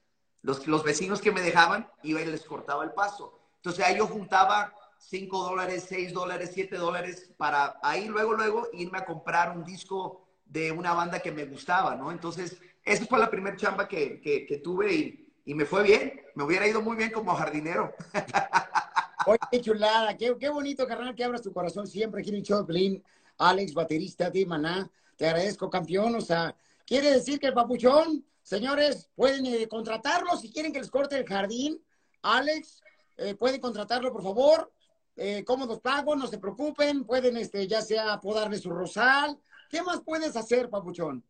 los, 0.41 0.84
vecinos 0.86 1.19
que 1.19 1.34
me 1.34 1.41
dejaban, 1.41 1.91
iba 2.02 2.21
y 2.21 2.25
les 2.28 2.45
cortaba 2.45 2.86
el 2.86 2.93
paso. 2.93 3.38
Entonces 3.58 3.84
ahí 3.84 3.97
yo 3.97 4.08
juntaba 4.08 4.73
5 4.99 5.43
dólares, 5.43 5.88
6 5.89 6.13
dólares, 6.13 6.52
7 6.54 6.78
dólares 6.78 7.30
para 7.36 7.78
ahí 7.84 8.08
luego, 8.08 8.36
luego 8.36 8.69
irme 8.71 8.99
a 8.99 9.06
comprar 9.06 9.52
un 9.52 9.65
disco 9.65 10.25
de 10.45 10.71
una 10.71 10.93
banda 10.93 11.19
que 11.19 11.34
me 11.34 11.43
gustaba, 11.43 11.93
¿no? 11.93 12.10
Entonces 12.10 12.58
esa 12.86 13.06
fue 13.06 13.19
la 13.19 13.30
primera 13.30 13.58
chamba 13.58 13.86
que, 13.86 14.21
que, 14.21 14.45
que 14.45 14.60
tuve 14.60 14.93
y, 14.93 15.29
y, 15.50 15.56
me 15.56 15.66
fue 15.66 15.84
bien. 15.84 16.22
Me 16.36 16.44
hubiera 16.44 16.68
ido 16.68 16.82
muy 16.82 16.96
bien 16.96 17.12
como 17.12 17.34
jardinero. 17.34 17.92
Oye, 19.26 19.40
qué 19.52 19.62
chulada, 19.62 20.16
qué, 20.16 20.50
bonito, 20.50 20.88
carnal, 20.88 21.16
que 21.16 21.24
abras 21.24 21.42
tu 21.42 21.52
corazón 21.52 21.88
siempre 21.88 22.22
aquí 22.22 22.30
en 22.30 22.36
el 22.36 22.44
de 22.44 23.04
Alex, 23.38 23.74
baterista 23.74 24.30
de 24.30 24.46
Maná. 24.46 24.90
Te 25.16 25.28
agradezco, 25.28 25.70
campeón. 25.70 26.16
O 26.16 26.22
sea, 26.22 26.56
quiere 26.86 27.12
decir 27.12 27.40
que 27.40 27.48
el 27.48 27.54
papuchón, 27.54 28.24
señores, 28.44 29.10
pueden 29.16 29.46
eh, 29.48 29.68
contratarlo 29.68 30.38
si 30.38 30.52
quieren 30.52 30.72
que 30.72 30.80
les 30.80 30.92
corte 30.92 31.18
el 31.18 31.26
jardín. 31.26 31.84
Alex, 32.22 32.82
eh, 33.18 33.34
pueden 33.34 33.60
contratarlo, 33.60 34.14
por 34.14 34.24
favor. 34.24 34.72
Eh, 35.16 35.44
cómodos 35.44 35.80
pagos, 35.80 36.16
no 36.16 36.28
se 36.28 36.38
preocupen. 36.38 37.06
Pueden, 37.06 37.38
este, 37.38 37.68
ya 37.68 37.82
sea 37.82 38.20
podarle 38.22 38.58
su 38.60 38.70
rosal. 38.70 39.38
¿Qué 39.70 39.82
más 39.82 40.02
puedes 40.02 40.36
hacer, 40.36 40.70
papuchón? 40.70 41.24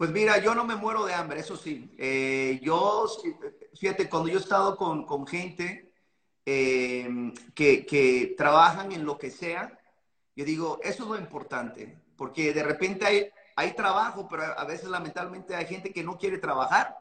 Pues 0.00 0.12
mira, 0.12 0.38
yo 0.38 0.54
no 0.54 0.64
me 0.64 0.76
muero 0.76 1.04
de 1.04 1.12
hambre, 1.12 1.40
eso 1.40 1.58
sí. 1.58 1.94
Eh, 1.98 2.58
yo, 2.62 3.06
fíjate, 3.78 4.08
cuando 4.08 4.30
yo 4.30 4.38
he 4.38 4.40
estado 4.40 4.74
con, 4.74 5.04
con 5.04 5.26
gente 5.26 5.92
eh, 6.46 7.06
que, 7.54 7.84
que 7.84 8.34
trabajan 8.34 8.92
en 8.92 9.04
lo 9.04 9.18
que 9.18 9.30
sea, 9.30 9.78
yo 10.34 10.46
digo, 10.46 10.80
eso 10.82 11.02
es 11.02 11.08
lo 11.10 11.18
importante 11.18 12.00
porque 12.16 12.54
de 12.54 12.62
repente 12.62 13.04
hay, 13.04 13.30
hay 13.56 13.74
trabajo, 13.74 14.26
pero 14.26 14.58
a 14.58 14.64
veces 14.64 14.88
lamentablemente 14.88 15.54
hay 15.54 15.66
gente 15.66 15.92
que 15.92 16.02
no 16.02 16.16
quiere 16.16 16.38
trabajar. 16.38 16.96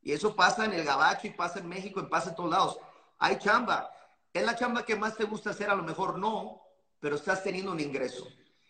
Y 0.00 0.12
eso 0.12 0.34
pasa 0.34 0.64
en 0.64 0.72
el 0.72 0.86
Gabacho 0.86 1.26
y 1.26 1.32
pasa 1.32 1.58
en 1.58 1.68
México 1.68 2.00
y 2.00 2.06
pasa 2.06 2.30
en 2.30 2.36
todos 2.36 2.50
lados. 2.50 2.80
Hay 3.18 3.36
chamba. 3.36 3.90
¿Es 4.32 4.46
la 4.46 4.56
chamba 4.56 4.86
que 4.86 4.96
más 4.96 5.14
te 5.14 5.24
gusta 5.24 5.50
hacer? 5.50 5.68
A 5.68 5.74
lo 5.74 5.82
mejor 5.82 6.18
no, 6.18 6.62
pero 7.00 7.16
estás 7.16 7.42
teniendo 7.42 7.70
un 7.70 7.80
ingreso. 7.80 8.26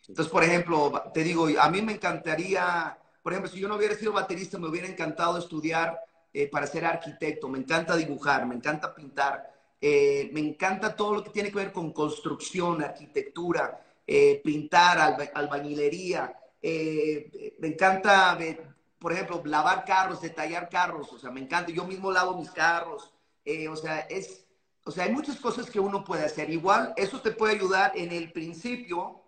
Entonces, 0.08 0.32
por 0.32 0.42
ejemplo, 0.42 1.04
te 1.14 1.22
digo, 1.22 1.46
a 1.60 1.70
mí 1.70 1.82
me 1.82 1.92
encantaría, 1.92 2.98
por 3.22 3.32
ejemplo, 3.32 3.50
si 3.50 3.60
yo 3.60 3.68
no 3.68 3.76
hubiera 3.76 3.94
sido 3.94 4.12
baterista, 4.12 4.58
me 4.58 4.68
hubiera 4.68 4.88
encantado 4.88 5.38
estudiar 5.38 6.00
eh, 6.32 6.48
para 6.48 6.66
ser 6.66 6.84
arquitecto. 6.84 7.48
Me 7.48 7.58
encanta 7.58 7.96
dibujar, 7.96 8.46
me 8.46 8.54
encanta 8.54 8.94
pintar, 8.94 9.52
eh, 9.80 10.30
me 10.32 10.40
encanta 10.40 10.94
todo 10.94 11.14
lo 11.14 11.24
que 11.24 11.30
tiene 11.30 11.50
que 11.50 11.56
ver 11.56 11.72
con 11.72 11.92
construcción, 11.92 12.82
arquitectura 12.82 13.80
eh, 14.12 14.40
pintar, 14.42 14.98
alba, 14.98 15.24
albañilería. 15.34 16.34
Eh, 16.60 17.54
me 17.60 17.68
encanta, 17.68 18.36
eh, 18.40 18.60
por 18.98 19.12
ejemplo, 19.12 19.40
lavar 19.44 19.84
carros, 19.84 20.20
detallar 20.20 20.68
carros. 20.68 21.12
O 21.12 21.18
sea, 21.18 21.30
me 21.30 21.40
encanta. 21.40 21.70
Yo 21.70 21.84
mismo 21.84 22.10
lavo 22.10 22.36
mis 22.36 22.50
carros. 22.50 23.12
Eh, 23.44 23.68
o 23.68 23.76
sea, 23.76 24.00
es, 24.00 24.46
o 24.84 24.90
sea, 24.90 25.04
hay 25.04 25.12
muchas 25.12 25.36
cosas 25.36 25.70
que 25.70 25.78
uno 25.78 26.04
puede 26.04 26.24
hacer. 26.24 26.50
Igual, 26.50 26.92
eso 26.96 27.20
te 27.20 27.30
puede 27.30 27.54
ayudar 27.54 27.92
en 27.94 28.10
el 28.10 28.32
principio 28.32 29.22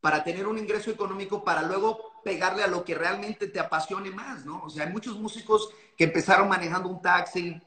para 0.00 0.22
tener 0.22 0.46
un 0.46 0.58
ingreso 0.58 0.92
económico 0.92 1.42
para 1.42 1.62
luego 1.62 2.09
pegarle 2.24 2.62
a 2.62 2.68
lo 2.68 2.84
que 2.84 2.94
realmente 2.94 3.48
te 3.48 3.60
apasione 3.60 4.10
más, 4.10 4.44
¿no? 4.44 4.62
O 4.62 4.70
sea, 4.70 4.86
hay 4.86 4.92
muchos 4.92 5.18
músicos 5.18 5.70
que 5.96 6.04
empezaron 6.04 6.48
manejando 6.48 6.88
un 6.88 7.02
taxi, 7.02 7.60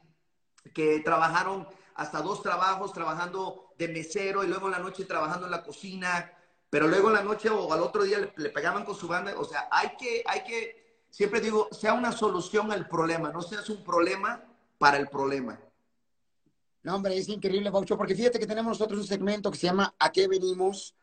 que 0.72 1.00
trabajaron 1.00 1.66
hasta 1.94 2.20
dos 2.22 2.42
trabajos, 2.42 2.92
trabajando 2.92 3.72
de 3.78 3.88
mesero 3.88 4.44
y 4.44 4.48
luego 4.48 4.66
en 4.66 4.72
la 4.72 4.78
noche 4.78 5.04
trabajando 5.04 5.46
en 5.46 5.52
la 5.52 5.62
cocina, 5.62 6.32
pero 6.70 6.88
luego 6.88 7.08
en 7.08 7.14
la 7.14 7.22
noche 7.22 7.50
o 7.50 7.72
al 7.72 7.80
otro 7.80 8.02
día 8.02 8.18
le, 8.18 8.32
le, 8.36 8.50
pegaban 8.50 8.84
con 8.84 8.94
su 8.94 9.06
banda. 9.06 9.34
O 9.36 9.44
sea, 9.44 9.68
hay 9.70 9.96
que, 9.96 10.22
hay 10.26 10.42
que, 10.44 11.04
siempre 11.10 11.40
digo, 11.40 11.68
sea 11.70 11.92
una 11.92 12.12
solución 12.12 12.72
al 12.72 12.88
problema, 12.88 13.30
no 13.30 13.42
seas 13.42 13.68
un 13.70 13.84
problema 13.84 14.42
para 14.78 14.96
el 14.96 15.08
problema. 15.08 15.60
No, 16.82 16.96
hombre, 16.96 17.16
es 17.16 17.28
increíble, 17.28 17.70
Baucho, 17.70 17.96
porque 17.96 18.14
fíjate 18.14 18.38
que 18.38 18.46
tenemos 18.46 18.78
nosotros 18.78 19.00
un 19.00 19.06
segmento 19.06 19.50
que 19.50 19.56
se 19.56 19.66
llama 19.66 19.94
¿A 19.98 20.12
qué 20.12 20.28
venimos 20.28 20.94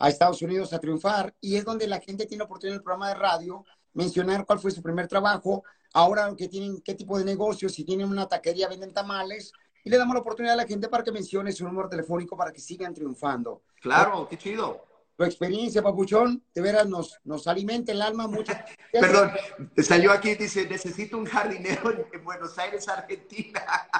a 0.00 0.08
Estados 0.08 0.42
Unidos 0.42 0.72
a 0.72 0.80
triunfar? 0.80 1.32
Y 1.40 1.54
es 1.54 1.64
donde 1.64 1.86
la 1.86 2.00
gente 2.00 2.26
tiene 2.26 2.42
oportunidad 2.42 2.74
en 2.74 2.80
el 2.80 2.82
programa 2.82 3.08
de 3.08 3.14
radio 3.14 3.64
mencionar 3.92 4.44
cuál 4.44 4.58
fue 4.58 4.72
su 4.72 4.82
primer 4.82 5.06
trabajo, 5.06 5.62
ahora 5.92 6.34
que 6.36 6.48
tienen, 6.48 6.80
qué 6.80 6.94
tipo 6.94 7.16
de 7.18 7.24
negocios, 7.24 7.72
si 7.72 7.84
tienen 7.84 8.08
una 8.08 8.26
taquería, 8.26 8.68
venden 8.68 8.92
tamales, 8.92 9.52
y 9.84 9.90
le 9.90 9.96
damos 9.96 10.14
la 10.14 10.20
oportunidad 10.20 10.54
a 10.54 10.62
la 10.62 10.66
gente 10.66 10.88
para 10.88 11.04
que 11.04 11.12
mencione 11.12 11.52
su 11.52 11.64
número 11.64 11.88
telefónico 11.88 12.36
para 12.36 12.52
que 12.52 12.60
sigan 12.60 12.92
triunfando. 12.92 13.62
Claro, 13.80 14.26
qué 14.28 14.36
chido 14.36 14.90
tu 15.20 15.26
experiencia, 15.26 15.82
Papuchón, 15.82 16.42
de 16.54 16.62
veras 16.62 16.88
nos, 16.88 17.20
nos 17.24 17.46
alimenta 17.46 17.92
el 17.92 18.00
alma 18.00 18.26
mucho. 18.26 18.54
Perdón, 18.90 19.30
salió 19.76 20.12
aquí 20.12 20.30
y 20.30 20.34
dice, 20.36 20.66
necesito 20.66 21.18
un 21.18 21.26
jardinero 21.26 22.08
en 22.10 22.24
Buenos 22.24 22.58
Aires, 22.58 22.88
Argentina. 22.88 23.60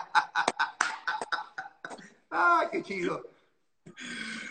ah, 2.30 2.66
qué 2.72 2.82
chido. 2.82 3.22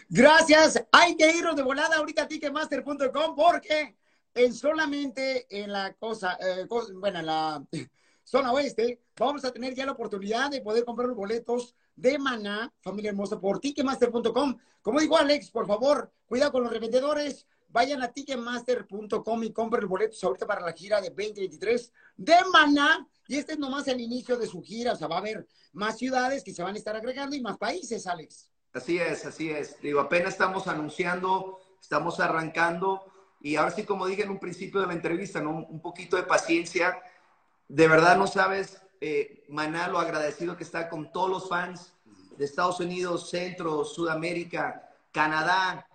Gracias. 0.09 0.83
Hay 0.91 1.15
que 1.15 1.31
irnos 1.31 1.55
de 1.55 1.63
volada 1.63 1.97
ahorita 1.97 2.23
a 2.23 2.27
ticketmaster.com 2.27 3.35
porque 3.35 3.95
en 4.33 4.53
solamente 4.53 5.47
en 5.49 5.71
la 5.71 5.93
cosa, 5.93 6.37
eh, 6.41 6.65
bueno, 6.95 7.19
en 7.19 7.25
la 7.25 7.63
zona 8.23 8.51
oeste, 8.51 9.01
vamos 9.17 9.43
a 9.45 9.51
tener 9.51 9.73
ya 9.75 9.85
la 9.85 9.91
oportunidad 9.93 10.49
de 10.49 10.61
poder 10.61 10.85
comprar 10.85 11.07
los 11.07 11.17
boletos 11.17 11.75
de 11.95 12.17
Maná, 12.17 12.73
familia 12.81 13.09
hermosa, 13.09 13.39
por 13.39 13.59
ticketmaster.com. 13.59 14.57
Como 14.81 14.99
digo, 14.99 15.17
Alex, 15.17 15.51
por 15.51 15.67
favor, 15.67 16.11
cuidado 16.25 16.53
con 16.53 16.63
los 16.63 16.71
revendedores. 16.71 17.45
Vayan 17.71 18.01
a 18.01 18.11
ticketmaster.com 18.11 19.43
y 19.43 19.53
compren 19.53 19.81
los 19.81 19.89
boletos 19.89 20.23
ahorita 20.23 20.47
para 20.47 20.65
la 20.65 20.73
gira 20.73 21.01
de 21.01 21.09
2023 21.09 21.93
de 22.17 22.35
Maná. 22.51 23.07
Y 23.27 23.35
este 23.35 23.53
es 23.53 23.59
nomás 23.59 23.87
el 23.87 24.01
inicio 24.01 24.37
de 24.37 24.47
su 24.47 24.61
gira. 24.61 24.93
O 24.93 24.95
sea, 24.95 25.07
va 25.07 25.17
a 25.17 25.19
haber 25.19 25.45
más 25.73 25.97
ciudades 25.97 26.43
que 26.43 26.53
se 26.53 26.63
van 26.63 26.73
a 26.73 26.77
estar 26.77 26.95
agregando 26.95 27.35
y 27.35 27.41
más 27.41 27.57
países, 27.57 28.07
Alex. 28.07 28.49
Así 28.73 28.99
es, 28.99 29.25
así 29.25 29.49
es. 29.49 29.81
Digo, 29.81 29.99
apenas 29.99 30.33
estamos 30.33 30.67
anunciando, 30.67 31.59
estamos 31.81 32.19
arrancando 32.19 33.03
y 33.41 33.55
ahora 33.55 33.71
sí, 33.71 33.83
como 33.83 34.05
dije 34.05 34.23
en 34.23 34.29
un 34.29 34.39
principio 34.39 34.81
de 34.81 34.87
la 34.87 34.93
entrevista, 34.93 35.41
¿no? 35.41 35.51
un 35.51 35.81
poquito 35.81 36.17
de 36.17 36.23
paciencia. 36.23 37.01
De 37.67 37.87
verdad 37.87 38.17
no 38.17 38.27
sabes, 38.27 38.81
eh, 39.01 39.45
Maná, 39.49 39.87
lo 39.87 39.99
agradecido 39.99 40.57
que 40.57 40.63
está 40.63 40.89
con 40.89 41.11
todos 41.11 41.29
los 41.29 41.49
fans 41.49 41.93
de 42.37 42.45
Estados 42.45 42.79
Unidos, 42.79 43.29
Centro, 43.29 43.85
Sudamérica, 43.85 44.89
Canadá, 45.11 45.87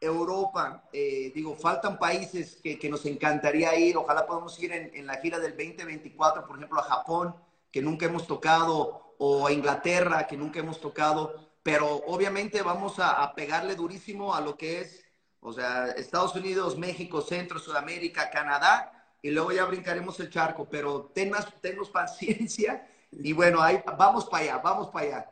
Europa. 0.00 0.84
Eh, 0.92 1.32
digo, 1.34 1.56
faltan 1.56 1.98
países 1.98 2.58
que, 2.62 2.88
nos 2.88 3.04
encantaría 3.06 3.74
ir. 3.76 3.96
Ojalá 3.96 4.26
podamos 4.26 4.58
ir 4.62 4.72
en, 4.72 4.94
en 4.94 5.06
la 5.06 5.16
gira 5.16 5.38
del 5.38 5.56
2024, 5.56 6.46
por 6.46 6.56
ejemplo, 6.56 6.78
a 6.78 6.84
Japón, 6.84 7.34
que 7.70 7.82
nunca 7.82 8.06
hemos 8.06 8.26
tocado, 8.26 9.14
o 9.18 9.46
a 9.46 9.52
Inglaterra, 9.52 10.26
que 10.26 10.36
nunca 10.36 10.60
hemos 10.60 10.80
tocado 10.80 11.51
pero 11.62 12.02
obviamente 12.06 12.62
vamos 12.62 12.98
a, 12.98 13.22
a, 13.22 13.34
pegarle 13.34 13.74
durísimo 13.74 14.34
a 14.34 14.40
lo 14.40 14.56
que 14.56 14.80
es, 14.80 15.04
o 15.40 15.52
sea, 15.52 15.88
Estados 15.88 16.34
Unidos, 16.34 16.78
México, 16.78 17.20
Centro, 17.20 17.58
Sudamérica, 17.58 18.30
Canadá, 18.30 18.92
y 19.22 19.30
luego 19.30 19.52
ya 19.52 19.64
brincaremos 19.64 20.18
el 20.20 20.30
charco, 20.30 20.68
pero 20.68 21.12
tennos, 21.14 21.46
tennos 21.60 21.90
paciencia 21.90 22.86
y 23.12 23.32
bueno, 23.32 23.60
ahí 23.60 23.80
vamos 23.98 24.24
para 24.26 24.44
allá, 24.44 24.58
vamos 24.58 24.88
para 24.88 25.06
allá. 25.06 25.30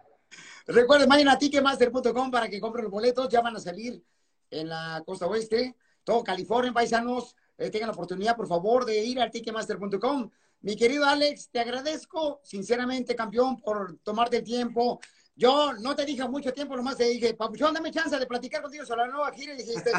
Recuerden, 0.66 1.08
vayan 1.08 1.28
a 1.28 1.38
ticketmaster.com 1.38 2.30
para 2.30 2.48
que 2.48 2.60
compren 2.60 2.84
los 2.84 2.92
boletos, 2.92 3.28
ya 3.28 3.40
van 3.40 3.56
a 3.56 3.60
salir 3.60 4.04
en 4.50 4.68
la 4.68 5.02
costa 5.04 5.26
oeste, 5.26 5.76
todo 6.04 6.22
California, 6.22 6.72
paisanos, 6.72 7.34
eh, 7.58 7.70
tengan 7.70 7.88
la 7.88 7.94
oportunidad, 7.94 8.36
por 8.36 8.46
favor, 8.46 8.84
de 8.84 9.02
ir 9.02 9.20
al 9.20 9.30
ticketmaster.com. 9.30 10.30
Mi 10.62 10.76
querido 10.76 11.06
Alex, 11.06 11.48
te 11.50 11.60
agradezco 11.60 12.40
sinceramente, 12.44 13.16
campeón, 13.16 13.60
por 13.60 13.98
tomarte 14.02 14.38
el 14.38 14.44
tiempo. 14.44 15.00
Yo 15.40 15.72
no 15.72 15.96
te 15.96 16.04
dije 16.04 16.28
mucho 16.28 16.52
tiempo, 16.52 16.76
nomás 16.76 16.98
te 16.98 17.04
dije, 17.04 17.32
Papuchón, 17.32 17.72
dame 17.72 17.90
chance 17.90 18.18
de 18.18 18.26
platicar 18.26 18.60
contigo 18.60 18.84
sobre 18.84 19.06
la 19.06 19.06
nueva 19.06 19.32
gira. 19.32 19.54
Y 19.54 19.56
dijiste, 19.56 19.90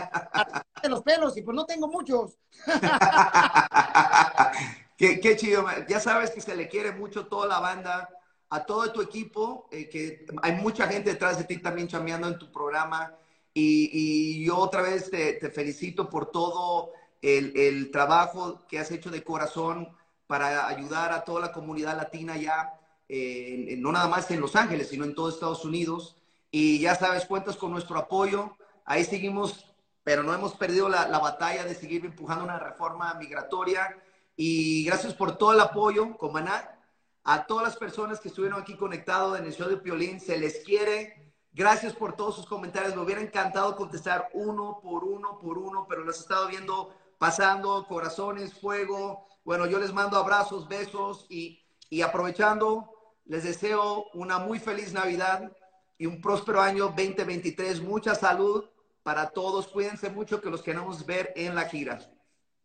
de 0.84 0.90
los 0.90 1.02
pelos, 1.02 1.36
y 1.36 1.42
pues 1.42 1.56
no 1.56 1.66
tengo 1.66 1.88
muchos. 1.88 2.38
qué, 4.98 5.20
qué, 5.20 5.36
chido, 5.36 5.66
ya 5.90 6.00
sabes 6.00 6.30
que 6.30 6.42
se 6.42 6.56
le 6.56 6.70
quiere 6.70 6.92
mucho 6.92 7.26
toda 7.26 7.48
la 7.48 7.60
banda, 7.60 8.08
a 8.52 8.64
todo 8.64 8.94
tu 8.94 9.02
equipo, 9.02 9.68
eh, 9.72 9.90
que 9.90 10.28
hay 10.44 10.52
mucha 10.58 10.88
gente 10.88 11.10
detrás 11.10 11.40
de 11.40 11.46
ti 11.46 11.58
también 11.58 11.88
chameando 11.88 12.28
en 12.28 12.38
tu 12.38 12.52
programa. 12.52 13.12
Y, 13.52 13.90
y 13.92 14.46
yo 14.46 14.58
otra 14.58 14.84
vez 14.84 15.10
te, 15.10 15.34
te 15.34 15.50
felicito 15.50 16.08
por 16.08 16.30
todo 16.30 16.92
el, 17.20 17.58
el 17.58 17.90
trabajo 17.90 18.68
que 18.68 18.78
has 18.78 18.92
hecho 18.92 19.10
de 19.10 19.24
corazón 19.24 19.90
para 20.28 20.68
ayudar 20.68 21.14
a 21.14 21.24
toda 21.24 21.42
la 21.42 21.52
comunidad 21.52 21.98
latina 21.98 22.38
ya. 22.38 22.78
Eh, 23.14 23.76
no 23.78 23.92
nada 23.92 24.08
más 24.08 24.32
en 24.32 24.40
Los 24.40 24.56
Ángeles, 24.56 24.88
sino 24.88 25.04
en 25.04 25.14
todo 25.14 25.28
Estados 25.28 25.66
Unidos. 25.66 26.16
Y 26.50 26.80
ya 26.80 26.96
sabes, 26.96 27.26
cuentas 27.26 27.58
con 27.58 27.70
nuestro 27.70 28.00
apoyo. 28.00 28.56
Ahí 28.86 29.04
seguimos, 29.04 29.66
pero 30.02 30.24
no 30.24 30.34
hemos 30.34 30.54
perdido 30.54 30.88
la, 30.88 31.10
la, 31.10 31.20
batalla 31.20 31.66
de 31.66 31.76
seguir 31.76 32.06
empujando 32.06 32.46
una 32.46 32.58
reforma 32.58 33.14
migratoria. 33.16 34.02
Y 34.38 34.86
gracias 34.86 35.14
por 35.14 35.38
todo 35.38 35.52
el 35.52 35.60
apoyo, 35.60 36.18
Comaná. 36.18 36.80
A 37.26 37.46
todas 37.46 37.66
las 37.66 37.76
personas 37.76 38.22
que 38.22 38.30
estuvieron 38.30 38.62
aquí 38.62 38.78
conectados 38.78 39.38
en 39.38 39.46
el 39.46 39.54
show 39.54 39.68
de 39.68 39.76
Piolín, 39.76 40.22
se 40.22 40.38
les 40.38 40.60
quiere. 40.60 41.34
Gracias 41.52 41.92
por 41.92 42.16
todos 42.16 42.38
sus 42.38 42.46
comentarios. 42.46 42.96
Me 42.96 43.02
hubiera 43.02 43.20
encantado 43.20 43.76
contestar 43.76 44.30
uno 44.34 44.80
por 44.82 45.04
uno 45.04 45.38
por 45.38 45.58
uno, 45.58 45.86
pero 45.90 46.06
los 46.06 46.16
he 46.16 46.22
estado 46.22 46.48
viendo 46.48 46.96
pasando, 47.18 47.86
corazones, 47.90 48.54
fuego. 48.54 49.28
Bueno, 49.44 49.66
yo 49.66 49.80
les 49.80 49.92
mando 49.92 50.18
abrazos, 50.18 50.70
besos 50.70 51.26
y, 51.28 51.62
y 51.90 52.04
aprovechando, 52.04 53.01
les 53.32 53.46
deseo 53.46 54.08
una 54.14 54.40
muy 54.40 54.60
feliz 54.60 54.92
Navidad 54.92 55.50
y 55.98 56.06
un 56.06 56.20
próspero 56.20 56.60
año 56.60 56.88
2023. 56.88 57.82
Mucha 57.82 58.14
salud 58.14 58.66
para 59.04 59.30
todos. 59.30 59.68
Cuídense 59.68 60.10
mucho 60.10 60.42
que 60.42 60.50
los 60.50 60.62
queremos 60.62 61.06
ver 61.06 61.32
en 61.38 61.56
la 61.56 61.64
gira. 61.70 62.12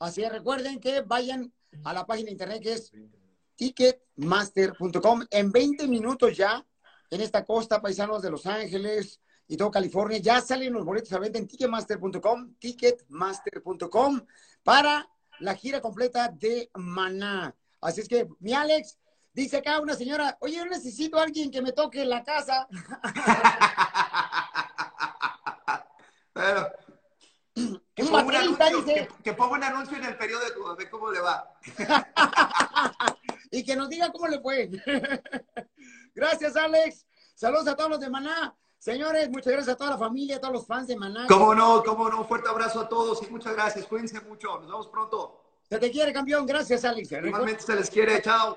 Así 0.00 0.24
es, 0.24 0.32
recuerden 0.32 0.80
que 0.80 1.02
vayan 1.02 1.52
a 1.84 1.92
la 1.92 2.04
página 2.04 2.26
de 2.26 2.32
internet 2.32 2.62
que 2.64 2.72
es 2.72 2.92
ticketmaster.com. 3.54 5.22
En 5.30 5.52
20 5.52 5.86
minutos 5.86 6.36
ya, 6.36 6.66
en 7.10 7.20
esta 7.20 7.44
costa, 7.44 7.80
paisanos 7.80 8.20
de 8.20 8.32
Los 8.32 8.44
Ángeles 8.44 9.20
y 9.46 9.56
todo 9.56 9.70
California, 9.70 10.18
ya 10.18 10.40
salen 10.40 10.72
los 10.72 10.84
boletos 10.84 11.12
a 11.12 11.20
venta 11.20 11.38
en 11.38 11.46
ticketmaster.com, 11.46 12.56
ticketmaster.com, 12.58 14.20
para 14.64 15.08
la 15.38 15.54
gira 15.54 15.80
completa 15.80 16.28
de 16.28 16.68
Maná. 16.74 17.54
Así 17.80 18.00
es 18.00 18.08
que, 18.08 18.26
mi 18.40 18.52
Alex, 18.52 18.98
Dice 19.36 19.58
acá 19.58 19.78
una 19.80 19.94
señora, 19.94 20.38
oye, 20.40 20.56
yo 20.56 20.64
necesito 20.64 21.18
a 21.18 21.24
alguien 21.24 21.50
que 21.50 21.60
me 21.60 21.72
toque 21.72 22.06
la 22.06 22.24
casa. 22.24 22.66
Pero, 26.32 26.72
que, 27.94 28.02
Un 28.02 28.08
ponga 28.08 28.24
un 28.24 28.34
anuncio, 28.34 28.80
dice. 28.80 28.94
que, 28.94 29.08
que 29.22 29.34
ponga 29.34 29.52
un 29.52 29.62
anuncio 29.62 29.98
en 29.98 30.04
el 30.04 30.16
periódico, 30.16 30.70
a 30.70 30.74
ver 30.74 30.88
cómo 30.88 31.10
le 31.10 31.20
va. 31.20 31.52
y 33.50 33.62
que 33.62 33.76
nos 33.76 33.90
diga 33.90 34.10
cómo 34.10 34.26
le 34.26 34.40
fue. 34.40 34.70
gracias, 36.14 36.56
Alex. 36.56 37.04
Saludos 37.34 37.68
a 37.68 37.76
todos 37.76 37.90
los 37.90 38.00
de 38.00 38.08
Maná. 38.08 38.56
Señores, 38.78 39.28
muchas 39.28 39.52
gracias 39.52 39.74
a 39.74 39.76
toda 39.76 39.90
la 39.90 39.98
familia, 39.98 40.36
a 40.36 40.40
todos 40.40 40.54
los 40.54 40.66
fans 40.66 40.86
de 40.86 40.96
Maná. 40.96 41.26
Cómo 41.28 41.54
no, 41.54 41.82
cómo 41.84 42.08
no, 42.08 42.24
fuerte 42.24 42.48
abrazo 42.48 42.80
a 42.80 42.88
todos 42.88 43.22
y 43.22 43.26
muchas 43.30 43.52
gracias. 43.52 43.84
Cuídense 43.84 44.18
mucho, 44.22 44.60
nos 44.60 44.66
vemos 44.66 44.88
pronto. 44.88 45.42
Se 45.68 45.78
te 45.78 45.90
quiere, 45.90 46.14
campeón. 46.14 46.46
Gracias, 46.46 46.86
Alex. 46.86 47.12
Igualmente 47.12 47.60
se 47.60 47.74
les 47.74 47.90
quiere, 47.90 48.22
chao. 48.22 48.56